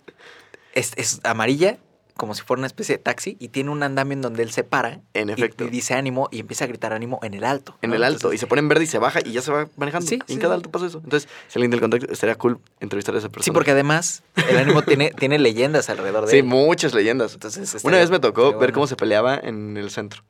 es, 0.74 0.92
es 0.96 1.20
amarilla, 1.24 1.78
como 2.16 2.34
si 2.34 2.42
fuera 2.42 2.58
una 2.58 2.66
especie 2.66 2.96
de 2.96 3.02
taxi, 3.02 3.36
y 3.38 3.48
tiene 3.48 3.70
un 3.70 3.80
andamio 3.84 4.14
en 4.14 4.22
donde 4.22 4.42
él 4.42 4.50
se 4.50 4.64
para. 4.64 5.00
En 5.14 5.30
efecto. 5.30 5.64
Y, 5.64 5.70
dice 5.70 5.94
ánimo 5.94 6.28
y 6.32 6.40
empieza 6.40 6.64
a 6.64 6.66
gritar 6.66 6.92
ánimo 6.92 7.20
en 7.22 7.34
el 7.34 7.44
alto. 7.44 7.76
en 7.80 7.90
¿no? 7.90 7.96
el 7.96 8.02
alto. 8.02 8.16
Entonces, 8.16 8.38
y 8.38 8.40
se 8.40 8.46
pone 8.48 8.58
en 8.60 8.68
verde 8.68 8.84
y 8.84 8.86
se 8.88 8.98
baja 8.98 9.20
y 9.24 9.30
ya 9.32 9.40
se 9.40 9.52
va 9.52 9.68
manejando. 9.76 10.06
Sí, 10.08 10.16
y 10.26 10.32
en 10.32 10.38
sí, 10.38 10.42
cada 10.42 10.54
sí. 10.54 10.58
alto 10.58 10.70
pasa 10.72 10.86
eso. 10.86 11.00
Entonces, 11.04 11.28
si 11.46 11.58
alguien 11.58 11.70
del 11.70 11.80
contacto, 11.80 12.12
estaría 12.12 12.34
cool 12.34 12.60
entrevistar 12.80 13.14
a 13.14 13.18
esa 13.18 13.28
persona. 13.28 13.44
Sí, 13.44 13.50
porque 13.52 13.70
además 13.70 14.24
el 14.48 14.58
ánimo 14.58 14.82
tiene, 14.82 15.10
tiene 15.18 15.38
leyendas 15.38 15.88
alrededor 15.90 16.24
de 16.26 16.32
Sí, 16.32 16.38
él. 16.38 16.44
muchas 16.44 16.92
leyendas. 16.92 17.34
Entonces, 17.34 17.84
Una 17.84 17.98
vez 17.98 18.10
me 18.10 18.18
tocó 18.18 18.46
ver 18.50 18.56
bueno. 18.56 18.74
cómo 18.74 18.86
se 18.88 18.96
peleaba 18.96 19.36
en 19.36 19.76
el 19.76 19.90
centro. 19.90 20.24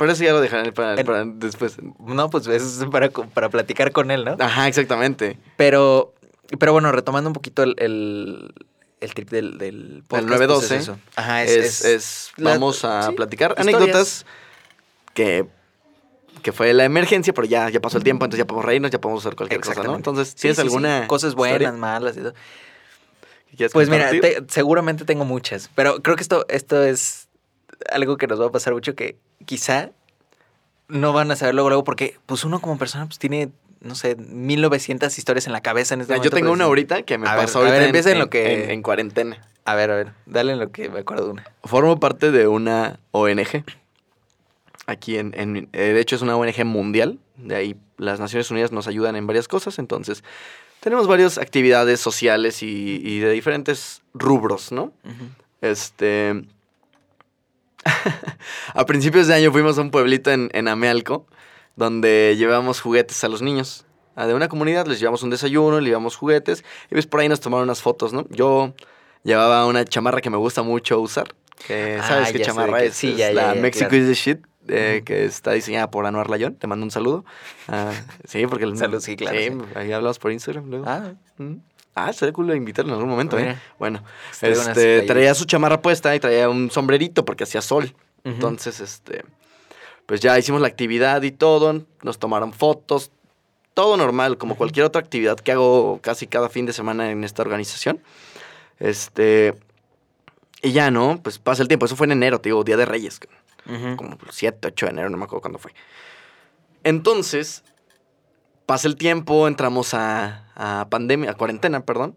Pero 0.00 0.12
eso 0.12 0.24
ya 0.24 0.32
lo 0.32 0.40
dejaré 0.40 0.72
para, 0.72 1.02
para 1.04 1.24
después. 1.24 1.76
No, 2.00 2.28
pues 2.30 2.46
eso 2.48 2.84
es 2.84 2.90
para, 2.90 3.10
para 3.10 3.48
platicar 3.50 3.92
con 3.92 4.10
él, 4.10 4.24
¿no? 4.24 4.36
Ajá, 4.40 4.66
exactamente. 4.66 5.38
Pero, 5.56 6.12
pero 6.58 6.72
bueno, 6.72 6.90
retomando 6.90 7.28
un 7.28 7.34
poquito 7.34 7.62
el, 7.62 7.74
el, 7.78 8.54
el 9.00 9.14
trip 9.14 9.30
del, 9.30 9.58
del 9.58 10.02
podcast. 10.08 10.26
912 10.28 10.68
pues 10.68 10.72
es 10.72 10.82
eso. 10.88 10.98
Ajá, 11.16 11.44
Es, 11.44 11.50
es, 11.52 11.84
es- 11.84 12.32
la- 12.38 12.50
vamos 12.52 12.84
a 12.84 13.02
sí, 13.02 13.12
platicar 13.12 13.52
historias. 13.58 13.76
anécdotas 13.80 14.26
que, 15.14 15.46
que 16.42 16.52
fue 16.52 16.72
la 16.72 16.84
emergencia, 16.84 17.32
pero 17.34 17.46
ya, 17.46 17.68
ya 17.68 17.80
pasó 17.80 17.98
el 17.98 18.04
tiempo, 18.04 18.24
entonces 18.24 18.38
ya 18.42 18.46
podemos 18.46 18.64
reírnos, 18.64 18.90
ya 18.90 19.00
podemos 19.00 19.24
hacer 19.24 19.36
cualquier 19.36 19.60
cosa, 19.60 19.82
¿no? 19.82 19.94
Entonces, 19.96 20.28
Sí, 20.30 20.34
¿tienes 20.42 20.56
sí, 20.56 20.62
sí. 20.62 20.66
alguna 20.66 21.06
Cosas 21.08 21.34
buenas, 21.34 21.60
historia 21.60 21.72
malas 21.78 22.16
y 22.16 22.20
todo. 22.20 22.34
Pues 23.72 23.88
mira, 23.90 24.10
te- 24.10 24.44
seguramente 24.48 25.04
tengo 25.04 25.24
muchas, 25.24 25.68
pero 25.74 26.00
creo 26.02 26.16
que 26.16 26.22
esto, 26.22 26.46
esto 26.48 26.82
es 26.84 27.28
algo 27.90 28.16
que 28.16 28.26
nos 28.26 28.40
va 28.40 28.46
a 28.46 28.50
pasar 28.52 28.72
mucho 28.74 28.94
que 28.94 29.16
quizá 29.46 29.90
no 30.88 31.12
van 31.12 31.30
a 31.30 31.36
saber 31.36 31.54
luego, 31.54 31.68
luego, 31.70 31.84
porque 31.84 32.16
pues 32.26 32.44
uno 32.44 32.60
como 32.60 32.76
persona 32.78 33.06
pues 33.06 33.18
tiene, 33.18 33.50
no 33.80 33.94
sé, 33.94 34.16
1900 34.16 35.16
historias 35.16 35.46
en 35.46 35.52
la 35.52 35.60
cabeza 35.62 35.94
en 35.94 36.00
este 36.00 36.12
Ah, 36.12 36.16
momento. 36.16 36.30
Yo 36.30 36.36
tengo 36.36 36.46
pero 36.48 36.54
una 36.54 36.64
ahorita 36.64 37.02
que 37.02 37.16
me 37.18 37.28
A 37.28 37.36
ver, 37.36 37.44
pasó 37.46 37.60
a 37.60 37.70
ver, 37.70 37.82
empieza 37.82 38.10
en 38.10 38.16
en, 38.16 38.20
lo 38.20 38.30
que- 38.30 38.64
en- 38.64 38.70
en 38.70 38.82
cuarentena. 38.82 39.40
A 39.64 39.74
ver, 39.74 39.90
a 39.90 39.94
ver, 39.96 40.12
dale 40.26 40.52
en 40.52 40.58
lo 40.58 40.72
que 40.72 40.88
me 40.88 41.00
acuerdo 41.00 41.26
de 41.26 41.30
una. 41.32 41.44
Formo 41.64 42.00
parte 42.00 42.30
de 42.32 42.48
una 42.48 42.98
ONG. 43.12 43.64
Aquí 44.86 45.16
en, 45.18 45.32
en- 45.38 45.68
eh, 45.72 45.92
de 45.92 46.00
hecho 46.00 46.16
es 46.16 46.22
una 46.22 46.36
ONG 46.36 46.64
mundial. 46.64 47.18
De 47.36 47.54
ahí 47.54 47.76
las 47.96 48.18
Naciones 48.18 48.50
Unidas 48.50 48.72
nos 48.72 48.88
ayudan 48.88 49.14
en 49.16 49.26
varias 49.26 49.46
cosas. 49.46 49.78
Entonces, 49.78 50.24
tenemos 50.80 51.06
varias 51.06 51.38
actividades 51.38 52.00
sociales 52.00 52.62
y, 52.62 53.00
y 53.04 53.20
de 53.20 53.30
diferentes 53.30 54.02
rubros, 54.14 54.72
¿no? 54.72 54.92
Este. 55.60 56.42
A 58.74 58.86
principios 58.86 59.26
de 59.26 59.34
año 59.34 59.52
fuimos 59.52 59.78
a 59.78 59.80
un 59.82 59.90
pueblito 59.90 60.30
en, 60.30 60.50
en 60.52 60.68
Amealco, 60.68 61.26
donde 61.76 62.34
llevamos 62.38 62.80
juguetes 62.80 63.22
a 63.24 63.28
los 63.28 63.42
niños. 63.42 63.86
A 64.16 64.26
de 64.26 64.34
una 64.34 64.48
comunidad 64.48 64.86
les 64.86 65.00
llevamos 65.00 65.22
un 65.22 65.30
desayuno, 65.30 65.80
le 65.80 65.86
llevamos 65.88 66.16
juguetes, 66.16 66.64
y 66.90 66.94
ves 66.94 67.06
por 67.06 67.20
ahí 67.20 67.28
nos 67.28 67.40
tomaron 67.40 67.64
unas 67.64 67.80
fotos, 67.80 68.12
¿no? 68.12 68.26
Yo 68.28 68.74
llevaba 69.22 69.66
una 69.66 69.84
chamarra 69.84 70.20
que 70.20 70.30
me 70.30 70.36
gusta 70.36 70.62
mucho 70.62 71.00
usar. 71.00 71.34
que 71.66 71.98
Ah, 72.00 72.06
¿Sabes 72.06 72.32
qué 72.32 72.40
chamarra 72.40 72.82
es? 72.82 72.94
sí, 72.94 73.12
Es 73.12 73.16
ya, 73.18 73.32
la 73.32 73.54
ya, 73.54 73.60
Mexico 73.60 73.88
claro. 73.88 74.02
is 74.04 74.08
the 74.08 74.14
shit, 74.14 74.38
eh, 74.68 75.02
que 75.04 75.24
está 75.24 75.52
diseñada 75.52 75.90
por 75.90 76.04
Anuar 76.06 76.28
Layón. 76.28 76.56
Te 76.56 76.66
mando 76.66 76.84
un 76.84 76.90
saludo. 76.90 77.24
Ah, 77.68 77.92
sí, 78.24 78.46
porque... 78.46 78.64
el- 78.64 78.76
Salud, 78.76 79.00
sí, 79.00 79.16
claro, 79.16 79.38
sí. 79.38 79.50
ahí 79.74 79.92
hablamos 79.92 80.18
por 80.18 80.32
Instagram 80.32 80.68
luego. 80.70 80.84
Ah, 80.88 81.12
Mm. 81.38 81.54
Ah, 81.94 82.12
sería 82.12 82.32
cool 82.32 82.54
invitarlo 82.54 82.92
en 82.92 82.98
algún 82.98 83.10
momento, 83.10 83.38
¿eh? 83.38 83.42
Mira. 83.42 83.62
Bueno, 83.78 84.04
traigo 84.38 84.60
unas 84.60 84.76
este, 84.76 85.02
traía 85.02 85.34
su 85.34 85.44
chamarra 85.44 85.82
puesta 85.82 86.14
y 86.14 86.20
traía 86.20 86.48
un 86.48 86.70
sombrerito 86.70 87.24
porque 87.24 87.44
hacía 87.44 87.62
sol. 87.62 87.94
Ujú. 88.24 88.34
Entonces, 88.34 88.80
este, 88.80 89.24
pues 90.06 90.20
ya 90.20 90.38
hicimos 90.38 90.60
la 90.60 90.68
actividad 90.68 91.22
y 91.22 91.32
todo, 91.32 91.84
nos 92.02 92.18
tomaron 92.18 92.52
fotos, 92.52 93.10
todo 93.74 93.96
normal, 93.96 94.38
como 94.38 94.56
cualquier 94.56 94.86
otra 94.86 95.00
actividad 95.00 95.38
que 95.38 95.52
hago 95.52 96.00
casi 96.02 96.26
cada 96.26 96.48
fin 96.48 96.66
de 96.66 96.72
semana 96.72 97.10
en 97.10 97.24
esta 97.24 97.42
organización. 97.42 98.00
Este, 98.78 99.54
y 100.62 100.72
ya, 100.72 100.90
¿no? 100.90 101.20
Pues 101.22 101.38
pasa 101.38 101.62
el 101.62 101.68
tiempo, 101.68 101.86
eso 101.86 101.96
fue 101.96 102.06
en 102.06 102.12
enero, 102.12 102.40
te 102.40 102.50
digo, 102.50 102.64
Día 102.64 102.76
de 102.76 102.86
Reyes, 102.86 103.20
Ujú. 103.66 103.96
como 103.96 104.12
el 104.12 104.18
7, 104.30 104.68
8 104.68 104.86
de 104.86 104.92
enero, 104.92 105.10
no 105.10 105.16
me 105.16 105.24
acuerdo 105.24 105.42
cuándo 105.42 105.58
fue. 105.58 105.72
Entonces, 106.84 107.62
pasa 108.70 108.86
el 108.86 108.94
tiempo, 108.94 109.48
entramos 109.48 109.94
a, 109.94 110.44
a 110.54 110.86
pandemia, 110.88 111.32
a 111.32 111.34
cuarentena, 111.34 111.80
perdón. 111.84 112.14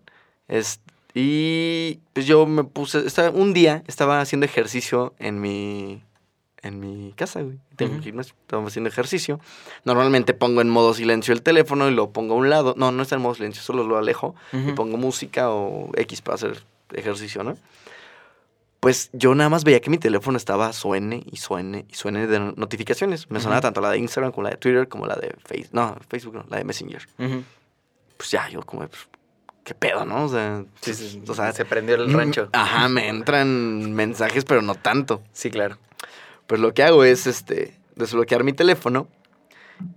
Es- 0.48 0.80
y 1.16 2.00
pues 2.14 2.28
yo 2.28 2.46
me 2.46 2.64
puse, 2.64 3.06
estaba, 3.08 3.32
un 3.32 3.54
día 3.54 3.84
estaba 3.88 4.22
haciendo 4.22 4.46
ejercicio 4.46 5.14
en 5.18 5.42
mi, 5.42 6.04
en 6.62 6.80
mi 6.80 7.12
casa, 7.16 7.42
güey. 7.42 7.58
Tengo 7.76 7.94
Ujú. 7.96 8.04
gimnasio, 8.04 8.36
estaba 8.42 8.64
haciendo 8.68 8.88
ejercicio. 8.90 9.40
Normalmente 9.84 10.34
pongo 10.36 10.62
en 10.62 10.70
modo 10.70 10.94
silencio 10.94 11.34
el 11.34 11.42
teléfono 11.42 11.90
y 11.90 11.94
lo 11.96 12.12
pongo 12.12 12.36
a 12.36 12.38
un 12.38 12.50
lado. 12.52 12.76
No, 12.78 12.92
no 12.92 13.02
está 13.02 13.16
en 13.16 13.22
modo 13.24 13.34
silencio, 13.34 13.64
solo 13.64 13.84
lo 13.84 13.98
alejo 13.98 14.36
y 14.52 14.74
pongo 14.74 14.98
música 14.98 15.50
o 15.50 15.90
X 15.96 16.22
para 16.22 16.36
hacer 16.36 16.64
ejercicio, 16.94 17.44
¿no? 17.44 17.58
Pues 18.84 19.10
yo 19.14 19.34
nada 19.34 19.50
más 19.50 19.64
veía 19.64 19.80
que 19.80 19.90
mi 19.90 19.98
teléfono 19.98 20.36
estaba 20.36 20.74
suene 20.74 21.24
y 21.32 21.38
suene 21.38 21.86
y 21.90 21.96
suene 21.96 22.28
de 22.28 22.38
notificaciones. 22.38 23.32
Me 23.32 23.40
sonaba 23.40 23.62
tanto 23.62 23.80
la 23.80 23.90
de 23.90 23.98
Instagram 23.98 24.34
como 24.34 24.44
la 24.44 24.50
de 24.50 24.58
Twitter 24.58 24.90
como 24.90 25.08
la 25.08 25.16
de 25.16 25.34
Facebook. 25.46 25.70
No, 25.72 25.96
Facebook 26.10 26.36
no, 26.36 26.46
la 26.50 26.58
de 26.58 26.66
Messenger. 26.66 27.08
Ujú. 27.18 27.44
Pues 28.18 28.32
ya, 28.32 28.50
yo 28.50 28.62
como, 28.64 28.86
pues, 28.86 29.08
¿qué 29.64 29.74
pedo, 29.74 30.06
no? 30.06 30.26
O 30.26 30.28
sea, 30.28 30.66
Sí, 30.82 30.94
sí, 30.94 31.24
o 31.26 31.34
sea, 31.34 31.54
se 31.54 31.64
prendió 31.64 31.96
el 31.96 32.12
rancho. 32.12 32.50
Ajá, 32.52 32.90
me 32.90 33.08
entran 33.08 33.94
mensajes, 33.94 34.44
pero 34.44 34.62
no 34.62 34.76
tanto. 34.76 35.24
Sí, 35.32 35.50
claro. 35.50 35.78
Pues 36.46 36.60
lo 36.60 36.74
que 36.74 36.84
hago 36.84 37.06
es 37.06 37.26
este 37.26 37.80
desbloquear 37.96 38.44
mi 38.44 38.52
teléfono 38.52 39.08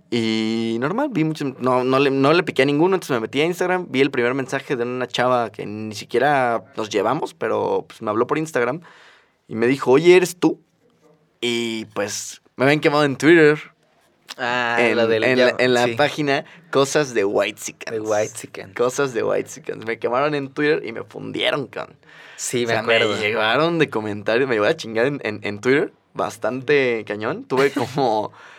y 0.09 0.77
normal, 0.79 1.09
vi 1.11 1.23
mucho, 1.23 1.45
no, 1.59 1.83
no, 1.83 1.99
le, 1.99 2.09
no 2.11 2.33
le 2.33 2.43
piqué 2.43 2.61
a 2.61 2.65
ninguno, 2.65 2.95
entonces 2.95 3.13
me 3.15 3.19
metí 3.19 3.41
a 3.41 3.45
Instagram, 3.45 3.87
vi 3.89 4.01
el 4.01 4.11
primer 4.11 4.33
mensaje 4.33 4.75
de 4.75 4.83
una 4.83 5.07
chava 5.07 5.51
que 5.51 5.65
ni 5.65 5.95
siquiera 5.95 6.63
nos 6.75 6.89
llevamos, 6.89 7.33
pero 7.33 7.85
pues 7.87 8.01
me 8.01 8.09
habló 8.09 8.25
por 8.27 8.37
Instagram 8.37 8.81
y 9.47 9.55
me 9.55 9.67
dijo, 9.67 9.91
oye, 9.91 10.15
¿eres 10.15 10.37
tú? 10.37 10.61
Y 11.41 11.85
pues 11.93 12.41
me 12.55 12.65
habían 12.65 12.79
quemado 12.79 13.03
en 13.03 13.15
Twitter, 13.17 13.59
Ah, 14.39 14.75
en, 14.79 14.97
la 14.97 15.07
del 15.07 15.23
en 15.23 15.39
la, 15.39 15.55
en 15.57 15.73
la 15.73 15.85
sí, 15.85 15.95
página 15.95 16.45
Cosas 16.69 17.13
de 17.15 17.23
White 17.25 17.59
de 17.89 17.99
White 17.99 18.33
Chicken. 18.35 18.73
Cosas 18.75 19.13
de 19.15 19.23
White 19.23 19.49
Me 19.85 19.97
quemaron 19.97 20.35
en 20.35 20.49
Twitter 20.49 20.83
y 20.85 20.91
me 20.91 21.03
fundieron, 21.03 21.65
con 21.67 21.95
Sí, 22.35 22.57
o 22.65 22.67
me 22.67 22.73
sea, 22.73 22.81
acuerdo. 22.81 23.15
me 23.15 23.19
llegaron 23.19 23.79
de 23.79 23.89
comentarios, 23.89 24.47
me 24.47 24.55
llevó 24.55 24.67
a 24.67 24.75
chingar 24.77 25.07
en- 25.07 25.21
en 25.23 25.59
Twitter, 25.59 25.91
bastante 26.13 27.03
cañón. 27.07 27.45
Tuve 27.45 27.71
como 27.71 28.31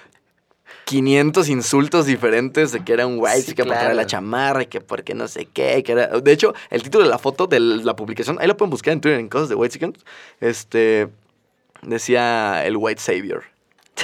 500 0.88 1.50
insultos 1.50 2.06
diferentes 2.06 2.72
de 2.72 2.82
que 2.82 2.94
era 2.94 3.06
un 3.06 3.18
white 3.18 3.42
Sí, 3.42 3.54
que 3.54 3.62
claro. 3.62 3.92
la 3.92 4.06
chamarra 4.06 4.62
y 4.62 4.66
que 4.66 4.80
porque 4.80 5.14
no 5.14 5.28
sé 5.28 5.44
qué, 5.44 5.82
que 5.82 5.92
era... 5.92 6.06
De 6.06 6.32
hecho, 6.32 6.54
el 6.70 6.82
título 6.82 7.04
de 7.04 7.10
la 7.10 7.18
foto 7.18 7.46
de 7.46 7.60
la 7.60 7.94
publicación, 7.94 8.38
ahí 8.40 8.48
lo 8.48 8.56
pueden 8.56 8.70
buscar 8.70 8.94
en 8.94 9.02
Twitter 9.02 9.20
en 9.20 9.28
cosas 9.28 9.50
de 9.50 9.54
white 9.54 9.92
este, 10.40 11.08
decía 11.82 12.64
el 12.64 12.78
white 12.78 13.02
savior. 13.02 13.44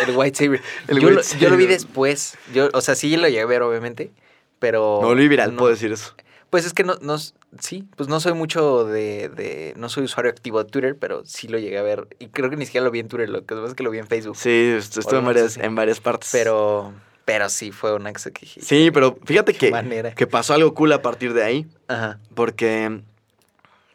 El 0.06 0.14
White 0.14 0.36
Savior. 0.36 0.60
El 0.88 1.00
yo, 1.00 1.08
White 1.08 1.22
lo, 1.34 1.40
yo 1.40 1.48
lo 1.50 1.56
vi 1.56 1.66
después. 1.66 2.36
Yo, 2.52 2.68
o 2.74 2.80
sea, 2.82 2.96
sí 2.96 3.16
lo 3.16 3.28
llegué 3.28 3.40
a 3.40 3.46
ver, 3.46 3.62
obviamente. 3.62 4.10
Pero. 4.58 4.98
Me 5.00 5.06
volví 5.06 5.28
viral, 5.28 5.52
no. 5.52 5.58
puedo 5.58 5.70
decir 5.70 5.92
eso. 5.92 6.14
Pues 6.54 6.66
es 6.66 6.72
que 6.72 6.84
no, 6.84 6.94
no, 7.00 7.16
sí, 7.58 7.84
pues 7.96 8.08
no 8.08 8.20
soy 8.20 8.32
mucho 8.34 8.84
de, 8.84 9.28
de, 9.28 9.74
no 9.76 9.88
soy 9.88 10.04
usuario 10.04 10.30
activo 10.30 10.62
de 10.62 10.70
Twitter, 10.70 10.96
pero 10.96 11.24
sí 11.26 11.48
lo 11.48 11.58
llegué 11.58 11.78
a 11.78 11.82
ver. 11.82 12.06
Y 12.20 12.28
creo 12.28 12.48
que 12.48 12.54
ni 12.54 12.64
siquiera 12.64 12.84
lo 12.84 12.92
vi 12.92 13.00
en 13.00 13.08
Twitter, 13.08 13.28
lo 13.28 13.44
que 13.44 13.56
pasa 13.56 13.66
es 13.66 13.74
que 13.74 13.82
lo 13.82 13.90
vi 13.90 13.98
en 13.98 14.06
Facebook. 14.06 14.36
Sí, 14.36 14.72
est- 14.78 14.96
estuve 14.96 15.18
en 15.18 15.24
varias, 15.24 15.56
en 15.56 15.74
varias 15.74 15.98
partes. 15.98 16.28
Pero, 16.30 16.92
pero 17.24 17.48
sí 17.48 17.72
fue 17.72 17.92
una 17.92 18.12
que 18.12 18.20
Sí, 18.46 18.92
pero 18.92 19.18
fíjate 19.24 19.52
que, 19.52 19.72
manera. 19.72 20.14
que 20.14 20.28
pasó 20.28 20.54
algo 20.54 20.72
cool 20.74 20.92
a 20.92 21.02
partir 21.02 21.34
de 21.34 21.42
ahí. 21.42 21.66
Ajá. 21.88 22.20
Porque 22.36 23.00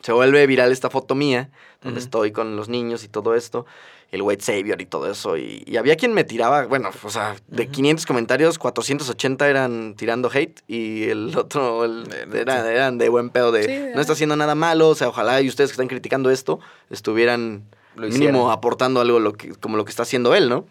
se 0.01 0.11
vuelve 0.11 0.45
viral 0.45 0.73
esta 0.73 0.89
foto 0.89 1.15
mía, 1.15 1.49
donde 1.81 2.01
estoy 2.01 2.33
con 2.33 2.57
los 2.57 2.67
niños 2.67 3.05
y 3.05 3.07
todo 3.07 3.35
esto, 3.35 3.65
el 4.11 4.21
White 4.23 4.43
Savior 4.43 4.81
y 4.81 4.85
todo 4.85 5.09
eso. 5.11 5.37
Y, 5.37 5.63
y 5.67 5.77
había 5.77 5.95
quien 5.95 6.13
me 6.13 6.23
tiraba, 6.23 6.65
bueno, 6.65 6.89
o 7.03 7.09
sea, 7.09 7.35
de 7.47 7.63
Ujú. 7.63 7.71
500 7.71 8.05
comentarios, 8.05 8.57
480 8.57 9.47
eran 9.47 9.93
tirando 9.95 10.29
hate 10.33 10.61
y 10.67 11.09
el 11.09 11.33
otro 11.37 11.85
el- 11.85 12.07
era- 12.33 12.69
eran 12.71 12.97
de 12.97 13.09
buen 13.09 13.29
pedo 13.29 13.51
de 13.51 13.63
Sí, 13.63 13.91
no 13.95 14.01
está 14.01 14.13
haciendo 14.13 14.35
nada 14.35 14.55
malo, 14.55 14.89
o 14.89 14.95
sea, 14.95 15.09
ojalá 15.09 15.41
y 15.41 15.47
ustedes 15.47 15.69
que 15.69 15.73
están 15.73 15.87
criticando 15.87 16.31
esto 16.31 16.59
estuvieran 16.89 17.63
Lo 17.95 18.07
mínimo 18.07 18.51
aportando 18.51 18.99
algo 19.01 19.19
lo 19.19 19.33
que, 19.33 19.49
como 19.55 19.77
lo 19.77 19.85
que 19.85 19.91
está 19.91 20.03
haciendo 20.03 20.33
él, 20.35 20.49
¿no? 20.49 20.65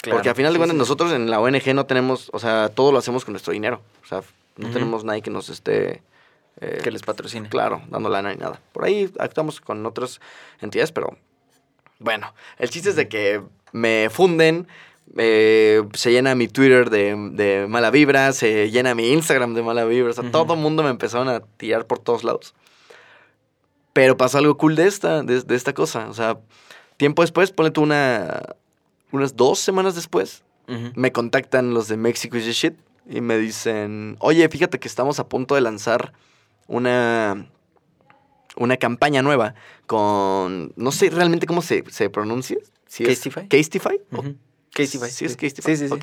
Claro. 0.00 0.16
Porque 0.18 0.28
al 0.30 0.34
final 0.34 0.52
de 0.52 0.56
Sí, 0.56 0.58
cuentas 0.58 0.74
sí, 0.74 0.78
nosotros 0.78 1.12
en 1.12 1.30
la 1.30 1.40
ONG 1.40 1.74
no 1.74 1.86
tenemos, 1.86 2.28
o 2.32 2.38
sea, 2.40 2.68
todo 2.70 2.90
lo 2.92 2.98
hacemos 2.98 3.24
con 3.24 3.32
nuestro 3.32 3.52
dinero. 3.52 3.80
O 4.02 4.06
sea, 4.06 4.22
no 4.56 4.68
tenemos 4.70 5.04
nadie 5.04 5.22
que 5.22 5.30
nos 5.30 5.48
esté... 5.48 6.02
eh, 6.60 6.80
Que 6.82 6.90
les 6.90 7.02
patrocine. 7.02 7.48
Claro, 7.48 7.80
dando 7.88 8.08
lana 8.08 8.32
ni 8.32 8.36
nada. 8.38 8.60
Por 8.72 8.84
ahí 8.84 9.08
actuamos 9.20 9.60
con 9.60 9.86
otras 9.86 10.20
entidades, 10.60 10.90
pero 10.90 11.16
bueno, 12.02 12.34
el 12.58 12.70
chiste 12.70 12.90
es 12.90 12.96
de 12.96 13.08
que 13.08 13.42
me 13.72 14.08
funden, 14.10 14.68
eh, 15.16 15.82
se 15.94 16.12
llena 16.12 16.34
mi 16.34 16.48
Twitter 16.48 16.90
de, 16.90 17.16
de 17.32 17.66
mala 17.68 17.90
vibra, 17.90 18.32
se 18.32 18.70
llena 18.70 18.94
mi 18.94 19.12
Instagram 19.12 19.54
de 19.54 19.62
mala 19.62 19.84
vibra, 19.84 20.10
o 20.10 20.14
sea, 20.14 20.30
todo 20.30 20.54
el 20.54 20.60
mundo 20.60 20.82
me 20.82 20.90
empezaron 20.90 21.28
a 21.28 21.40
tirar 21.40 21.86
por 21.86 21.98
todos 21.98 22.24
lados. 22.24 22.54
Pero 23.92 24.16
pasó 24.16 24.38
algo 24.38 24.56
cool 24.56 24.74
de 24.74 24.86
esta, 24.86 25.22
de, 25.22 25.42
de 25.42 25.54
esta 25.54 25.74
cosa, 25.74 26.08
o 26.08 26.14
sea, 26.14 26.38
tiempo 26.96 27.22
después, 27.22 27.50
ponle 27.50 27.70
tú 27.70 27.82
una, 27.82 28.42
unas 29.10 29.36
dos 29.36 29.58
semanas 29.58 29.94
después, 29.94 30.44
me 30.94 31.12
contactan 31.12 31.74
los 31.74 31.88
de 31.88 31.98
Mexico 31.98 32.38
is 32.38 32.46
the 32.46 32.52
shit 32.52 32.74
y 33.06 33.20
me 33.20 33.36
dicen, 33.36 34.16
oye, 34.20 34.48
fíjate 34.48 34.78
que 34.78 34.88
estamos 34.88 35.18
a 35.18 35.28
punto 35.28 35.54
de 35.54 35.60
lanzar 35.60 36.14
una, 36.66 37.46
una 38.56 38.76
campaña 38.76 39.22
nueva 39.22 39.54
con, 39.86 40.72
no 40.76 40.92
sé 40.92 41.10
realmente 41.10 41.46
cómo 41.46 41.62
se, 41.62 41.84
se 41.90 42.10
pronuncia. 42.10 42.58
Castify. 43.06 43.48
Castify. 43.48 44.00
¿O- 44.12 44.18
Ujú. 44.18 44.36
Castify. 44.74 45.10
Sí, 45.10 45.24
es 45.24 45.36
Castify. 45.36 45.76
Sí, 45.76 45.88
sí. 45.88 45.94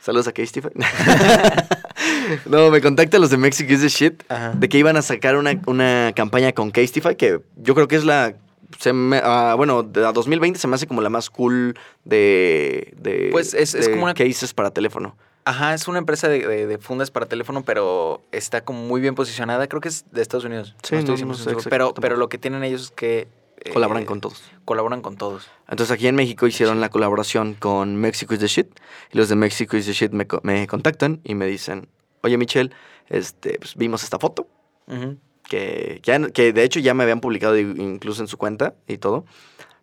Saludos 0.00 0.28
a 0.28 0.32
Castify. 0.32 0.68
no, 2.46 2.70
me 2.70 2.80
contactan 2.80 3.20
los 3.20 3.30
de 3.30 3.36
Mexico 3.36 3.72
is 3.72 3.80
the 3.80 3.88
shit 3.88 4.22
Ajá. 4.28 4.52
de 4.54 4.68
que 4.68 4.78
iban 4.78 4.96
a 4.96 5.02
sacar 5.02 5.36
una, 5.36 5.60
una 5.66 6.12
campaña 6.14 6.52
con 6.52 6.70
Castify, 6.70 7.16
que 7.16 7.40
yo 7.56 7.74
creo 7.74 7.88
que 7.88 7.96
es 7.96 8.04
la. 8.04 8.34
Se 8.78 8.92
me- 8.92 9.20
ah, 9.24 9.54
bueno, 9.56 9.82
de 9.82 10.02
la 10.02 10.12
2020 10.12 10.58
se 10.58 10.68
me 10.68 10.74
hace 10.74 10.86
como 10.86 11.00
la 11.00 11.08
más 11.10 11.30
cool 11.30 11.74
de. 12.04 12.94
de 12.98 13.28
Pues 13.32 13.54
es- 13.54 13.74
es 13.74 13.88
como 13.88 14.04
una- 14.04 14.14
cases 14.14 14.52
para 14.54 14.70
teléfono. 14.70 15.16
Ajá, 15.48 15.72
es 15.74 15.88
una 15.88 15.98
empresa 15.98 16.28
de, 16.28 16.46
de- 16.46 16.66
de 16.66 16.78
fundas 16.78 17.10
para 17.10 17.26
teléfono, 17.26 17.62
pero 17.64 18.20
está 18.32 18.62
como 18.64 18.82
muy 18.82 19.00
bien 19.00 19.14
posicionada. 19.14 19.66
Creo 19.66 19.80
que 19.80 19.88
es 19.88 20.04
de 20.12 20.20
Estados 20.22 20.44
Unidos. 20.44 20.74
Sí, 20.82 20.96
estoy 20.96 21.16
no- 21.16 21.26
no 21.26 21.34
100% 21.34 21.36
sé 21.36 21.42
seguro, 21.44 21.58
exacto 21.60 21.70
pero, 21.70 21.94
pero 21.94 22.16
lo 22.16 22.28
que 22.28 22.36
tienen 22.38 22.64
ellos 22.64 22.82
es 22.82 22.90
que... 22.90 23.28
eh, 23.64 23.70
Colaboran 23.72 24.04
con 24.04 24.20
todos. 24.20 24.42
Colaboran 24.64 25.00
con 25.00 25.16
todos. 25.16 25.48
Entonces 25.68 25.90
aquí 25.94 26.06
en 26.06 26.16
México 26.16 26.46
hicieron 26.46 26.80
la 26.80 26.90
colaboración 26.90 27.54
con 27.54 27.96
Mexico 27.96 28.34
is 28.34 28.40
the 28.40 28.46
shit. 28.46 28.66
Y 29.12 29.16
los 29.18 29.28
de 29.30 29.36
Mexico 29.36 29.76
is 29.76 29.86
the 29.86 29.92
shit 29.92 30.12
me, 30.12 30.26
me 30.42 30.66
contactan 30.66 31.20
y 31.24 31.34
me 31.34 31.46
dicen: 31.46 31.88
Oye, 32.22 32.36
Michelle, 32.36 32.70
este, 33.08 33.58
pues, 33.58 33.74
vimos 33.74 34.02
esta 34.04 34.18
foto. 34.18 34.46
Ujú. 34.86 35.16
que, 35.48 36.00
ya, 36.02 36.20
que 36.30 36.52
de 36.52 36.62
hecho 36.62 36.78
ya 36.80 36.92
me 36.92 37.02
habían 37.04 37.20
publicado 37.20 37.56
incluso 37.58 38.20
en 38.22 38.28
su 38.28 38.36
cuenta 38.36 38.74
y 38.86 38.98
todo, 38.98 39.24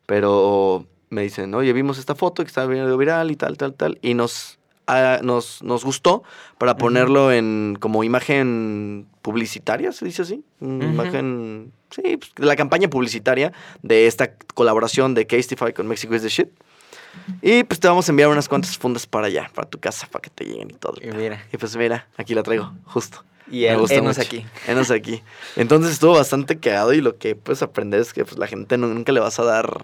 pero 0.06 0.86
me 1.10 1.22
dicen, 1.24 1.54
oye, 1.56 1.74
vimos 1.74 1.98
esta 1.98 2.14
foto 2.16 2.44
que 2.44 2.48
está 2.48 2.66
video 2.66 2.96
viral 2.98 3.32
y 3.32 3.36
tal, 3.36 3.58
tal, 3.58 3.74
tal, 3.74 3.98
y 4.02 4.14
nos, 4.14 4.60
nos, 5.24 5.64
nos 5.64 5.84
gustó 5.84 6.24
para 6.58 6.78
ponerlo 6.78 7.32
en 7.32 7.78
como 7.80 8.04
imagen 8.04 9.08
publicitaria, 9.22 9.92
se 9.92 10.06
dice 10.06 10.22
así, 10.22 10.44
Ujú. 10.62 10.84
imagen, 10.84 11.72
sí, 11.90 12.18
pues, 12.18 12.32
de 12.36 12.46
la 12.46 12.56
campaña 12.56 12.88
publicitaria 12.90 13.52
de 13.82 14.08
esta 14.08 14.34
colaboración 14.54 15.14
de 15.16 15.26
Castify 15.28 15.74
con 15.74 15.88
Mexico 15.88 16.14
is 16.16 16.22
the 16.22 16.30
shit. 16.30 16.50
Y 17.42 17.64
pues 17.64 17.80
te 17.80 17.88
vamos 17.88 18.08
a 18.10 18.12
enviar 18.12 18.30
unas 18.30 18.50
cuantas 18.50 18.78
fundas 18.78 19.08
para 19.08 19.28
allá, 19.28 19.50
para 19.56 19.70
tu 19.70 19.80
casa, 19.80 20.06
para 20.12 20.22
que 20.22 20.30
te 20.30 20.44
lleguen 20.44 20.70
y 20.72 20.74
todo. 20.74 20.94
el 20.98 21.08
Y 21.08 21.12
pedo". 21.12 21.20
mira. 21.22 21.44
Y 21.52 21.58
pues 21.58 21.76
mira, 21.78 22.08
aquí 22.18 22.36
la 22.36 22.44
traigo, 22.44 22.74
justo. 22.86 23.24
Y 23.50 23.66
no 23.68 23.86
es 23.86 24.02
mucho. 24.02 24.22
aquí. 24.22 24.46
Enos 24.68 24.92
aquí. 24.92 25.22
Entonces 25.56 25.92
estuvo 25.94 26.14
bastante 26.14 26.60
cagado 26.60 26.94
y 26.94 27.00
lo 27.02 27.18
que 27.18 27.36
puedes 27.36 27.62
aprender 27.62 28.02
es 28.02 28.12
que 28.12 28.26
pues, 28.26 28.38
la 28.38 28.48
gente 28.48 28.78
nunca 28.78 29.12
le 29.12 29.20
vas 29.22 29.40
a 29.40 29.44
dar... 29.46 29.82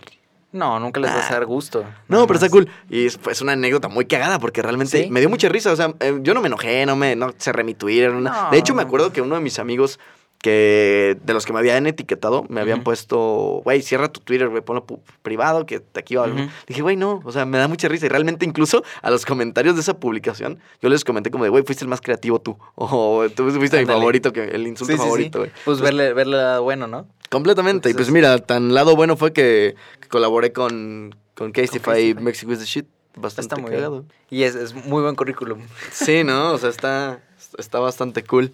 No, 0.53 0.79
nunca 0.79 0.99
les 0.99 1.09
vas 1.13 1.25
a 1.25 1.29
Nah. 1.29 1.33
dar 1.39 1.45
gusto. 1.45 1.85
No, 2.09 2.27
pero 2.27 2.35
está 2.37 2.49
cool. 2.49 2.67
Y 2.89 3.05
es 3.05 3.17
pues, 3.17 3.41
una 3.41 3.53
anécdota 3.53 3.87
muy 3.87 4.05
cagada 4.05 4.37
porque 4.39 4.61
realmente 4.61 5.03
¿Sí? 5.05 5.09
me 5.09 5.19
dio 5.21 5.29
mucha 5.29 5.47
risa. 5.49 5.71
O 5.71 5.75
sea, 5.75 5.93
eh, 6.01 6.19
yo 6.21 6.33
no 6.33 6.41
me 6.41 6.47
enojé, 6.47 6.85
no 6.85 6.95
me 6.95 7.15
no 7.15 7.31
cerré 7.37 7.63
mi 7.63 7.73
Twitter. 7.73 8.11
no- 8.11 8.19
No, 8.31 8.49
de 8.51 8.57
hecho, 8.57 8.75
me 8.75 8.81
acuerdo 8.81 9.13
que 9.13 9.21
uno 9.21 9.35
de 9.35 9.41
mis 9.41 9.59
amigos 9.59 9.99
que 10.41 11.17
de 11.23 11.33
los 11.33 11.45
que 11.45 11.53
me 11.53 11.59
habían 11.59 11.85
etiquetado 11.85 12.45
me 12.49 12.61
habían 12.61 12.81
puesto, 12.83 13.61
güey, 13.63 13.83
cierra 13.83 14.07
tu 14.11 14.21
Twitter, 14.21 14.49
güey, 14.49 14.63
ponlo 14.63 14.85
privado, 15.21 15.67
que 15.67 15.83
aquí 15.93 16.15
va 16.15 16.23
algo. 16.23 16.39
Ujú. 16.41 16.49
Dije, 16.67 16.81
güey, 16.81 16.95
no, 16.97 17.21
o 17.23 17.31
sea, 17.31 17.45
me 17.45 17.59
da 17.59 17.67
mucha 17.67 17.87
risa. 17.87 18.07
Y 18.07 18.09
realmente 18.09 18.43
incluso 18.45 18.83
a 19.03 19.11
los 19.11 19.23
comentarios 19.25 19.75
de 19.75 19.81
esa 19.81 19.99
publicación, 19.99 20.59
yo 20.81 20.89
les 20.89 21.05
comenté 21.05 21.29
como 21.29 21.43
de, 21.43 21.51
güey, 21.51 21.63
fuiste 21.63 21.83
el 21.85 21.89
más 21.89 22.01
creativo 22.01 22.39
tú. 22.41 22.57
O 22.75 23.27
tú 23.35 23.49
fuiste 23.51 23.79
mi 23.79 23.85
favorito, 23.85 24.33
que 24.33 24.45
el 24.45 24.65
insulto 24.67 24.93
Sí, 24.93 24.97
sí, 24.97 24.97
sí. 24.97 25.03
favorito, 25.03 25.39
güey. 25.39 25.51
Pues 25.63 25.79
verle, 25.79 26.13
verle 26.13 26.37
lado 26.37 26.63
bueno, 26.63 26.87
¿no? 26.87 27.07
Completamente. 27.29 27.89
Y 27.89 27.93
pues 27.93 28.09
mira, 28.09 28.39
tan 28.39 28.73
lado 28.73 28.95
bueno 28.95 29.15
fue 29.15 29.31
que 29.31 29.75
colaboré 30.11 30.51
con, 30.53 31.15
con 31.35 31.51
Castify 31.51 32.09
y. 32.09 32.13
Mexico 32.13 32.51
is 32.51 32.59
the 32.59 32.65
shit. 32.65 32.85
Bastante 33.15 33.55
Está 33.55 33.57
muy 33.57 33.71
cagado. 33.71 34.05
Y 34.29 34.43
es, 34.43 34.55
es 34.55 34.73
muy 34.73 35.01
buen 35.01 35.15
currículum. 35.15 35.61
Sí, 35.91 36.23
¿no? 36.23 36.51
O 36.53 36.57
sea, 36.57 36.69
está, 36.69 37.21
está 37.57 37.79
bastante 37.79 38.23
cool. 38.23 38.51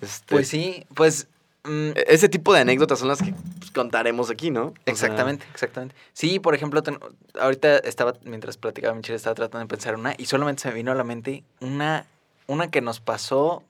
Este, 0.00 0.34
Pues 0.34 0.48
sí, 0.48 0.86
pues... 0.94 1.28
mm, 1.64 1.90
e- 1.94 2.04
Ese 2.08 2.28
tipo 2.30 2.54
de 2.54 2.60
anécdotas 2.60 2.98
son 3.00 3.08
las 3.08 3.20
que 3.20 3.34
pues, 3.58 3.70
contaremos 3.72 4.30
aquí, 4.30 4.50
¿no? 4.50 4.68
O 4.68 4.72
sea, 4.72 4.82
Exactamente, 4.86 5.44
exactamente. 5.52 5.94
Sí, 6.14 6.38
por 6.38 6.54
ejemplo, 6.54 6.82
ten- 6.82 6.98
ahorita 7.38 7.76
estaba, 7.78 8.14
mientras 8.24 8.56
platicaba 8.56 8.94
Michelle, 8.94 9.16
estaba 9.16 9.34
tratando 9.34 9.66
de 9.66 9.68
pensar 9.68 9.96
una 9.96 10.14
y 10.16 10.24
solamente 10.24 10.62
se 10.62 10.68
me 10.68 10.74
vino 10.76 10.92
a 10.92 10.94
la 10.94 11.04
mente 11.04 11.44
una, 11.60 12.06
una 12.46 12.70
que 12.70 12.80
nos 12.80 13.00
pasó 13.00 13.62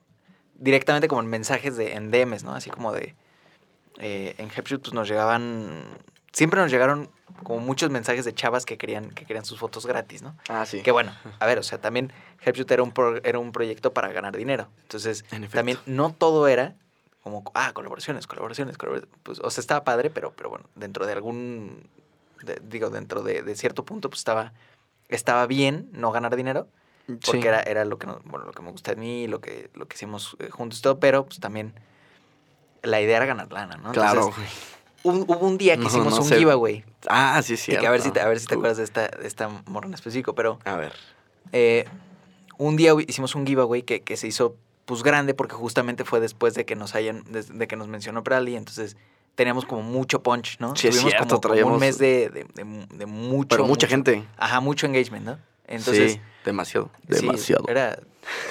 directamente 0.55 1.09
como 1.09 1.19
en 1.21 1.27
mensajes 1.27 1.75
de, 1.75 1.93
en 1.95 2.09
DMs, 2.11 2.43
¿no? 2.45 2.53
Así 2.55 2.69
como 2.69 2.93
de, 2.93 3.15
eh, 3.99 4.35
en 4.37 4.49
Hepshoot 4.55 4.81
pues 4.81 4.93
nos 4.93 5.09
llegaban, 5.09 5.83
siempre 6.31 6.59
nos 6.61 6.71
llegaron 6.71 7.09
como 7.43 7.59
muchos 7.59 7.89
mensajes 7.89 8.25
de 8.25 8.33
chavas 8.33 8.65
que 8.65 8.77
querían, 8.77 9.09
que 9.09 9.25
querían 9.25 9.45
sus 9.45 9.59
fotos 9.59 9.85
gratis, 9.85 10.21
¿no? 10.21 10.35
Ah, 10.49 10.65
sí. 10.65 10.81
Que 10.81 10.91
bueno, 10.91 11.15
a 11.39 11.45
ver, 11.45 11.57
o 11.59 11.63
sea, 11.63 11.79
también 11.79 12.11
Helpshoot 12.43 12.69
era 12.71 12.83
un, 12.83 12.91
pro- 12.91 13.23
era 13.23 13.39
un 13.39 13.51
proyecto 13.51 13.93
para 13.93 14.09
ganar 14.11 14.35
dinero. 14.37 14.67
Entonces, 14.83 15.25
En 15.31 15.47
también 15.49 15.77
no 15.85 16.13
todo 16.13 16.47
era 16.47 16.75
como, 17.23 17.43
ah, 17.53 17.71
colaboraciones, 17.73 18.27
colaboraciones, 18.27 18.77
colaboraciones. 18.77 19.15
Pues, 19.23 19.39
o 19.39 19.49
sea, 19.49 19.61
estaba 19.61 19.83
padre, 19.83 20.09
pero, 20.09 20.31
pero 20.35 20.49
bueno, 20.49 20.65
dentro 20.75 21.05
de 21.05 21.13
algún, 21.13 21.87
de- 22.43 22.61
digo, 22.63 22.89
dentro 22.89 23.23
de, 23.23 23.41
de 23.43 23.55
cierto 23.55 23.83
punto, 23.85 24.09
pues 24.09 24.19
estaba, 24.19 24.53
estaba 25.09 25.45
bien 25.47 25.89
no 25.91 26.11
ganar 26.11 26.35
dinero, 26.35 26.67
porque 27.25 27.41
Sí. 27.41 27.47
era, 27.47 27.61
era 27.61 27.85
lo, 27.85 27.97
que 27.97 28.07
nos- 28.07 28.23
bueno, 28.23 28.45
lo 28.45 28.51
que 28.53 28.61
me 28.61 28.71
gusta 28.71 28.91
de 28.91 28.97
mí, 29.01 29.27
lo 29.27 29.41
que, 29.41 29.69
lo 29.73 29.87
que 29.87 29.95
hicimos 29.95 30.35
eh, 30.39 30.49
juntos 30.49 30.79
y 30.79 30.81
todo, 30.83 30.99
pero 30.99 31.25
pues 31.25 31.39
también 31.39 31.73
la 32.83 33.01
idea 33.01 33.17
era 33.17 33.25
ganar 33.25 33.51
lana, 33.51 33.75
¿no? 33.77 33.91
Claro. 33.91 34.27
Entonces, 34.29 34.51
un- 35.03 35.21
hubo 35.27 35.47
un 35.47 35.57
día 35.57 35.75
que 35.75 35.81
No, 35.83 35.87
hicimos 35.87 36.13
no 36.13 36.21
un 36.21 36.27
sé. 36.27 36.37
giveaway. 36.37 36.83
Ah, 37.07 37.41
sí, 37.43 37.57
sí. 37.57 37.75
a 37.75 37.89
ver 37.91 38.01
si 38.01 38.11
te, 38.11 38.19
a 38.21 38.27
ver 38.27 38.39
si 38.39 38.45
te 38.47 38.53
acuerdas 38.55 38.77
de 38.77 38.83
esta, 38.83 39.07
de 39.07 39.27
esta 39.27 39.49
morra 39.65 39.87
en 39.87 39.93
específico, 39.93 40.35
pero 40.35 40.59
A 40.65 40.75
ver. 40.75 40.93
eh, 41.51 41.85
un 42.57 42.75
día 42.75 42.93
hicimos 43.07 43.33
un 43.35 43.45
giveaway 43.45 43.81
que, 43.83 44.01
que 44.01 44.17
se 44.17 44.27
hizo 44.27 44.55
pues 44.85 45.03
grande 45.03 45.33
porque 45.33 45.55
justamente 45.55 46.03
fue 46.05 46.19
después 46.19 46.53
de 46.53 46.65
que 46.65 46.75
nos 46.75 46.95
hayan, 46.95 47.23
de, 47.31 47.43
de 47.43 47.67
que 47.67 47.75
nos 47.75 47.87
mencionó 47.87 48.23
Prali, 48.23 48.55
entonces 48.55 48.97
teníamos 49.35 49.65
como 49.65 49.81
mucho 49.81 50.21
punch, 50.21 50.57
¿no? 50.59 50.75
Sí, 50.75 50.87
es 50.89 50.95
Tuvimos 50.95 51.13
cierto, 51.13 51.41
como, 51.41 51.67
un 51.73 51.79
mes 51.79 51.97
de, 51.97 52.29
de, 52.29 53.05
mucho. 53.05 53.47
Pero 53.49 53.63
mucha 53.63 53.85
mucho- 53.85 53.87
gente. 53.87 54.23
Ajá, 54.37 54.59
mucho 54.59 54.85
engagement, 54.85 55.25
¿no? 55.25 55.39
Entonces, 55.67 56.13
sí, 56.13 56.21
demasiado. 56.43 56.89
sí, 57.09 57.21
Demasiado. 57.21 57.63
era, 57.69 57.97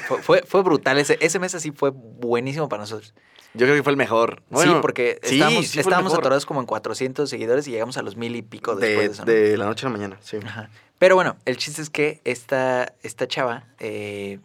fue, 0.08 0.22
fue, 0.22 0.42
fue 0.46 0.62
brutal. 0.62 0.98
Ese, 0.98 1.18
ese 1.20 1.38
mes 1.38 1.54
así 1.54 1.70
fue 1.70 1.90
buenísimo 1.90 2.68
para 2.68 2.82
nosotros. 2.82 3.12
Yo 3.54 3.66
creo 3.66 3.76
que 3.76 3.82
fue 3.82 3.90
el 3.92 3.96
mejor. 3.96 4.42
Bueno, 4.48 4.74
sí, 4.74 4.78
porque 4.80 5.18
estábamos, 5.22 5.66
sí 5.66 5.80
estábamos 5.80 6.14
atorados 6.14 6.46
como 6.46 6.60
en 6.60 6.66
400 6.66 7.28
seguidores 7.28 7.66
y 7.66 7.72
llegamos 7.72 7.96
a 7.96 8.02
los 8.02 8.16
mil 8.16 8.36
y 8.36 8.42
pico 8.42 8.76
después 8.76 8.96
de, 8.96 9.02
de, 9.02 9.12
eso. 9.12 9.24
¿no? 9.24 9.32
de 9.32 9.56
la 9.56 9.64
noche 9.66 9.86
a 9.86 9.90
la 9.90 9.96
mañana, 9.96 10.18
sí. 10.20 10.38
Ajá. 10.44 10.70
Pero 10.98 11.14
bueno, 11.14 11.36
el 11.46 11.56
chiste 11.56 11.82
es 11.82 11.90
que 11.90 12.20
esta, 12.24 12.92
esta 13.02 13.26
chava 13.26 13.64
eh, 13.78 14.38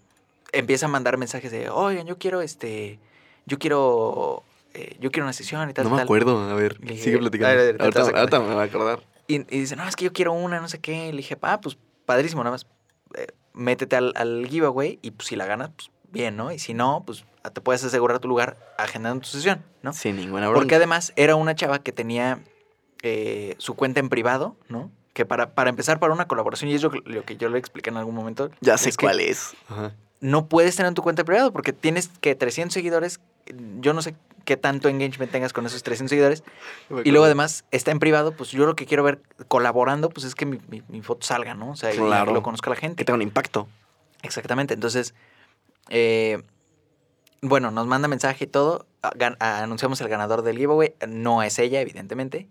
empieza 0.54 0.86
a 0.86 0.90
mandar 0.90 1.18
mensajes 1.18 1.52
de, 1.52 1.70
oigan, 1.70 2.08
yo 2.08 2.18
quiero 2.18 2.42
este, 2.42 2.98
yo 3.46 3.60
quiero, 3.60 4.44
eh, 4.74 4.96
yo 5.00 5.12
quiero 5.12 5.26
una 5.26 5.34
sesión 5.34 5.70
y 5.70 5.74
tal. 5.74 5.84
No 5.84 5.92
me 5.92 5.98
tal". 5.98 6.06
acuerdo. 6.06 6.40
A 6.50 6.54
ver, 6.56 6.80
Le 6.84 6.98
sigue 6.98 7.18
platicando. 7.18 7.60
a 7.60 7.64
ver, 7.64 7.82
ahorita, 7.82 8.40
me 8.40 8.54
voy 8.54 8.64
a 8.64 8.68
acordar. 8.68 9.04
Y, 9.28 9.36
y 9.36 9.60
dice, 9.60 9.76
no, 9.76 9.88
es 9.88 9.96
que 9.96 10.06
yo 10.06 10.14
quiero 10.14 10.34
una, 10.34 10.60
no 10.60 10.68
sé 10.68 10.80
qué. 10.80 11.12
Le 11.12 11.18
dije, 11.18 11.38
ah, 11.42 11.60
pues 11.62 11.78
padrísimo, 12.06 12.44
nada 12.44 12.54
más 12.54 12.68
eh, 13.16 13.28
métete 13.54 13.96
al, 13.96 14.14
al 14.16 14.48
giveaway 14.48 15.00
y 15.02 15.12
pues 15.12 15.28
si 15.28 15.36
la 15.36 15.46
ganas, 15.46 15.72
pues 15.76 15.90
bien, 16.16 16.36
¿no? 16.36 16.52
Y 16.52 16.58
si 16.58 16.74
no, 16.74 17.04
pues 17.06 17.24
te 17.54 17.62
puedes 17.62 17.84
asegurar 17.84 18.18
tu 18.20 18.28
lugar 18.28 18.58
agendando 18.80 19.22
tu 19.22 19.28
sesión, 19.28 19.64
¿no? 19.84 19.94
Sin 19.94 20.16
ninguna 20.16 20.48
bronca. 20.48 20.60
Porque 20.62 20.74
además 20.76 21.14
era 21.16 21.36
una 21.36 21.54
chava 21.54 21.78
que 21.80 21.92
tenía 21.92 22.40
eh, 23.04 23.54
su 23.60 23.76
cuenta 23.76 24.00
en 24.00 24.10
privado, 24.10 24.56
¿no? 24.68 24.90
Que 25.14 25.26
para, 25.26 25.54
para 25.54 25.70
empezar, 25.70 26.00
para 26.00 26.12
una 26.14 26.28
colaboración, 26.28 26.72
y 26.72 26.74
es 26.74 26.82
lo, 26.82 26.90
que- 26.90 27.02
lo 27.06 27.24
que 27.24 27.38
yo 27.38 27.50
le 27.50 27.60
expliqué 27.60 27.90
en 27.92 27.98
algún 27.98 28.16
momento. 28.16 28.50
Ya 28.62 28.78
sé 28.80 28.90
es 28.90 28.98
que 28.98 29.06
cuál 29.06 29.20
es. 29.20 29.54
Ajá. 29.70 29.94
No 30.22 30.48
puedes 30.48 30.76
tener 30.76 30.88
en 30.88 30.96
tu 30.96 31.04
cuenta 31.04 31.22
en 31.22 31.26
privado 31.28 31.52
porque 31.54 31.72
tienes 31.74 32.10
que 32.22 32.34
300 32.34 32.74
seguidores. 32.74 33.20
Yo 33.80 33.94
no 33.94 34.02
sé 34.02 34.16
qué 34.44 34.58
tanto 34.58 34.88
engagement 34.90 35.32
tengas 35.32 35.54
con 35.54 35.66
esos 35.66 35.84
300 35.84 36.10
seguidores. 36.10 36.44
Y 37.04 37.12
luego 37.12 37.26
además 37.26 37.64
está 37.72 37.92
en 37.92 38.00
privado, 38.00 38.32
pues 38.32 38.50
yo 38.52 38.66
lo 38.66 38.76
que 38.76 38.86
quiero 38.86 39.04
ver 39.04 39.22
colaborando, 39.48 40.10
pues 40.10 40.26
es 40.26 40.34
que 40.34 40.46
mi, 40.46 40.60
mi- 40.68 40.84
mi 40.88 41.02
foto 41.02 41.26
salga, 41.28 41.54
¿no? 41.54 41.72
O 41.72 41.76
sea, 41.76 41.94
y 41.94 41.98
Claro. 41.98 42.28
que 42.28 42.34
lo 42.34 42.42
conozca 42.44 42.70
la 42.72 42.76
gente. 42.76 42.96
Que 42.96 43.06
tenga 43.06 43.16
un 43.16 43.22
impacto. 43.22 43.68
Exactamente. 44.24 44.74
Entonces, 44.74 45.14
eh, 45.90 46.42
bueno, 47.42 47.72
nos 47.72 47.88
manda 47.88 48.08
mensaje 48.08 48.46
y 48.46 48.48
todo. 48.48 48.86
a- 49.02 49.12
gan- 49.12 49.38
a- 49.40 49.62
anunciamos 49.62 50.02
el 50.02 50.08
ganador 50.10 50.42
del 50.42 50.58
giveaway. 50.58 50.94
No 51.08 51.44
es 51.44 51.60
ella, 51.60 51.80
evidentemente. 51.80 52.48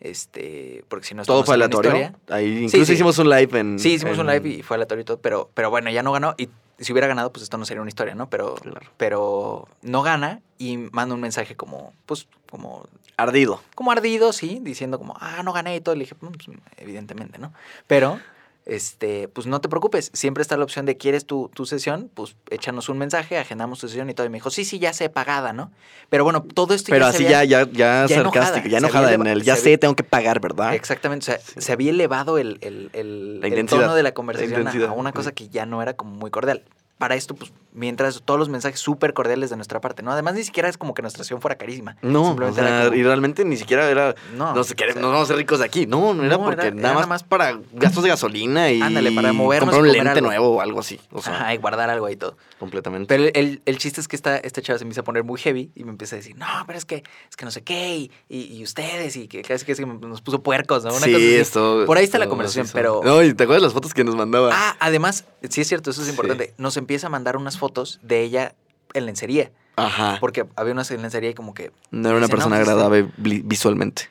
Este, 0.00 0.82
porque 0.88 1.06
si 1.06 1.14
no 1.14 1.24
Todo 1.26 1.44
fue 1.44 1.56
aleatorio. 1.56 1.90
historia. 1.90 2.14
Ahí 2.34 2.64
incluso 2.64 2.86
sí. 2.86 2.92
hicimos 2.94 3.18
un 3.18 3.28
live 3.28 3.58
en. 3.58 3.78
Sí, 3.78 3.92
hicimos 3.94 4.16
un 4.16 4.26
live 4.26 4.48
y 4.48 4.62
fue 4.62 4.76
aleatorio 4.76 5.02
y 5.02 5.04
todo, 5.04 5.18
pero, 5.20 5.50
pero 5.52 5.68
bueno, 5.68 5.90
ya 5.90 6.02
no 6.02 6.10
ganó. 6.12 6.34
Y 6.38 6.48
si 6.78 6.92
hubiera 6.92 7.06
ganado, 7.06 7.30
pues 7.32 7.42
esto 7.42 7.58
no 7.58 7.66
sería 7.66 7.82
una 7.82 7.90
historia, 7.90 8.14
¿no? 8.14 8.30
Pero, 8.30 8.54
Claro. 8.54 8.80
pero 8.96 9.68
no 9.82 10.02
gana 10.02 10.40
y 10.56 10.78
manda 10.78 11.14
un 11.14 11.20
mensaje 11.20 11.54
como, 11.54 11.92
pues, 12.06 12.26
como 12.50 12.86
Ardido. 13.18 13.60
como 13.74 13.92
ardido, 13.92 14.32
sí, 14.32 14.58
diciendo 14.62 14.98
como, 14.98 15.14
ah, 15.20 15.42
no 15.44 15.52
gané 15.52 15.76
y 15.76 15.80
todo. 15.82 15.94
Le 15.96 16.04
dije, 16.04 16.14
"Mm, 16.18 16.28
pues, 16.28 16.58
evidentemente, 16.78 17.38
¿no? 17.38 17.52
Pero, 17.86 18.18
este, 18.66 19.28
pues 19.28 19.46
no 19.46 19.60
te 19.60 19.68
preocupes, 19.68 20.10
siempre 20.12 20.42
está 20.42 20.56
la 20.56 20.64
opción 20.64 20.86
de 20.86 20.96
quieres 20.96 21.26
tu, 21.26 21.50
tu 21.54 21.66
sesión, 21.66 22.10
pues 22.14 22.36
échanos 22.50 22.88
un 22.88 22.98
mensaje, 22.98 23.38
agendamos 23.38 23.80
tu 23.80 23.88
sesión 23.88 24.08
y 24.10 24.14
todo. 24.14 24.26
Y 24.26 24.30
me 24.30 24.36
dijo, 24.36 24.50
sí, 24.50 24.64
sí, 24.64 24.78
ya 24.78 24.92
sé, 24.92 25.08
pagada, 25.08 25.52
¿no? 25.52 25.72
Pero 26.08 26.24
bueno, 26.24 26.42
todo 26.42 26.74
esto 26.74 26.90
Pero 26.90 27.06
ya 27.06 27.10
así 27.10 27.24
había- 27.26 27.44
ya, 27.44 27.62
ya, 27.70 28.06
ya, 28.06 28.14
sarcástico, 28.22 28.68
ya 28.68 28.78
enojada 28.78 29.12
en 29.12 29.26
el. 29.26 29.42
Ya 29.42 29.56
sé, 29.56 29.76
tengo 29.78 29.96
que 29.96 30.04
pagar, 30.04 30.40
¿verdad? 30.40 30.74
Exactamente, 30.74 31.24
o 31.24 31.26
sea, 31.26 31.38
Sí. 31.38 31.60
se 31.60 31.72
había 31.72 31.90
elevado 31.90 32.38
el, 32.38 32.58
el, 32.60 32.90
el- 32.92 33.66
tono 33.66 33.94
de 33.94 34.02
la 34.02 34.12
conversación 34.12 34.66
a- 34.68 34.92
una 34.92 35.12
cosa 35.12 35.32
que 35.32 35.48
ya 35.48 35.66
no 35.66 35.82
era 35.82 35.94
como 35.94 36.12
muy 36.14 36.30
cordial. 36.30 36.62
Para 36.98 37.14
esto, 37.14 37.34
pues, 37.34 37.50
mientras 37.72 38.22
todos 38.24 38.38
los 38.40 38.48
mensajes 38.48 38.80
súper 38.80 39.14
cordiales 39.14 39.50
de 39.50 39.56
nuestra 39.56 39.80
parte, 39.80 40.02
¿no? 40.02 40.10
Además, 40.12 40.34
ni 40.34 40.42
siquiera 40.44 40.68
es 40.68 40.76
como 40.76 40.94
que 40.94 41.02
nuestra 41.02 41.24
sesión 41.24 41.40
fuera 41.40 41.56
carísima. 41.56 41.96
No, 42.02 42.32
o 42.32 42.52
sea, 42.52 42.84
como- 42.86 42.96
y 42.96 43.02
realmente 43.02 43.44
ni 43.44 43.56
siquiera 43.56 43.88
era. 43.90 44.14
No, 44.36 44.54
No, 44.54 44.64
sé, 44.64 44.74
queremos- 44.74 44.96
o 44.96 45.00
sea, 45.00 45.02
nos 45.02 45.12
vamos 45.12 45.24
a 45.24 45.28
ser 45.28 45.36
ricos 45.36 45.58
de 45.60 45.64
aquí. 45.64 45.86
No, 45.86 46.14
no 46.14 46.24
era 46.24 46.36
No, 46.36 46.44
porque 46.44 46.66
era- 46.66 46.70
nada 46.74 46.80
era 46.80 46.88
más 46.94 46.94
nada 46.94 47.06
más- 47.06 47.22
para 47.24 47.58
gastos 47.72 48.02
de 48.02 48.08
gasolina 48.10 48.70
y. 48.70 48.80
Ándale, 48.82 49.12
para 49.12 49.32
movernos 49.32 49.70
Comprar 49.74 49.90
un 49.90 49.92
lente 49.96 50.10
algo. 50.18 50.26
nuevo 50.26 50.48
o 50.56 50.60
algo 50.60 50.80
así. 50.80 51.00
O 51.12 51.22
sea, 51.22 51.34
Ajá, 51.34 51.54
y 51.54 51.58
guardar 51.58 51.90
algo 51.90 52.06
ahí 52.06 52.14
y 52.14 52.16
todo. 52.16 52.36
completamente. 52.58 53.06
Pero 53.14 53.30
el, 53.34 53.62
el 53.64 53.78
chiste 53.78 54.00
es 54.00 54.08
que 54.08 54.16
esta, 54.16 54.36
esta 54.38 54.60
chava 54.62 54.78
se 54.78 54.84
empieza 54.84 55.00
a 55.02 55.04
poner 55.04 55.24
muy 55.24 55.38
heavy 55.40 55.70
y 55.74 55.84
me 55.84 55.90
empieza 55.90 56.16
a 56.16 56.18
decir, 56.18 56.36
no, 56.36 56.46
pero 56.66 56.78
es 56.78 56.84
que, 56.84 57.02
es 57.30 57.36
que 57.36 57.44
no 57.44 57.50
sé 57.50 57.62
qué, 57.62 57.96
y, 57.96 58.10
y- 58.28 58.56
y 58.58 58.62
ustedes, 58.64 59.16
y 59.16 59.28
que 59.28 59.42
casi 59.42 59.64
que 59.64 59.86
nos 59.86 60.20
puso 60.22 60.42
puercos, 60.42 60.84
¿no? 60.84 60.90
Una 60.90 61.00
sí, 61.06 61.12
cosa 61.12 61.16
así. 61.24 61.34
esto. 61.36 61.84
Por 61.86 61.96
ahí 61.98 62.04
está 62.04 62.18
la 62.18 62.28
conversación, 62.28 62.68
pero- 62.72 63.00
No, 63.04 63.22
y 63.22 63.32
te 63.34 63.44
acuerdas 63.44 63.62
las 63.62 63.72
fotos 63.72 63.94
que 63.94 64.04
nos 64.04 64.16
mandaba. 64.16 64.50
Ah, 64.52 64.76
además, 64.80 65.24
sí 65.48 65.60
es 65.60 65.68
cierto, 65.68 65.90
eso 65.90 66.00
es 66.02 66.06
Sí. 66.06 66.10
importante. 66.12 66.54
Nos 66.58 66.76
empieza 66.76 67.06
a 67.06 67.10
mandar 67.10 67.36
unas 67.36 67.58
fotos 67.60 68.00
de 68.02 68.22
ella 68.22 68.54
en 68.94 69.06
lencería. 69.06 69.52
Ajá. 69.76 70.16
Porque 70.20 70.44
había 70.56 70.72
unas 70.72 70.90
en 70.90 71.00
lencería 71.02 71.30
y 71.30 71.34
como 71.34 71.54
que. 71.54 71.70
No 71.92 72.08
era 72.08 72.18
una 72.18 72.26
dice, 72.26 72.32
no, 72.32 72.36
persona 72.38 72.56
agradable 72.56 73.08
vi- 73.16 73.42
visualmente. 73.44 74.08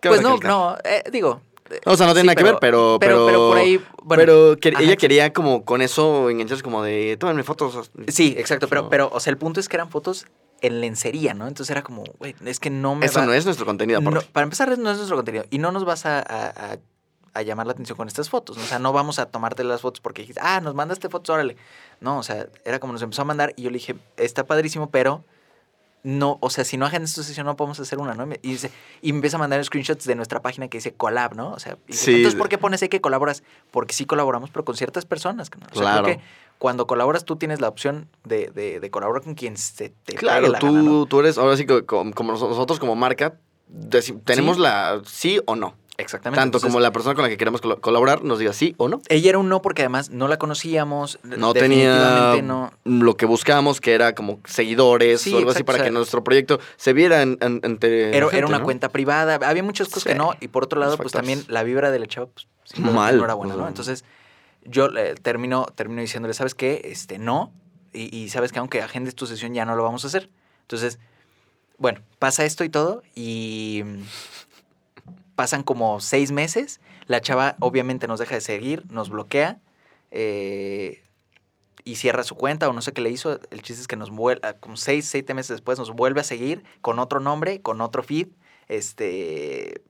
Pues 0.00 0.20
no, 0.20 0.36
no, 0.38 0.76
eh, 0.84 1.04
digo. 1.12 1.40
O 1.86 1.96
sea, 1.96 2.06
no 2.06 2.12
tiene 2.12 2.22
sí, 2.22 2.26
nada 2.26 2.34
que 2.36 2.42
ver, 2.44 2.56
pero. 2.60 2.98
Pero, 3.00 3.24
pero 3.26 3.48
por 3.48 3.56
ahí. 3.58 3.80
Bueno, 4.02 4.20
pero 4.20 4.56
que- 4.60 4.74
ella 4.78 4.96
quería 4.96 5.32
como 5.32 5.64
con 5.64 5.80
eso 5.80 6.28
engancharse 6.28 6.62
como 6.62 6.82
de. 6.82 7.16
Tómenme 7.18 7.44
fotos. 7.44 7.90
Sí, 8.08 8.34
exacto. 8.36 8.68
Pero, 8.68 8.82
No. 8.82 8.88
pero, 8.90 9.10
o 9.12 9.20
sea, 9.20 9.30
el 9.30 9.38
punto 9.38 9.60
es 9.60 9.68
que 9.68 9.76
eran 9.76 9.88
fotos 9.88 10.26
en 10.60 10.80
lencería, 10.80 11.34
¿no? 11.34 11.48
Entonces 11.48 11.70
era 11.70 11.82
como, 11.82 12.04
güey, 12.18 12.34
es 12.44 12.60
que 12.60 12.68
no 12.70 12.94
me 12.96 13.06
Eso 13.06 13.20
va- 13.20 13.26
no 13.26 13.32
es 13.32 13.44
nuestro 13.46 13.64
contenido, 13.64 14.00
No, 14.00 14.10
aparte. 14.10 14.28
para 14.32 14.44
empezar, 14.44 14.68
no 14.78 14.90
es 14.90 14.96
nuestro 14.96 15.16
contenido. 15.16 15.44
Y 15.50 15.58
no 15.58 15.72
nos 15.72 15.84
vas 15.84 16.04
a, 16.06 16.18
a- 16.18 16.72
a- 16.72 16.78
a 17.34 17.42
llamar 17.42 17.66
la 17.66 17.72
atención 17.72 17.96
con 17.96 18.08
estas 18.08 18.28
fotos. 18.28 18.56
O 18.58 18.60
sea, 18.60 18.78
no 18.78 18.92
vamos 18.92 19.18
a 19.18 19.26
tomarte 19.26 19.64
las 19.64 19.80
fotos 19.80 20.00
porque 20.00 20.22
dijiste, 20.22 20.40
ah, 20.44 20.60
nos 20.60 20.74
mandaste 20.74 21.08
fotos, 21.08 21.32
órale. 21.34 21.56
No, 22.00 22.18
o 22.18 22.22
sea, 22.22 22.46
era 22.64 22.78
como 22.78 22.92
nos 22.92 23.02
empezó 23.02 23.22
a 23.22 23.24
mandar 23.24 23.52
y 23.56 23.62
yo 23.62 23.70
le 23.70 23.74
dije, 23.78 23.96
está 24.16 24.44
padrísimo, 24.44 24.90
pero 24.90 25.24
no, 26.04 26.36
o 26.40 26.50
sea, 26.50 26.64
si 26.64 26.76
no 26.76 26.84
agendas 26.84 27.14
tu 27.14 27.22
sesión 27.22 27.46
no 27.46 27.54
podemos 27.56 27.78
hacer 27.78 27.98
una, 28.00 28.14
¿no? 28.14 28.26
Y 28.42 28.48
dice, 28.50 28.72
y 29.02 29.12
me 29.12 29.18
empieza 29.18 29.36
a 29.36 29.40
mandar 29.40 29.64
screenshots 29.64 30.04
de 30.04 30.16
nuestra 30.16 30.42
página 30.42 30.66
que 30.66 30.78
dice 30.78 30.92
collab, 30.92 31.36
¿no? 31.36 31.52
O 31.52 31.60
sea, 31.60 31.78
y 31.86 31.92
dice, 31.92 32.04
Sí. 32.06 32.14
entonces, 32.16 32.36
¿por 32.36 32.48
qué 32.48 32.58
pones 32.58 32.82
ahí 32.82 32.88
que 32.88 33.00
colaboras? 33.00 33.44
Porque 33.70 33.94
sí 33.94 34.04
colaboramos, 34.04 34.50
pero 34.50 34.64
con 34.64 34.76
ciertas 34.76 35.06
personas. 35.06 35.48
¿no? 35.58 35.64
O 35.70 35.74
sea, 35.74 35.82
Claro. 35.82 36.02
creo 36.04 36.16
que 36.18 36.24
cuando 36.58 36.86
colaboras 36.88 37.24
tú 37.24 37.36
tienes 37.36 37.60
la 37.60 37.68
opción 37.68 38.08
de, 38.24 38.48
de- 38.48 38.80
de 38.80 38.90
colaborar 38.90 39.22
con 39.22 39.34
quien 39.34 39.56
se 39.56 39.90
te 39.90 39.94
pegue 40.04 40.18
Claro, 40.18 40.48
la 40.48 40.58
tú, 40.58 40.66
gana, 40.66 40.82
¿no? 40.82 41.06
tú 41.06 41.20
eres, 41.20 41.38
ahora 41.38 41.56
sí 41.56 41.66
como, 41.66 42.12
como 42.12 42.32
nosotros 42.32 42.80
como 42.80 42.96
marca, 42.96 43.34
tenemos 44.24 44.58
la 44.58 45.00
sí 45.06 45.40
o 45.46 45.54
no. 45.56 45.74
Exactamente. 46.02 46.40
Tanto 46.40 46.58
Entonces, 46.58 46.68
como 46.70 46.80
la 46.80 46.92
persona 46.92 47.14
con 47.14 47.22
la 47.22 47.28
que 47.28 47.36
queremos 47.36 47.60
colaborar 47.60 48.22
nos 48.24 48.38
diga 48.38 48.52
sí 48.52 48.74
o 48.76 48.88
no. 48.88 49.00
Ella 49.08 49.30
era 49.30 49.38
un 49.38 49.48
no 49.48 49.62
porque 49.62 49.82
además 49.82 50.10
no 50.10 50.28
la 50.28 50.38
conocíamos. 50.38 51.18
No 51.22 51.54
tenía 51.54 52.36
no. 52.42 52.72
lo 52.84 53.16
que 53.16 53.24
buscábamos, 53.26 53.80
que 53.80 53.94
era 53.94 54.14
como 54.14 54.40
seguidores 54.44 55.20
Sí, 55.22 55.32
o 55.34 55.38
algo 55.38 55.50
así 55.52 55.62
para 55.64 55.76
o 55.76 55.78
sea, 55.78 55.84
que 55.86 55.90
nuestro 55.90 56.22
proyecto 56.24 56.60
se 56.76 56.92
viera 56.92 57.22
en, 57.22 57.38
en- 57.40 57.60
Era, 57.62 58.26
gente, 58.26 58.38
era 58.38 58.46
una 58.46 58.58
¿no? 58.58 58.64
cuenta 58.64 58.90
privada. 58.90 59.38
Había 59.48 59.62
muchas 59.62 59.88
cosas 59.88 60.02
Sí, 60.02 60.08
que 60.10 60.14
no. 60.14 60.34
Y 60.40 60.48
por 60.48 60.64
otro 60.64 60.78
lado, 60.80 60.96
pues 60.98 61.12
también 61.12 61.44
la 61.48 61.62
vibra 61.62 61.90
de 61.90 61.98
la 61.98 62.06
chava, 62.06 62.26
pues, 62.26 62.46
Mal, 62.78 63.18
no 63.18 63.24
era 63.24 63.34
buena, 63.34 63.54
¿no? 63.54 63.60
sea. 63.60 63.68
Entonces, 63.68 64.04
yo 64.64 64.86
eh, 64.96 65.14
termino, 65.20 65.66
termino 65.74 66.00
diciéndole, 66.00 66.34
¿sabes 66.34 66.54
qué? 66.54 66.82
Este, 66.84 67.18
no. 67.18 67.52
Y, 67.92 68.16
y 68.16 68.28
sabes 68.30 68.52
que 68.52 68.58
aunque 68.58 68.80
agendes 68.80 69.14
tu 69.14 69.26
sesión, 69.26 69.52
ya 69.54 69.64
no 69.64 69.76
lo 69.76 69.82
vamos 69.82 70.04
a 70.04 70.06
hacer. 70.06 70.30
Entonces, 70.62 70.98
bueno, 71.78 72.00
pasa 72.18 72.44
esto 72.44 72.64
y 72.64 72.68
todo. 72.68 73.02
Y 73.14 73.82
pasan 75.34 75.62
como 75.62 76.00
seis 76.00 76.32
meses. 76.32 76.80
La 77.06 77.20
chava 77.20 77.56
obviamente 77.60 78.06
nos 78.06 78.20
deja 78.20 78.34
de 78.34 78.40
seguir, 78.40 78.84
nos 78.90 79.08
bloquea. 79.10 79.58
eh, 80.10 81.02
y 81.84 81.96
cierra 81.96 82.22
su 82.22 82.36
cuenta 82.36 82.68
o 82.68 82.72
no 82.72 82.82
sé 82.82 82.92
qué 82.92 83.00
le 83.00 83.10
hizo. 83.10 83.40
El 83.50 83.62
chiste 83.62 83.82
es 83.82 83.88
que 83.88 83.96
nos 83.96 84.10
vuelve, 84.10 84.40
como 84.60 84.76
seis, 84.76 85.08
siete 85.08 85.34
meses 85.34 85.48
después, 85.50 85.78
nos 85.78 85.90
vuelve 85.90 86.20
a 86.20 86.24
seguir 86.24 86.62
con 86.80 86.98
otro 86.98 87.20
nombre, 87.20 87.60
con 87.60 87.80
otro 87.80 88.02
feed, 88.02 88.28
este, 88.68 89.82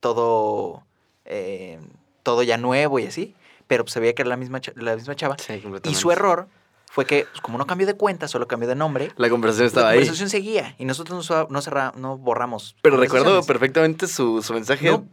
todo, 0.00 0.84
eh, 1.24 1.80
todo 2.22 2.42
ya 2.42 2.56
nuevo 2.56 2.98
y 2.98 3.06
así. 3.06 3.34
Pero 3.66 3.84
pues, 3.84 3.92
se 3.92 4.00
veía 4.00 4.14
que 4.14 4.22
era 4.22 4.28
la 4.28 4.36
misma, 4.36 4.60
la 4.76 4.96
misma 4.96 5.16
chava. 5.16 5.36
Sí, 5.38 5.62
Y 5.84 5.94
su 5.94 6.10
error 6.10 6.48
fue 6.92 7.06
que, 7.06 7.24
pues, 7.30 7.40
como 7.40 7.56
no 7.56 7.66
cambió 7.66 7.86
de 7.86 7.94
cuenta, 7.94 8.26
solo 8.28 8.48
cambió 8.48 8.68
de 8.68 8.74
nombre, 8.74 9.12
La 9.16 9.30
conversación 9.30 9.64
la 9.64 9.68
estaba 9.68 9.88
ahí. 9.90 9.98
conversación 9.98 10.28
seguía 10.28 10.74
y 10.76 10.84
nosotros 10.84 11.30
no, 11.30 11.46
no, 11.48 11.62
cerra- 11.62 11.92
no 11.96 12.18
borramos. 12.18 12.74
Pero 12.82 12.96
recuerdo 12.96 13.42
perfectamente 13.44 14.06
su, 14.08 14.42
su 14.42 14.52
mensaje. 14.54 14.90
No, 14.90 15.04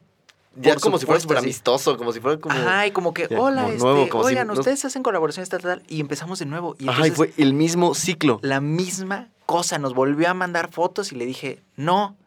ya 0.59 0.75
como 0.78 0.97
si 0.97 1.05
fuera 1.05 1.21
súper 1.21 1.38
sí. 1.38 1.43
amistoso, 1.45 1.95
como 1.97 2.11
si 2.11 2.19
fuera 2.19 2.39
como. 2.41 2.55
Ajá, 2.57 2.88
y 2.88 2.91
como 2.91 3.13
que, 3.13 3.28
Ya, 3.30 3.39
hola, 3.39 3.61
como 3.61 3.73
este, 3.73 3.84
nuevo, 3.84 4.09
como 4.09 4.23
si 4.23 4.30
oigan, 4.30 4.47
no- 4.47 4.53
ustedes 4.53 4.84
hacen 4.86 5.03
colaboraciones 5.03 5.49
tal, 5.49 5.61
tal, 5.61 5.78
tal", 5.80 5.88
y 5.88 5.99
empezamos 6.01 6.39
de 6.39 6.45
nuevo. 6.47 6.75
Y 6.80 6.89
Ajá, 6.89 7.01
y 7.05 7.09
entonces, 7.09 7.36
fue 7.36 7.43
el 7.43 7.53
mismo 7.53 7.93
ciclo. 7.93 8.39
la 8.41 8.59
misma 8.59 9.28
cosa. 9.45 9.78
Nos 9.78 9.93
volvió 9.93 10.30
a 10.30 10.34
mandar 10.34 10.71
fotos 10.71 11.11
y 11.11 11.15
le 11.15 11.28
dije, 11.28 11.61
no. 11.75 12.17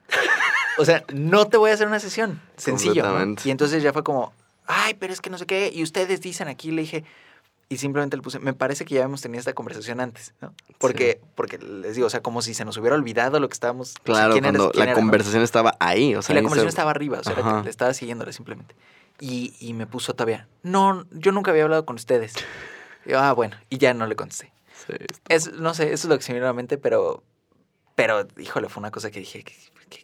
O 0.78 0.84
sea, 0.84 1.02
no 1.12 1.46
te 1.48 1.56
voy 1.56 1.72
a 1.72 1.74
hacer 1.74 1.88
una 1.88 1.98
sesión. 1.98 2.40
Sencillo. 2.56 3.04
Y 3.44 3.50
entonces 3.50 3.82
ya 3.82 3.92
fue 3.92 4.04
como, 4.04 4.32
ay, 4.66 4.94
pero 4.94 5.12
es 5.12 5.20
que 5.20 5.28
no 5.28 5.36
sé 5.38 5.44
qué. 5.46 5.72
Y 5.74 5.82
ustedes 5.82 6.20
dicen 6.20 6.46
aquí, 6.46 6.70
le 6.70 6.82
dije. 6.82 7.04
Y 7.72 7.76
simplemente 7.78 8.16
le 8.16 8.22
puse, 8.22 8.40
me 8.40 8.52
parece 8.52 8.84
que 8.84 8.96
ya 8.96 9.02
hemos 9.04 9.22
tenido 9.22 9.38
esta 9.38 9.52
conversación 9.52 10.00
antes, 10.00 10.34
¿no? 10.40 10.52
Porque, 10.78 11.20
porque 11.36 11.56
les 11.58 11.94
digo, 11.94 12.08
o 12.08 12.10
sea, 12.10 12.20
como 12.20 12.42
si 12.42 12.52
se 12.52 12.64
nos 12.64 12.76
hubiera 12.76 12.96
olvidado 12.96 13.38
lo 13.38 13.48
que 13.48 13.52
estábamos. 13.54 13.90
o 13.90 13.92
sea, 13.92 14.02
Claro, 14.02 14.32
eres, 14.34 14.42
cuando 14.42 14.72
la 14.74 14.82
era, 14.82 14.92
¿no? 14.92 14.98
conversación 14.98 15.42
estaba 15.44 15.76
ahí. 15.78 16.16
O 16.16 16.20
sea, 16.22 16.32
y 16.32 16.36
la 16.36 16.42
conversación 16.42 16.66
se- 16.70 16.74
estaba 16.74 16.90
arriba, 16.90 17.20
o 17.20 17.22
sea, 17.22 17.32
era 17.34 17.62
le 17.62 17.70
estaba 17.70 17.94
siguiéndole 17.94 18.32
simplemente. 18.32 18.74
Y, 19.20 19.54
y 19.60 19.72
me 19.74 19.86
puso 19.86 20.14
todavía, 20.14 20.48
no, 20.64 21.06
yo 21.12 21.30
nunca 21.30 21.52
había 21.52 21.62
hablado 21.62 21.86
con 21.86 21.94
ustedes. 21.94 22.34
Y 23.06 23.10
yo, 23.10 23.20
ah, 23.20 23.32
bueno, 23.34 23.56
y 23.68 23.78
ya 23.78 23.94
no 23.94 24.06
le 24.06 24.16
contesté. 24.16 24.52
Sí, 24.86 24.94
Es, 25.28 25.52
no 25.52 25.72
sé, 25.72 25.92
eso 25.92 26.08
es 26.08 26.10
lo 26.10 26.16
que 26.18 26.24
se 26.24 26.32
me 26.32 26.38
vino 26.40 26.46
a 26.46 26.50
la 26.50 26.54
mente, 26.54 26.76
pero, 26.76 27.22
pero, 27.94 28.26
híjole, 28.36 28.68
fue 28.68 28.80
una 28.80 28.90
cosa 28.90 29.12
que 29.12 29.20
dije, 29.20 29.44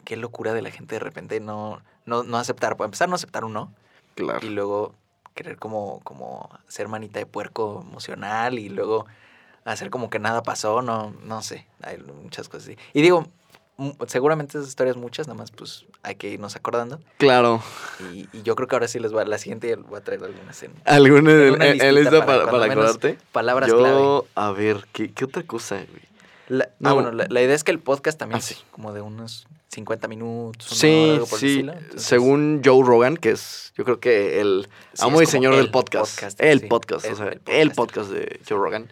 qué 0.05 0.17
locura 0.17 0.53
de 0.55 0.63
la 0.63 0.71
gente 0.71 0.95
de 0.95 0.99
repente 1.01 1.41
no, 1.41 1.83
no, 2.05 2.23
no 2.23 2.37
aceptar, 2.39 2.77
para 2.77 2.87
empezar 2.87 3.09
no 3.09 3.17
aceptar 3.17 3.45
un 3.45 3.55
no, 3.55 3.73
claro. 4.15 4.47
y 4.47 4.51
luego 4.51 4.95
querer 5.37 5.57
como, 5.59 6.01
como 6.01 6.51
ser 6.67 6.89
manita 6.89 7.21
de 7.21 7.27
puerco 7.27 7.85
emocional 7.89 8.59
y 8.59 8.69
luego 8.69 9.07
hacer 9.65 9.91
como 9.91 10.11
que 10.11 10.19
nada 10.19 10.43
pasó, 10.43 10.83
no, 10.83 11.15
no 11.23 11.43
sé, 11.43 11.67
hay 11.83 11.99
muchas 11.99 12.49
cosas 12.49 12.69
así. 12.69 12.79
Y 12.93 13.03
digo, 13.03 13.27
seguramente 14.07 14.57
esas 14.57 14.69
historias 14.69 14.97
muchas, 14.97 15.27
nada 15.29 15.39
más 15.39 15.51
pues 15.51 15.85
hay 16.03 16.15
que 16.15 16.29
irnos 16.29 16.57
acordando. 16.57 17.01
Claro. 17.19 17.61
Y, 18.13 18.29
y 18.33 18.43
yo 18.43 18.55
creo 18.57 18.69
que 18.69 18.75
ahora 18.77 18.89
sí 18.89 18.99
les 18.99 19.13
voy 19.13 19.23
a, 19.23 19.25
la 19.27 19.39
siguiente 19.39 19.75
voy 19.77 19.99
a 19.99 20.05
traer 20.05 20.25
algunas 20.25 20.63
en 20.63 20.73
¿Alguna 20.85 21.33
En 21.33 21.41
en, 21.41 21.55
una 21.55 21.67
en- 21.67 21.81
en 21.83 21.95
listita 21.95 22.01
lista 22.01 22.27
para 22.27 22.47
para, 22.47 22.51
para 22.59 22.65
acordarte? 22.73 23.19
palabras 23.33 23.69
Yo, 23.69 23.79
clave. 23.79 24.23
a 24.35 24.51
ver, 24.53 24.87
¿qué, 24.93 25.13
qué 25.13 25.25
otra 25.25 25.43
cosa, 25.43 25.77
güey? 25.77 26.03
La- 26.49 26.71
No. 26.79 26.91
Ah, 26.91 26.93
bueno, 26.93 27.13
la, 27.13 27.27
la 27.29 27.43
idea 27.43 27.55
es 27.55 27.65
que 27.65 27.73
el 27.73 27.81
podcast 27.81 28.19
también 28.19 28.37
Ah, 28.37 28.45
es 28.49 28.65
como 28.71 28.93
de 28.93 29.01
unos 29.03 29.47
50 29.69 30.09
minutos, 30.09 30.71
una 30.71 30.77
hora, 30.77 31.05
Sí, 31.05 31.11
algo 31.15 31.27
por 31.27 31.39
sí. 31.39 31.59
Entonces, 31.61 32.03
Según 32.03 32.63
Joe 32.65 32.85
Rogan, 32.85 33.17
que 33.17 33.31
es, 33.31 33.73
yo 33.77 33.85
creo 33.85 34.01
que 34.01 34.41
el 34.41 34.69
Sí, 34.95 35.03
amo 35.05 35.21
y 35.23 35.27
señor 35.27 35.53
el 35.55 35.61
del 35.61 35.71
podcast. 35.71 36.15
podcast, 36.15 36.41
el 36.41 36.61
sí, 36.61 36.67
podcast, 36.67 37.05
o 37.07 37.09
el- 37.09 37.17
sea, 37.17 37.27
el 37.27 37.41
el 37.47 37.71
podcast. 37.73 38.09
podcast 38.09 38.11
de 38.11 38.41
Joe 38.49 38.59
Rogan. 38.59 38.89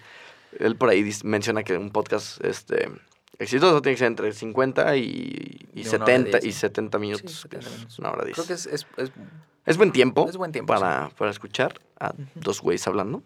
Él 0.59 0.77
por 0.77 0.89
ahí 0.91 1.11
menciona 1.25 1.63
que 1.65 1.77
un 1.77 1.91
podcast 1.91 2.45
este, 2.45 2.89
exitoso 3.39 3.81
tiene 3.83 3.95
que 3.95 3.99
ser 4.01 4.07
entre 4.09 4.33
50 4.33 4.97
y, 4.97 5.03
y 5.75 5.81
Y 5.83 5.89
una 5.89 5.97
hora 6.05 6.07
70, 6.07 6.39
diez, 6.39 6.45
y 6.45 6.53
sí. 6.53 6.59
70 6.61 6.99
minutos. 6.99 7.33
Sí, 7.43 7.49
que 7.49 7.57
70 7.57 7.67
es 7.69 7.75
minutos. 7.77 7.99
Una 7.99 8.11
hora 8.11 8.25
10. 8.25 8.35
Creo 8.37 8.47
que 8.47 8.53
es, 8.53 8.67
es, 8.67 8.87
es- 8.99 9.11
Es 9.67 9.77
buen 9.79 9.93
tiempo. 9.93 10.27
Es 10.29 10.37
buen 10.37 10.53
tiempo, 10.53 10.73
Para, 10.75 11.11
para 11.17 11.31
escuchar 11.31 11.81
a 11.99 12.13
dos 12.35 12.61
güeyes 12.61 12.87
hablando. 12.87 13.23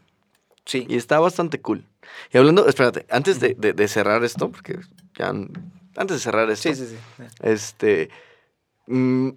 sí. 0.64 0.86
Y 0.88 0.96
está 0.96 1.18
bastante 1.18 1.61
cool. 1.61 1.84
Y 2.32 2.38
hablando, 2.38 2.66
espérate, 2.68 3.05
antes 3.11 3.40
de, 3.40 3.55
de- 3.59 3.72
de 3.72 3.88
cerrar 3.88 4.22
esto, 4.24 4.51
porque 4.51 4.78
ya. 5.18 5.32
Antes 5.99 6.16
de 6.18 6.22
cerrar 6.22 6.49
esto, 6.51 6.68
Sí, 6.72 6.74
sí, 6.74 6.86
sí. 6.86 7.24
este. 7.42 8.09
mm, 8.86 9.28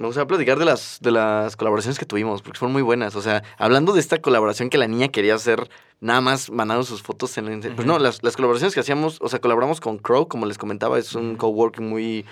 me 0.00 0.06
gustaría 0.06 0.26
platicar 0.28 0.58
de 0.58 0.64
las, 0.64 0.98
de 1.00 1.10
las 1.10 1.56
colaboraciones 1.56 1.98
que 1.98 2.06
tuvimos, 2.06 2.40
porque 2.42 2.58
fueron 2.58 2.72
muy 2.72 2.82
buenas. 2.82 3.16
O 3.16 3.22
sea, 3.22 3.42
hablando 3.56 3.92
de 3.92 4.00
esta 4.00 4.18
colaboración 4.20 4.70
que 4.70 4.78
la 4.78 4.86
niña 4.86 5.08
quería 5.08 5.34
hacer, 5.34 5.68
nada 6.00 6.20
más 6.20 6.50
mandando 6.50 6.84
sus 6.84 7.02
fotos 7.02 7.36
en 7.38 7.48
el. 7.48 7.60
Pues 7.60 7.72
Ujú. 7.78 7.84
no, 7.86 7.98
las, 7.98 8.22
las 8.22 8.36
colaboraciones 8.36 8.74
que 8.74 8.80
hacíamos, 8.80 9.18
o 9.20 9.28
sea, 9.28 9.40
colaboramos 9.40 9.80
con 9.80 9.98
Crow, 9.98 10.28
como 10.28 10.46
les 10.46 10.56
comentaba, 10.58 10.98
es 10.98 11.14
un 11.14 11.30
Ujú. 11.30 11.38
coworking 11.38 11.88
muy. 11.88 12.24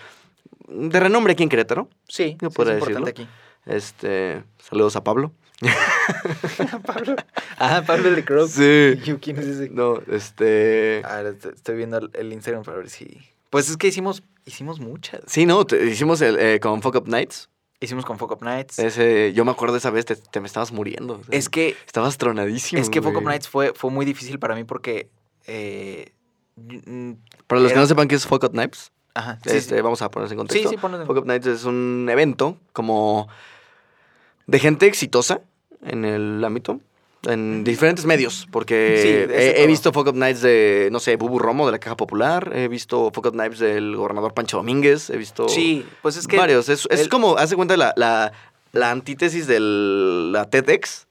de 0.68 1.00
renombre 1.00 1.32
aquí 1.32 1.42
en 1.42 1.48
Querétaro. 1.48 1.88
Sí, 2.08 2.36
Yo 2.40 2.50
sí, 2.50 2.54
podría 2.56 2.74
es 2.74 2.80
importante 2.80 3.10
aquí. 3.10 3.28
Este. 3.66 4.44
Saludos 4.58 4.94
a 4.96 5.02
Pablo. 5.04 5.32
Pablo. 6.86 7.16
Ah, 7.58 7.82
Pablo 7.86 8.10
de 8.10 8.22
Crow. 8.24 8.46
Sí. 8.46 9.00
Yo, 9.04 9.18
¿Quién 9.20 9.38
es 9.38 9.46
ese? 9.46 9.70
No, 9.70 10.00
este. 10.08 11.02
A 11.04 11.16
ver, 11.22 11.34
est- 11.34 11.46
estoy 11.46 11.76
viendo 11.76 11.96
el- 11.98 12.10
el 12.12 12.32
Instagram 12.32 12.62
para 12.64 12.76
ver 12.78 12.90
si. 12.90 13.18
Pues 13.56 13.70
es 13.70 13.78
que 13.78 13.86
hicimos, 13.86 14.22
hicimos 14.44 14.80
muchas. 14.80 15.22
Sí, 15.26 15.46
no, 15.46 15.64
te- 15.64 15.82
hicimos 15.86 16.20
el, 16.20 16.38
eh, 16.38 16.60
con 16.60 16.82
Fuck 16.82 16.96
Up 16.96 17.08
Nights. 17.08 17.48
Hicimos 17.80 18.04
con 18.04 18.18
Fuck 18.18 18.32
Up 18.32 18.42
Nights. 18.44 18.78
Ese, 18.78 19.32
yo 19.32 19.46
me 19.46 19.50
acuerdo 19.50 19.78
esa 19.78 19.88
vez, 19.88 20.04
te, 20.04 20.14
te 20.14 20.40
me 20.40 20.46
estabas 20.46 20.72
muriendo. 20.72 21.14
o 21.14 21.24
sea, 21.24 21.38
Es 21.38 21.48
que, 21.48 21.74
Estabas 21.86 22.18
tronadísimo. 22.18 22.82
es 22.82 22.90
que 22.90 23.00
Fuck 23.00 23.16
Up. 23.16 23.22
Nights 23.24 23.48
fue, 23.48 23.72
fue 23.74 23.90
muy 23.90 24.04
difícil 24.04 24.38
para 24.38 24.54
mí 24.54 24.64
porque. 24.64 25.08
eh, 25.46 26.12
mm, 26.56 27.12
Para 27.46 27.62
los 27.62 27.72
que 27.72 27.78
no 27.78 27.86
sepan 27.86 28.08
qué 28.08 28.16
es 28.16 28.26
Fuck 28.26 28.44
Up 28.44 28.52
Nights, 28.54 28.92
ajá. 29.14 29.38
sí, 29.42 29.56
este, 29.56 29.76
sí. 29.76 29.80
vamos 29.80 30.02
a 30.02 30.10
ponerse 30.10 30.34
en 30.34 30.40
Sí, 30.40 30.46
contexto. 30.46 30.68
sí, 30.68 30.76
ponlo. 30.76 31.06
Fuck 31.06 31.16
Up 31.16 31.26
Nights 31.26 31.46
es 31.46 31.64
un 31.64 32.06
evento 32.10 32.58
como 32.74 33.26
de 34.46 34.58
gente 34.58 34.84
exitosa 34.84 35.40
en 35.82 36.04
el 36.04 36.44
ámbito. 36.44 36.82
En 37.26 37.64
diferentes 37.64 38.04
medios, 38.06 38.46
porque 38.50 39.26
Sí, 39.28 39.34
he, 39.62 39.66
visto 39.66 39.92
Fuck 39.92 40.08
Up 40.08 40.14
Nights 40.16 40.42
de, 40.42 40.88
no 40.92 41.00
sé, 41.00 41.16
Bubu 41.16 41.38
Romo 41.38 41.66
de 41.66 41.72
la 41.72 41.78
Caja 41.78 41.96
Popular, 41.96 42.52
he 42.54 42.68
visto 42.68 43.10
Fuck 43.12 43.26
Up 43.26 43.34
Nights 43.34 43.58
del 43.58 43.96
gobernador 43.96 44.32
Pancho 44.32 44.58
Domínguez, 44.58 45.10
he 45.10 45.16
visto 45.16 45.48
Sí, 45.48 45.84
pues 46.02 46.16
es 46.16 46.26
que. 46.28 46.36
varios. 46.36 46.68
Es, 46.68 46.86
es 46.90 47.00
el- 47.00 47.08
como, 47.08 47.36
hace 47.36 47.56
cuenta, 47.56 47.76
la, 47.76 47.92
la, 47.96 48.32
la 48.72 48.90
antítesis 48.90 49.46
de 49.46 49.58
la 49.60 50.48
TEDx 50.48 51.06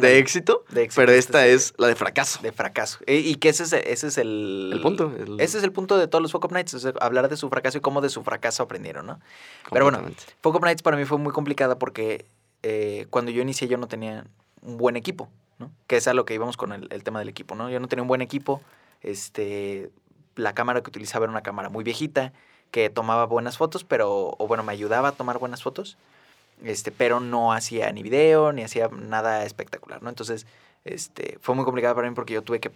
de 0.00 0.18
éxito, 0.18 0.64
de 0.68 0.82
éxito, 0.84 1.00
pero 1.00 1.10
este 1.12 1.18
esta 1.32 1.46
es 1.48 1.66
es 1.66 1.74
la 1.76 1.88
de 1.88 1.96
fracaso. 1.96 2.38
De 2.42 2.52
fracaso. 2.52 2.98
Y, 3.06 3.14
y 3.14 3.34
que 3.34 3.48
ese 3.48 3.64
es, 3.64 3.72
ese 3.72 4.06
es 4.06 4.16
el... 4.18 4.70
El 4.72 4.80
punto, 4.80 5.12
el- 5.18 5.40
Ese 5.40 5.58
es 5.58 5.64
el 5.64 5.72
punto 5.72 5.98
de 5.98 6.06
todos 6.06 6.22
los 6.22 6.30
Fuck 6.30 6.44
Up 6.44 6.52
Nights. 6.52 6.74
o 6.74 6.78
sea, 6.78 6.92
hablar 7.00 7.28
de 7.28 7.36
su 7.36 7.48
fracaso 7.48 7.78
y 7.78 7.80
cómo 7.80 8.00
de 8.00 8.08
su 8.08 8.22
fracaso 8.22 8.62
aprendieron, 8.62 9.06
¿no? 9.06 9.18
Pero 9.72 9.84
bueno. 9.84 10.02
Fuck 10.40 10.54
Up 10.54 10.64
Nights 10.64 10.82
para 10.82 10.96
mí 10.96 11.04
fue 11.04 11.18
muy 11.18 11.32
complicada 11.32 11.78
porque 11.80 12.26
eh, 12.62 13.06
cuando 13.10 13.30
yo 13.32 13.42
inicié 13.42 13.66
yo 13.66 13.76
no 13.76 13.88
tenía 13.88 14.24
un 14.60 14.76
buen 14.76 14.94
equipo, 14.96 15.28
Que 15.86 15.96
es 15.96 16.08
a 16.08 16.14
lo 16.14 16.24
que 16.24 16.34
íbamos 16.34 16.56
con 16.56 16.72
el, 16.72 17.04
tema 17.04 17.18
del 17.18 17.28
equipo, 17.28 17.54
¿no? 17.54 17.70
Yo 17.70 17.80
no 17.80 17.88
tenía 17.88 18.02
un 18.02 18.08
buen 18.08 18.22
equipo. 18.22 18.60
Este, 19.02 19.90
la 20.36 20.54
cámara 20.54 20.82
que 20.82 20.90
utilizaba 20.90 21.24
era 21.24 21.30
una 21.30 21.42
cámara 21.42 21.68
muy 21.68 21.84
viejita 21.84 22.32
que 22.70 22.88
tomaba 22.90 23.26
buenas 23.26 23.58
fotos, 23.58 23.84
pero, 23.84 24.34
o 24.38 24.46
bueno, 24.46 24.62
me 24.62 24.72
ayudaba 24.72 25.08
a 25.08 25.12
tomar 25.12 25.38
buenas 25.38 25.62
fotos, 25.62 25.98
este, 26.64 26.90
pero 26.90 27.20
no 27.20 27.52
hacía 27.52 27.92
ni 27.92 28.02
video 28.02 28.52
ni 28.52 28.62
hacía 28.62 28.88
nada 28.88 29.44
espectacular, 29.44 30.02
¿no? 30.02 30.08
Entonces, 30.08 30.46
este, 30.84 31.38
fue 31.40 31.54
muy 31.54 31.64
complicado 31.64 31.94
para 31.94 32.08
mí 32.08 32.14
porque 32.14 32.34
yo 32.34 32.42
tuve 32.42 32.60
que 32.60 32.70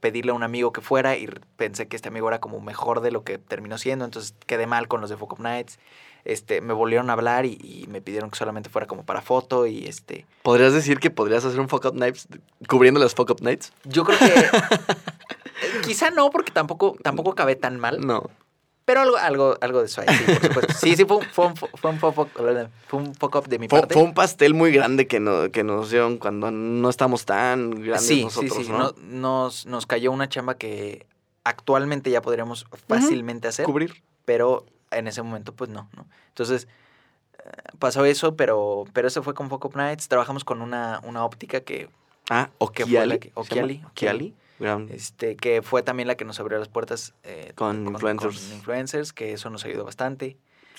pedirle 0.00 0.32
a 0.32 0.34
un 0.34 0.42
amigo 0.42 0.72
que 0.72 0.80
fuera 0.80 1.16
y 1.16 1.28
pensé 1.56 1.88
que 1.88 1.96
este 1.96 2.08
amigo 2.08 2.28
era 2.28 2.40
como 2.40 2.60
mejor 2.60 3.00
de 3.00 3.10
lo 3.10 3.24
que 3.24 3.38
terminó 3.38 3.78
siendo, 3.78 4.04
entonces 4.04 4.34
quedé 4.46 4.66
mal 4.66 4.86
con 4.86 5.00
los 5.00 5.10
de 5.10 5.16
Fuck 5.16 5.32
Up 5.34 5.40
Nights. 5.40 5.78
Este, 6.28 6.60
me 6.60 6.74
volvieron 6.74 7.08
a 7.08 7.14
hablar 7.14 7.46
y, 7.46 7.52
y 7.62 7.86
me 7.88 8.00
pidieron 8.02 8.30
que 8.30 8.36
solamente 8.36 8.68
fuera 8.68 8.86
como 8.86 9.02
para 9.04 9.22
foto 9.22 9.66
y 9.66 9.86
este, 9.86 10.26
¿Podrías 10.42 10.74
decir 10.74 11.00
que 11.00 11.10
podrías 11.10 11.42
hacer 11.44 11.58
un 11.58 11.68
Fuck 11.70 11.86
Up 11.86 11.94
Nights 11.94 12.28
cubriendo 12.68 13.00
las 13.00 13.14
Fuck 13.14 13.30
Up 13.30 13.40
Nights? 13.42 13.72
yo 13.84 14.04
creo 14.04 14.18
que 14.18 14.26
eh, 14.28 15.80
quizá 15.82 16.10
no 16.10 16.30
porque 16.30 16.52
tampoco 16.52 16.96
tampoco 17.02 17.30
acabé 17.32 17.56
tan 17.56 17.78
mal, 17.80 18.00
No. 18.00 18.28
pero 18.84 19.00
algo 19.00 19.16
algo 19.16 19.56
algo 19.60 19.80
de 19.80 19.86
eso 19.86 20.02
hay, 20.06 20.14
sí, 20.16 20.24
por 20.26 20.42
supuesto. 20.46 20.72
Sí, 20.74 20.96
sí 20.96 21.04
fue 21.04 21.16
un 21.16 21.22
fue 21.24 21.46
un, 21.46 21.56
fue 21.56 21.68
un, 21.90 21.98
fue 21.98 22.98
un 22.98 23.08
up 23.34 23.48
de 23.48 23.58
mi 23.58 23.68
Fue, 23.68 23.80
parte. 23.80 23.94
fue 23.94 24.02
un 24.02 24.14
pastel 24.14 24.54
muy 24.54 24.70
grande 24.72 25.06
que, 25.06 25.20
no, 25.20 25.50
que 25.50 25.64
nos 25.64 25.90
dieron 25.90 26.18
cuando 26.18 26.50
no 26.50 26.90
estamos 26.90 27.24
tan 27.24 27.70
grandes 27.70 28.06
sí, 28.06 28.24
nosotros, 28.24 28.52
sí, 28.54 28.64
sí, 28.64 28.70
¿no? 28.70 28.78
no- 28.78 28.94
nos 29.08 29.66
nos 29.66 29.86
cayó 29.86 30.12
una 30.12 30.28
chamba 30.28 30.56
que 30.56 31.06
actualmente 31.44 32.10
ya 32.10 32.20
podríamos 32.20 32.66
fácilmente 32.86 33.48
hacer. 33.48 33.64
Cubrir. 33.64 34.02
pero 34.24 34.66
en 34.90 35.06
ese 35.08 35.22
momento 35.22 35.54
pues 35.54 35.70
no, 35.70 35.88
¿no? 35.96 36.06
Entonces 36.28 36.68
eh, 37.38 37.50
pasó 37.78 38.04
eso, 38.04 38.36
pero 38.36 38.84
pero 38.92 39.08
eso 39.08 39.22
fue 39.22 39.34
con 39.34 39.50
Up 39.52 39.72
Nights, 39.76 40.08
trabajamos 40.08 40.44
con 40.44 40.62
una, 40.62 41.00
una 41.04 41.24
óptica 41.24 41.60
que, 41.60 41.88
Ah, 42.30 42.50
Okiali. 42.58 43.18
que. 43.18 43.32
Okiali, 43.34 43.82
Okiali. 43.86 44.34
Gran- 44.60 44.88
este, 44.90 45.36
que 45.36 45.62
fue 45.62 45.82
también 45.84 46.08
la 46.08 46.16
que 46.16 46.24
nos 46.24 46.40
abrió 46.40 46.58
las 46.58 46.68
puertas 46.68 47.14
eh, 47.22 47.52
Con 47.54 47.86
influencers. 47.86 48.40
con 48.48 48.56
influencers, 48.56 49.12
que 49.12 49.32
eso 49.32 49.50
nos 49.50 49.64
ayudó 49.64 49.84
bastante. 49.84 50.36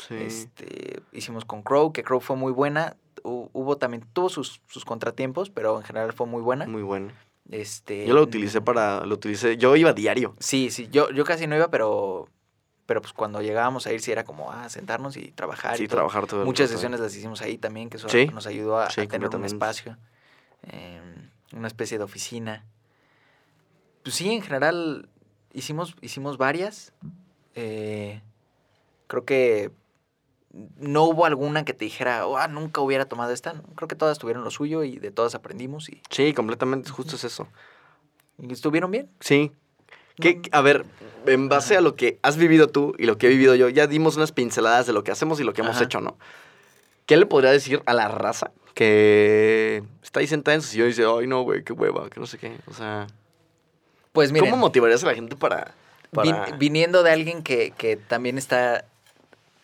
sí. 0.08 0.16
Este, 0.16 1.02
hicimos 1.14 1.46
con 1.46 1.64
Crow, 1.64 1.94
que 1.94 2.04
Crow 2.04 2.20
fue 2.20 2.36
muy 2.36 2.52
buena. 2.52 2.98
Hu- 3.24 3.50
Hubo 3.54 3.78
también, 3.78 4.06
tuvo 4.14 4.28
sus, 4.30 4.62
sus 4.68 4.84
contratiempos, 4.86 5.50
pero 5.50 5.78
en 5.78 5.84
general 5.86 6.12
fue 6.14 6.28
muy 6.28 6.42
buena. 6.42 6.66
Muy 6.68 6.82
bueno. 6.84 7.14
Este, 7.50 8.06
Yo 8.06 8.14
lo 8.14 8.22
utilicé 8.22 8.60
para... 8.62 9.06
Lo 9.06 9.16
utilicé... 9.16 9.56
Yo 9.58 9.76
iba 9.78 9.94
diario. 9.94 10.36
Sí, 10.40 10.70
sí, 10.72 10.88
yo, 10.92 11.10
yo 11.12 11.24
casi 11.26 11.48
no 11.48 11.56
iba, 11.56 11.70
pero, 11.70 12.28
pero 12.90 13.02
pues 13.04 13.14
cuando 13.14 13.40
llegábamos 13.44 13.86
a 13.86 13.94
ir 13.94 14.02
sí 14.02 14.12
era 14.12 14.24
como 14.24 14.52
a 14.52 14.68
sentarnos 14.68 15.16
y 15.16 15.30
trabajar. 15.32 15.76
y 15.76 15.78
Sí, 15.78 15.88
todo. 15.88 15.98
trabajar 15.98 16.26
todo 16.26 16.40
el 16.42 16.48
Muchas 16.48 16.72
sesiones 16.72 17.00
las 17.00 17.16
hicimos 17.16 17.40
ahí 17.44 17.60
también, 17.60 17.88
que 17.88 17.98
eso 17.98 18.10
Sí, 18.10 18.26
nos 18.34 18.48
ayudó 18.48 18.80
a, 18.80 18.88
a 18.88 18.90
sí, 18.90 19.06
tener 19.06 19.30
un 19.36 19.46
espacio, 19.46 19.96
eh, 20.64 21.00
una 21.54 21.68
especie 21.68 22.00
de 22.00 22.04
oficina. 22.04 22.66
Pues 24.02 24.16
sí, 24.16 24.32
en 24.32 24.42
general 24.42 25.08
hicimos, 25.54 25.96
hicimos 26.02 26.40
varias. 26.40 26.92
Eh, 27.54 28.24
creo 29.06 29.24
que 29.24 29.70
no 30.80 31.04
hubo 31.04 31.28
alguna 31.28 31.64
que 31.66 31.76
te 31.76 31.86
dijera, 31.86 32.26
"Oh, 32.26 32.38
ah, 32.38 32.48
nunca 32.48 32.82
hubiera 32.82 33.06
tomado 33.06 33.32
esta. 33.34 33.54
Creo 33.76 33.88
que 33.88 33.96
todas 33.96 34.18
tuvieron 34.18 34.44
lo 34.44 34.50
suyo 34.50 34.84
y 34.84 34.98
de 34.98 35.12
todas 35.12 35.36
aprendimos 35.36 35.90
y, 35.90 36.02
Sí, 36.10 36.34
completamente. 36.34 36.90
Justo 36.90 37.18
es 37.18 37.24
eso. 37.24 37.48
y 38.40 38.52
estuvieron 38.52 38.90
bien. 38.90 39.12
Sí. 39.20 39.52
¿Qué- 40.20 40.42
a 40.52 40.62
ver, 40.62 40.86
en 41.26 41.50
base 41.50 41.78
a 41.78 41.82
lo 41.82 41.96
que 41.96 42.18
has 42.22 42.38
vivido 42.38 42.68
tú 42.68 42.94
y 42.98 43.06
lo 43.06 43.18
que 43.18 43.28
he 43.28 43.30
vivido 43.30 43.56
yo, 43.56 43.70
ya 43.70 43.88
dimos 43.88 44.16
unas 44.18 44.32
pinceladas 44.32 44.88
de 44.88 44.94
lo 44.94 45.04
que 45.04 45.12
hacemos 45.12 45.40
y 45.40 45.44
lo 45.44 45.54
que 45.54 45.62
hemos 45.62 45.76
Ajá. 45.76 45.86
hecho, 45.86 46.02
¿no? 46.02 46.18
¿Qué 47.06 47.18
le 47.18 47.26
podría 47.26 47.52
decir 47.52 47.82
a 47.86 47.94
la 47.94 48.08
raza 48.08 48.52
que 48.76 49.84
está 50.04 50.20
ahí 50.20 50.28
sentada 50.28 50.56
en 50.56 50.62
su 50.62 50.70
sillón 50.70 50.88
y 50.88 50.90
dice, 50.92 51.04
ay, 51.06 51.28
no, 51.28 51.42
güey, 51.44 51.64
qué 51.64 51.74
hueva, 51.74 52.10
que 52.10 52.20
no 52.20 52.26
sé 52.26 52.38
qué? 52.38 52.56
O 52.68 52.74
sea, 52.74 53.08
Pues 54.14 54.32
miren, 54.32 54.50
¿cómo 54.50 54.62
motivarías 54.62 55.04
a 55.04 55.08
la 55.08 55.16
gente 55.16 55.36
para...? 55.36 55.74
vin- 56.12 56.32
para... 56.36 56.58
viniendo 56.58 57.04
de 57.04 57.12
alguien 57.12 57.44
que, 57.44 57.72
que 57.78 57.96
también 57.98 58.38
está, 58.38 58.86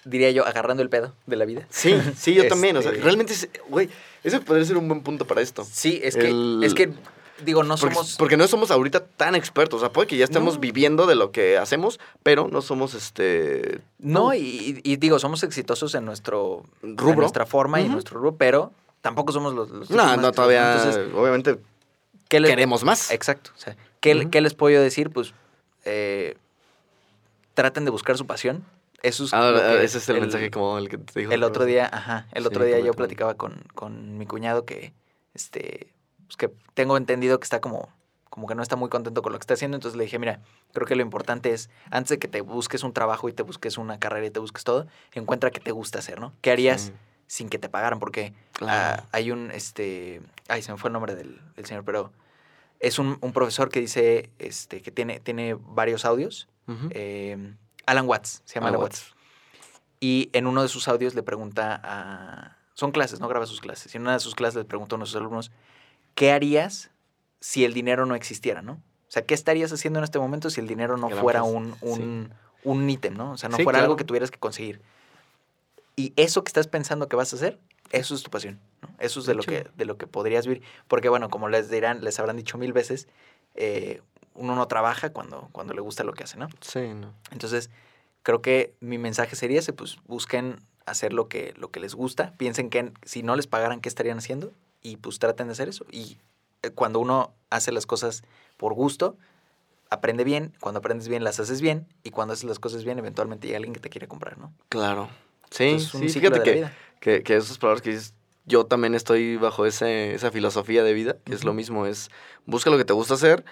diría 0.04 0.30
yo, 0.32 0.46
agarrando 0.46 0.84
el 0.84 0.90
pedo 0.90 1.14
de 1.26 1.36
la 1.36 1.46
vida. 1.46 1.66
Sí, 1.70 1.96
sí, 2.18 2.34
yo 2.34 2.48
también. 2.48 2.78
O 2.78 2.82
sea, 2.82 2.92
Este- 2.92 3.04
realmente, 3.04 3.34
güey, 3.70 3.90
eso 4.24 4.42
podría 4.42 4.66
ser 4.66 4.78
un 4.78 4.88
buen 4.88 5.02
punto 5.02 5.26
para 5.26 5.42
esto. 5.42 5.66
Sí, 5.72 6.00
es 6.04 6.16
que, 6.16 6.28
El- 6.30 6.62
es 6.64 6.74
que 6.74 6.92
digo, 7.44 7.64
no 7.64 7.76
porque, 7.76 7.96
somos... 7.96 8.16
porque 8.18 8.38
no 8.38 8.48
somos 8.48 8.72
ahorita 8.72 9.06
tan 9.06 9.36
expertos. 9.36 9.78
O 9.78 9.80
sea, 9.82 9.92
puede 9.92 10.08
que 10.08 10.18
ya 10.18 10.24
estemos 10.26 10.56
No. 10.56 10.60
viviendo 10.62 11.06
de 11.08 11.16
lo 11.16 11.32
que 11.32 11.58
hacemos, 11.58 12.00
pero 12.24 12.48
no 12.48 12.62
somos 12.62 12.94
este. 12.94 13.82
No, 14.00 14.34
y, 14.34 14.40
y- 14.40 14.82
y 14.84 14.96
digo, 14.98 15.20
somos 15.20 15.44
exitosos 15.44 15.94
en 15.96 16.06
nuestro 16.06 16.64
en 16.84 16.98
Rubro. 16.98 17.16
nuestra 17.22 17.46
forma 17.46 17.82
y 17.82 17.86
en 17.86 17.92
nuestro 17.92 18.18
rubro, 18.20 18.36
pero 18.38 18.72
tampoco 19.02 19.32
somos 19.32 19.54
los, 19.54 19.70
los 19.70 19.90
No, 19.90 20.18
no, 20.18 20.32
todavía. 20.32 20.76
Entonces, 20.78 21.14
obviamente 21.14 21.58
¿qué 22.30 22.40
les, 22.40 22.50
queremos 22.50 22.84
más. 22.84 23.12
Exacto. 23.12 23.52
O 23.56 23.60
sea, 23.60 23.76
¿qué, 24.00 24.30
qué 24.32 24.42
les 24.42 24.54
puedo 24.54 24.74
yo 24.76 24.82
decir? 24.82 25.10
Pues 25.10 25.34
eh, 25.86 26.38
traten 27.54 27.86
de 27.86 27.92
buscar 27.92 28.18
su 28.18 28.26
pasión. 28.26 28.64
Eso 29.04 29.26
es 29.26 29.34
Ah, 29.34 29.76
ese 29.84 30.00
es 30.00 30.10
el, 30.10 30.20
mensaje 30.20 30.50
como 30.50 30.80
el 30.80 30.90
que 30.90 30.98
te 30.98 31.20
dijo. 31.20 31.32
El 31.32 31.44
otro 31.44 31.66
día, 31.66 31.88
ajá, 31.92 32.28
el 32.32 32.42
Sí, 32.44 32.48
otro 32.48 32.64
día 32.66 32.80
yo 32.80 32.94
platicaba 32.94 33.36
con, 33.36 33.64
con 33.76 34.18
mi 34.18 34.26
cuñado 34.26 34.66
que, 34.66 34.94
este, 35.36 35.90
pues 36.28 36.38
que 36.38 36.52
tengo 36.74 36.98
entendido 36.98 37.40
que 37.40 37.44
está 37.46 37.62
como, 37.62 37.90
como 38.30 38.48
que 38.48 38.56
no 38.56 38.62
está 38.64 38.76
muy 38.76 38.90
contento 38.90 39.22
con 39.22 39.32
lo 39.32 39.40
que 39.40 39.44
está 39.44 39.54
haciendo, 39.54 39.76
entonces 39.78 39.98
le 39.98 40.04
dije, 40.06 40.20
mira, 40.20 40.42
creo 40.74 40.86
que 40.88 40.96
lo 40.96 41.02
importante 41.02 41.52
es, 41.54 41.70
antes 41.92 42.10
de 42.10 42.20
que 42.20 42.28
te 42.28 42.42
busques 42.42 42.84
un 42.84 42.94
trabajo 42.94 43.30
y 43.30 43.34
te 43.34 43.44
busques 43.44 43.78
una 43.78 44.00
carrera 44.00 44.26
y 44.28 44.32
te 44.32 44.40
busques 44.40 44.64
todo, 44.64 44.88
encuentra 45.14 45.52
qué 45.52 45.60
te 45.60 45.72
gusta 45.72 46.00
hacer, 46.00 46.20
¿no? 46.20 46.34
¿Qué 46.42 46.52
harías 46.52 46.82
Sí. 46.82 46.94
sin 47.28 47.50
que 47.50 47.58
te 47.60 47.70
pagaran? 47.70 48.00
Porque 48.00 48.34
Claro. 48.54 49.02
ah, 49.04 49.08
hay 49.12 49.32
un, 49.32 49.52
este, 49.52 50.22
ay, 50.48 50.62
se 50.62 50.72
me 50.72 50.78
fue 50.78 50.90
el 50.90 50.94
nombre 50.94 51.16
del, 51.16 51.40
del 51.56 51.66
señor, 51.66 51.84
pero 51.86 52.12
es 52.80 53.00
un, 53.00 53.18
un 53.22 53.32
profesor 53.34 53.70
que 53.70 53.80
dice, 53.80 54.30
este, 54.38 54.82
que 54.82 54.92
tiene, 54.92 55.20
tiene 55.20 55.54
varios 55.56 56.04
audios, 56.06 56.48
eh, 56.92 57.54
Alan 57.86 58.08
Watts, 58.08 58.42
se 58.46 58.56
llama 58.56 58.68
Alan 58.70 58.76
Alan 58.80 58.84
Watts. 58.84 59.16
Y 60.00 60.30
en 60.34 60.46
uno 60.48 60.62
de 60.62 60.68
sus 60.68 60.88
audios 60.88 61.16
le 61.16 61.24
pregunta 61.24 61.80
a... 61.84 62.58
Son 62.74 62.92
clases, 62.92 63.20
no 63.22 63.28
graba 63.30 63.46
sus 63.46 63.62
clases. 63.62 63.94
Y 63.94 63.98
en 63.98 64.02
una 64.04 64.14
de 64.14 64.20
sus 64.20 64.36
clases 64.36 64.56
le 64.58 64.66
pregunta 64.66 64.96
a 64.96 64.98
uno 64.98 65.06
de 65.06 65.10
sus 65.12 65.16
alumnos, 65.16 65.52
¿qué 66.16 66.32
harías 66.32 66.90
si 67.40 67.64
el 67.66 67.74
dinero 67.74 68.06
no 68.06 68.16
existiera, 68.16 68.62
no? 68.62 68.74
O 68.74 69.12
sea, 69.16 69.26
¿qué 69.26 69.34
estarías 69.34 69.72
haciendo 69.72 70.00
en 70.00 70.04
este 70.04 70.20
momento 70.20 70.50
si 70.50 70.60
el 70.60 70.68
dinero 70.68 70.98
no 70.98 71.10
fuera 71.10 71.44
un, 71.44 71.76
un, 71.82 72.34
un 72.64 72.90
ítem, 72.90 73.14
¿no? 73.14 73.32
O 73.32 73.38
sea, 73.38 73.50
no 73.50 73.58
Sí, 73.58 73.64
fuera 73.64 73.80
algo 73.80 73.96
que 73.96 74.04
tuvieras 74.04 74.32
que 74.32 74.40
conseguir. 74.40 74.82
Y 75.96 76.12
eso 76.18 76.44
que 76.44 76.50
estás 76.50 76.68
pensando 76.68 77.08
que 77.08 77.16
vas 77.16 77.32
a 77.32 77.36
hacer, 77.38 77.60
eso 77.92 78.16
es 78.16 78.24
tu 78.24 78.32
pasión, 78.32 78.60
¿no? 78.82 78.90
Eso 79.00 79.20
es 79.20 79.26
de 79.26 79.36
lo, 79.36 79.44
que, 79.44 79.68
de 79.76 79.86
lo 79.86 79.98
que 79.98 80.08
podrías 80.08 80.48
vivir. 80.48 80.64
Porque, 80.88 81.08
bueno, 81.08 81.30
como 81.30 81.48
les 81.48 81.70
dirán, 81.70 82.04
les 82.04 82.20
habrán 82.20 82.36
dicho 82.36 82.58
mil 82.58 82.74
veces, 82.74 83.08
eh, 83.54 84.02
uno 84.34 84.56
no 84.56 84.68
trabaja 84.68 85.12
cuando, 85.12 85.48
cuando 85.54 85.74
le 85.74 85.82
gusta 85.82 86.04
lo 86.04 86.14
que 86.14 86.24
hace, 86.24 86.38
¿no? 86.38 86.50
Sí, 86.60 86.94
no. 86.94 87.14
Entonces, 87.32 87.70
creo 88.24 88.42
que 88.42 88.74
mi 88.82 88.98
mensaje 88.98 89.38
sería 89.38 89.60
ese, 89.60 89.72
pues 89.72 89.98
busquen 90.08 90.60
hacer 90.86 91.14
lo 91.14 91.30
que, 91.30 91.54
lo 91.56 91.72
que 91.72 91.80
les 91.80 91.96
gusta, 91.96 92.34
piensen 92.38 92.70
que 92.70 92.92
si 93.04 93.24
no 93.24 93.36
les 93.38 93.48
pagaran, 93.48 93.80
¿qué 93.80 93.88
estarían 93.88 94.18
haciendo? 94.18 94.52
Y 94.86 94.98
pues 94.98 95.18
traten 95.18 95.48
de 95.48 95.54
hacer 95.54 95.68
eso. 95.68 95.84
Y 95.92 96.20
eh, 96.62 96.70
cuando 96.70 97.00
uno 97.00 97.34
hace 97.50 97.72
las 97.72 97.88
cosas 97.88 98.24
por 98.56 98.76
gusto, 98.76 99.18
aprende 99.90 100.24
bien, 100.24 100.54
cuando 100.60 100.78
aprendes 100.78 101.08
bien, 101.08 101.24
las 101.24 101.40
haces 101.40 101.60
bien, 101.60 101.88
y 102.04 102.12
cuando 102.12 102.36
haces 102.36 102.44
las 102.44 102.60
cosas 102.60 102.84
bien, 102.84 103.00
eventualmente 103.00 103.48
llega 103.48 103.58
alguien 103.58 103.74
que 103.74 103.80
te 103.80 103.90
quiere 103.90 104.08
comprar, 104.08 104.38
¿no? 104.38 104.54
Claro. 104.70 105.10
Sí, 105.50 105.64
Entonces, 105.64 106.14
sí, 106.14 106.20
fíjate 106.20 106.44
que, 106.44 106.68
que, 107.00 107.24
que 107.24 107.36
esos 107.36 107.58
palabras 107.58 107.82
que 107.82 107.90
dices, 107.90 108.14
yo 108.46 108.68
también 108.68 108.94
estoy 108.94 109.38
bajo 109.38 109.66
ese, 109.66 110.14
esa 110.14 110.30
filosofía 110.30 110.84
de 110.84 110.94
vida, 110.94 111.18
que 111.24 111.34
es 111.34 111.44
lo 111.44 111.56
mismo, 111.56 111.88
es 111.88 112.12
busca 112.46 112.70
lo 112.70 112.78
que 112.78 112.86
te 112.86 112.94
gusta 112.94 113.16
hacer, 113.16 113.44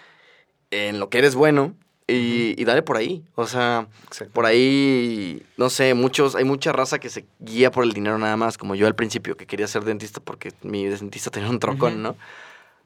en 0.70 1.00
lo 1.00 1.10
que 1.10 1.18
eres 1.18 1.34
bueno, 1.34 1.76
y, 2.08 2.56
y 2.62 2.66
dale 2.66 2.82
por 2.82 2.98
ahí. 2.98 3.24
O 3.36 3.48
sea, 3.48 3.88
por 4.34 4.46
ahí, 4.46 5.42
no 5.58 5.70
sé, 5.70 5.94
muchos, 5.94 6.36
hay 6.36 6.44
mucha 6.44 6.72
raza 6.72 7.00
que 7.00 7.10
se 7.10 7.26
guía 7.40 7.72
por 7.72 7.84
el 7.84 7.94
dinero 7.94 8.18
nada 8.18 8.38
más, 8.38 8.58
como 8.58 8.76
yo 8.76 8.88
al 8.88 8.96
principio, 8.96 9.38
que 9.38 9.46
quería 9.46 9.68
ser 9.68 9.84
dentista 9.84 10.20
porque 10.20 10.52
mi 10.64 10.86
dentista 10.86 11.30
tenía 11.32 11.50
un 11.50 11.60
trocón. 11.60 12.02
¿no? 12.04 12.16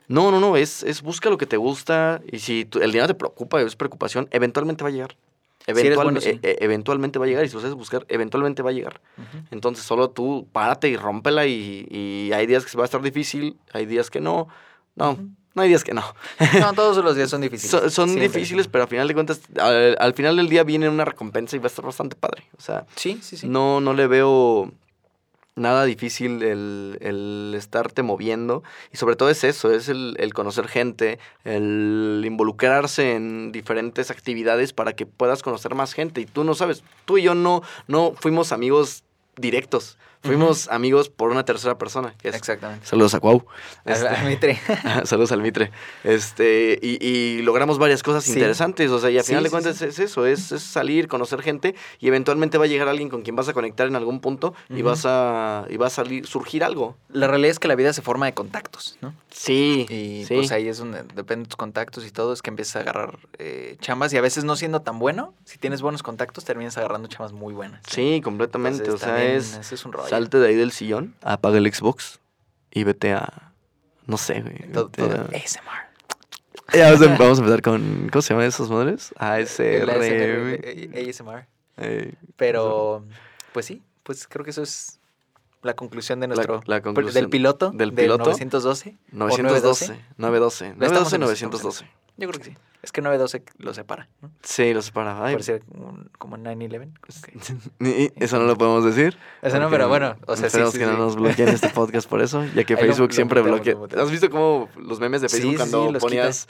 No, 0.07 0.31
no, 0.31 0.39
no, 0.39 0.55
es, 0.55 0.83
es 0.83 1.01
busca 1.01 1.29
lo 1.29 1.37
que 1.37 1.45
te 1.45 1.57
gusta 1.57 2.21
y 2.31 2.39
si 2.39 2.63
tu- 2.65 2.79
el 2.79 2.91
dinero 2.91 3.07
te 3.07 3.13
preocupa, 3.13 3.61
es 3.61 3.75
preocupación, 3.75 4.27
eventualmente 4.31 4.83
va 4.83 4.89
a 4.89 4.93
llegar. 4.93 5.15
bueno, 6.05 6.21
sí. 6.21 6.39
e- 6.43 6.51
e- 6.51 6.57
eventualmente 6.63 7.19
va 7.19 7.25
a 7.25 7.27
llegar 7.27 7.43
y 7.43 7.49
si 7.49 7.55
lo 7.55 7.59
sabes 7.59 7.75
buscar, 7.75 8.05
eventualmente 8.07 8.61
va 8.61 8.69
a 8.69 8.73
llegar. 8.73 9.01
Entonces 9.51 9.83
solo 9.83 10.09
tú 10.09 10.47
párate 10.53 10.87
y 10.87 10.95
rómpela 10.95 11.45
y, 11.45 11.85
y 11.91 12.31
hay 12.31 12.47
días 12.47 12.65
que 12.65 12.77
va 12.77 12.83
a 12.83 12.85
estar 12.85 13.01
difícil, 13.01 13.57
hay 13.73 13.85
días 13.85 14.09
que 14.09 14.21
no. 14.21 14.47
No. 14.95 15.17
No 15.57 15.63
hay 15.63 15.69
días 15.69 15.83
que 15.83 15.93
no. 15.93 16.03
No, 16.61 16.71
todos 16.73 17.03
los 17.03 17.15
días 17.17 17.29
son 17.29 17.41
difíciles. 17.41 17.69
So- 17.71 17.89
son 17.89 18.15
difíciles, 18.15 18.67
pero 18.69 18.83
al 18.83 18.89
final 18.89 19.07
de 19.09 19.13
cuentas, 19.13 19.41
al, 19.59 19.97
al 19.99 20.13
final 20.13 20.37
del 20.37 20.47
día 20.47 20.63
viene 20.63 20.87
una 20.87 21.03
recompensa 21.03 21.55
y 21.55 21.59
va 21.59 21.65
a 21.65 21.67
estar 21.67 21.83
bastante 21.83 22.15
padre. 22.15 22.43
O 22.57 22.61
sea, 22.61 22.85
Sí, 22.95 23.19
sí, 23.21 23.35
sí. 23.35 23.47
no, 23.49 23.81
no 23.81 23.93
le 23.93 24.07
veo 24.07 24.71
nada 25.55 25.85
difícil 25.85 26.43
el, 26.43 26.99
el 27.01 27.53
estarte 27.57 28.03
moviendo. 28.03 28.61
Y 28.93 28.97
sobre 28.97 29.15
todo 29.15 29.29
es 29.31 29.43
eso, 29.43 29.71
es 29.73 29.89
el, 29.89 30.15
el 30.19 30.33
conocer 30.35 30.67
gente, 30.67 31.17
el 31.45 32.21
involucrarse 32.25 33.15
en 33.15 33.51
diferentes 33.51 34.11
actividades 34.11 34.71
para 34.71 34.93
que 34.93 35.07
puedas 35.07 35.41
conocer 35.41 35.73
más 35.73 35.93
gente. 35.93 36.21
Y 36.21 36.25
tú 36.27 36.43
no 36.43 36.53
sabes, 36.53 36.83
tú 37.05 37.17
y 37.17 37.23
yo 37.23 37.33
no, 37.33 37.63
no 37.87 38.13
fuimos 38.19 38.51
amigos 38.51 39.03
directos. 39.35 39.97
Fuimos 40.23 40.67
amigos 40.69 41.09
por 41.09 41.29
una 41.31 41.45
tercera 41.45 41.77
persona. 41.77 42.13
Que 42.17 42.29
es, 42.29 42.35
Exactamente. 42.35 42.85
Saludos 42.85 43.13
a 43.13 43.19
Cuau. 43.19 43.45
Este, 43.85 44.07
al 44.07 44.25
Mitre. 44.27 44.59
Saludos 45.05 45.31
al 45.31 45.41
Mitre. 45.41 45.71
Este, 46.03 46.79
y, 46.81 46.97
y 47.05 47.41
logramos 47.43 47.77
varias 47.77 48.03
cosas 48.03 48.23
Sí. 48.23 48.33
interesantes. 48.33 48.89
O 48.91 48.99
sea, 48.99 49.09
y 49.09 49.17
al 49.17 49.23
Sí, 49.23 49.29
final 49.29 49.43
de 49.43 49.49
sí, 49.49 49.51
cuentas 49.51 49.77
sí. 49.77 49.85
es 49.85 49.99
eso, 49.99 50.25
es, 50.25 50.51
es 50.51 50.63
salir, 50.63 51.07
conocer 51.07 51.41
gente 51.41 51.75
y 51.99 52.07
eventualmente 52.07 52.57
va 52.57 52.65
a 52.65 52.67
llegar 52.67 52.87
alguien 52.87 53.09
con 53.09 53.21
quien 53.21 53.35
vas 53.35 53.47
a 53.47 53.53
conectar 53.53 53.87
en 53.87 53.95
algún 53.95 54.19
punto 54.19 54.53
y 54.69 54.81
vas 54.81 55.03
a. 55.05 55.65
y 55.69 55.77
va 55.77 55.87
a 55.87 55.89
salir, 55.89 56.25
surgir 56.27 56.63
algo. 56.63 56.95
La 57.09 57.27
realidad 57.27 57.51
es 57.51 57.59
que 57.59 57.67
la 57.67 57.75
vida 57.75 57.93
se 57.93 58.01
forma 58.01 58.25
de 58.25 58.33
contactos, 58.33 58.97
¿no? 59.01 59.13
Sí. 59.29 59.85
Y 59.89 60.25
pues 60.25 60.51
ahí 60.51 60.67
es 60.67 60.77
donde 60.79 61.03
depende 61.15 61.43
de 61.43 61.49
tus 61.49 61.55
contactos 61.57 62.05
y 62.05 62.11
todo, 62.11 62.33
es 62.33 62.41
que 62.41 62.49
empiezas 62.49 62.77
a 62.77 62.79
agarrar 62.79 63.19
eh, 63.37 63.77
chambas 63.81 64.11
y 64.13 64.17
a 64.17 64.21
veces 64.21 64.43
no 64.43 64.55
siendo 64.55 64.81
tan 64.81 64.99
bueno, 64.99 65.33
si 65.45 65.57
tienes 65.57 65.81
buenos 65.81 66.01
contactos 66.03 66.43
terminas 66.43 66.77
agarrando 66.77 67.07
chambas 67.07 67.33
muy 67.33 67.53
buenas. 67.53 67.81
Sí, 67.87 68.21
completamente. 68.23 68.83
Entonces, 68.83 69.07
o 69.07 69.11
sea, 69.11 69.23
es. 69.23 69.57
ese 69.57 69.75
es 69.75 69.85
un 69.85 69.93
rollo. 69.93 70.06
Salte 70.09 70.37
de 70.39 70.47
ahí 70.47 70.55
del 70.55 70.71
sillón, 70.71 71.15
apaga 71.21 71.57
el 71.57 71.73
Xbox 71.73 72.19
y 72.71 72.83
vete 72.83 73.13
a. 73.13 73.51
No 74.05 74.17
sé, 74.17 74.41
güey. 74.41 74.71
Todo, 74.71 74.89
todo 74.89 75.11
a- 75.11 75.35
ASMR. 75.35 75.87
Ya, 76.73 76.91
vamos, 76.91 77.01
a, 77.07 77.17
vamos 77.17 77.37
a 77.39 77.41
empezar 77.41 77.61
con. 77.61 78.09
¿Cómo 78.11 78.21
se 78.21 78.33
llaman 78.33 78.47
esos 78.47 78.69
madres? 78.69 79.13
ASR. 79.17 79.89
ASMR, 79.89 81.47
eh, 81.77 82.13
Pero, 82.35 83.03
pues 83.53 83.65
sí, 83.65 83.81
pues 84.03 84.27
creo 84.27 84.43
que 84.43 84.51
eso 84.51 84.63
es 84.63 84.99
la 85.61 85.75
conclusión 85.75 86.19
de 86.19 86.27
nuestro... 86.27 86.61
la 86.65 86.81
conclusión 86.81 87.13
del 87.23 87.29
piloto. 87.29 87.71
del 87.71 87.93
de 87.93 88.03
piloto. 88.03 88.25
912. 88.25 88.89
o 88.89 89.15
912. 89.15 89.99
912. 90.17 90.75
¿Lo 90.77 90.85
estamos 90.85 91.11
912, 91.13 91.15
en- 91.15 91.21
912. 91.51 91.85
Yo 92.17 92.27
creo 92.27 92.39
que 92.39 92.45
sí. 92.51 92.57
Es 92.83 92.91
que 92.91 93.01
912 93.01 93.43
lo 93.57 93.73
separa, 93.73 94.07
¿no? 94.21 94.31
Sí, 94.43 94.73
lo 94.73 94.81
separa. 94.81 95.23
Ay, 95.25 95.33
Parece 95.33 95.61
un- 95.73 96.09
como 96.17 96.37
9-11. 96.37 96.91
Ok. 96.97 97.29
y- 97.81 98.11
eso 98.23 98.37
no 98.39 98.45
lo 98.45 98.55
podemos 98.57 98.83
decir. 98.85 99.17
Eso 99.41 99.59
no, 99.59 99.69
pero 99.69 99.87
bueno, 99.89 100.15
o 100.25 100.35
sea, 100.35 100.47
esperemos 100.47 100.73
sí, 100.73 100.79
que 100.79 100.85
sí. 100.85 100.91
no 100.91 100.97
nos 100.97 101.15
bloqueen 101.15 101.49
este 101.49 101.69
podcast 101.69 102.07
por 102.09 102.21
eso, 102.21 102.45
ya 102.55 102.63
que 102.63 102.73
Ahí 102.75 102.79
Facebook 102.81 103.09
lo 103.09 103.13
siempre 103.13 103.41
bloquea. 103.41 103.73
lo. 103.73 104.01
¿Has 104.01 104.11
visto 104.11 104.29
cómo 104.29 104.69
los 104.77 104.99
memes 104.99 105.21
de 105.21 105.29
Facebook 105.29 105.57
cuando 105.57 105.91
los 105.91 106.01
ponías 106.01 106.47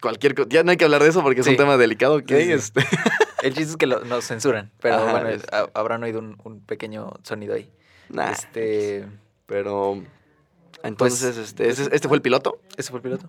cualquier 0.00 0.34
cosa? 0.34 0.48
Ya 0.50 0.62
no 0.62 0.70
hay 0.70 0.76
que 0.76 0.84
hablar 0.84 1.02
de 1.02 1.08
eso 1.08 1.22
porque 1.22 1.40
es 1.40 1.46
un 1.46 1.56
tema 1.56 1.76
delicado, 1.76 2.20
sí. 2.20 2.24
Este, 2.34 2.80
El 3.42 3.54
chiste 3.54 3.70
es 3.72 3.76
que 3.76 3.86
lo- 3.86 4.04
nos 4.04 4.24
censuran, 4.26 4.70
pero 4.80 4.96
Ajá, 4.96 5.12
bueno, 5.12 5.28
es- 5.30 5.44
ha- 5.52 5.68
habrán 5.74 6.02
oído 6.04 6.18
un, 6.20 6.36
un 6.44 6.60
pequeño 6.60 7.12
sonido 7.22 7.54
ahí. 7.54 7.70
nah, 8.08 8.30
Este, 8.30 9.06
pero 9.46 10.02
entonces, 10.82 11.34
Pues, 11.34 11.48
este, 11.48 11.68
ese- 11.68 11.88
este 11.92 12.08
fue 12.08 12.16
el 12.16 12.22
piloto. 12.22 12.60
¿Ese 12.76 12.90
fue 12.90 12.98
el 12.98 13.02
piloto? 13.02 13.28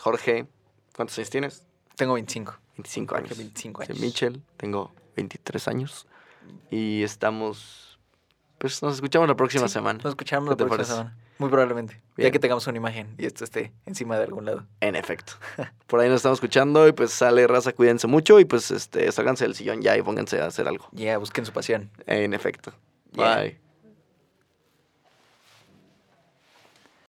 Jorge, 0.00 0.46
¿cuántos 0.94 1.18
años 1.18 1.30
tienes? 1.30 1.66
Tengo 1.96 2.14
25. 2.14 2.56
25 2.76 3.14
Jorge, 3.14 3.26
años. 3.26 3.38
25 3.38 3.84
Soy 3.84 3.92
años. 3.92 4.00
Michel, 4.00 4.42
tengo 4.56 4.92
23 5.16 5.68
años. 5.68 6.06
Y 6.70 7.02
estamos. 7.02 7.98
Pues 8.58 8.82
nos 8.82 8.94
escuchamos 8.94 9.28
la 9.28 9.36
próxima 9.36 9.68
Sí, 9.68 9.74
semana. 9.74 10.00
Nos 10.02 10.10
escuchamos 10.12 10.48
¿Qué 10.48 10.50
la 10.50 10.56
próxima 10.56 10.76
parece? 10.76 10.92
semana. 10.92 11.16
Muy 11.38 11.48
probablemente. 11.50 12.00
Ya 12.16 12.32
que 12.32 12.40
tengamos 12.40 12.66
una 12.66 12.76
imagen 12.78 13.14
y 13.16 13.26
esto 13.26 13.44
esté 13.44 13.72
encima 13.86 14.16
de 14.18 14.24
algún 14.24 14.44
lado. 14.44 14.66
En 14.80 14.96
efecto. 14.96 15.34
Por 15.86 16.00
ahí 16.00 16.08
nos 16.08 16.16
estamos 16.16 16.38
escuchando 16.38 16.88
y 16.88 16.92
pues 16.92 17.12
sale 17.12 17.46
raza, 17.46 17.72
cuídense 17.72 18.08
mucho 18.08 18.40
y 18.40 18.44
pues 18.44 18.72
este, 18.72 19.10
sálganse 19.12 19.44
del 19.44 19.54
sillón 19.54 19.80
ya 19.80 19.96
y 19.96 20.02
pónganse 20.02 20.40
a 20.40 20.46
hacer 20.46 20.66
algo. 20.66 20.88
Ya, 20.90 21.16
busquen 21.18 21.46
su 21.46 21.52
pasión. 21.52 21.90
En 22.06 22.34
efecto. 22.34 22.72
Yeah. 23.12 23.36
Bye. 23.42 23.60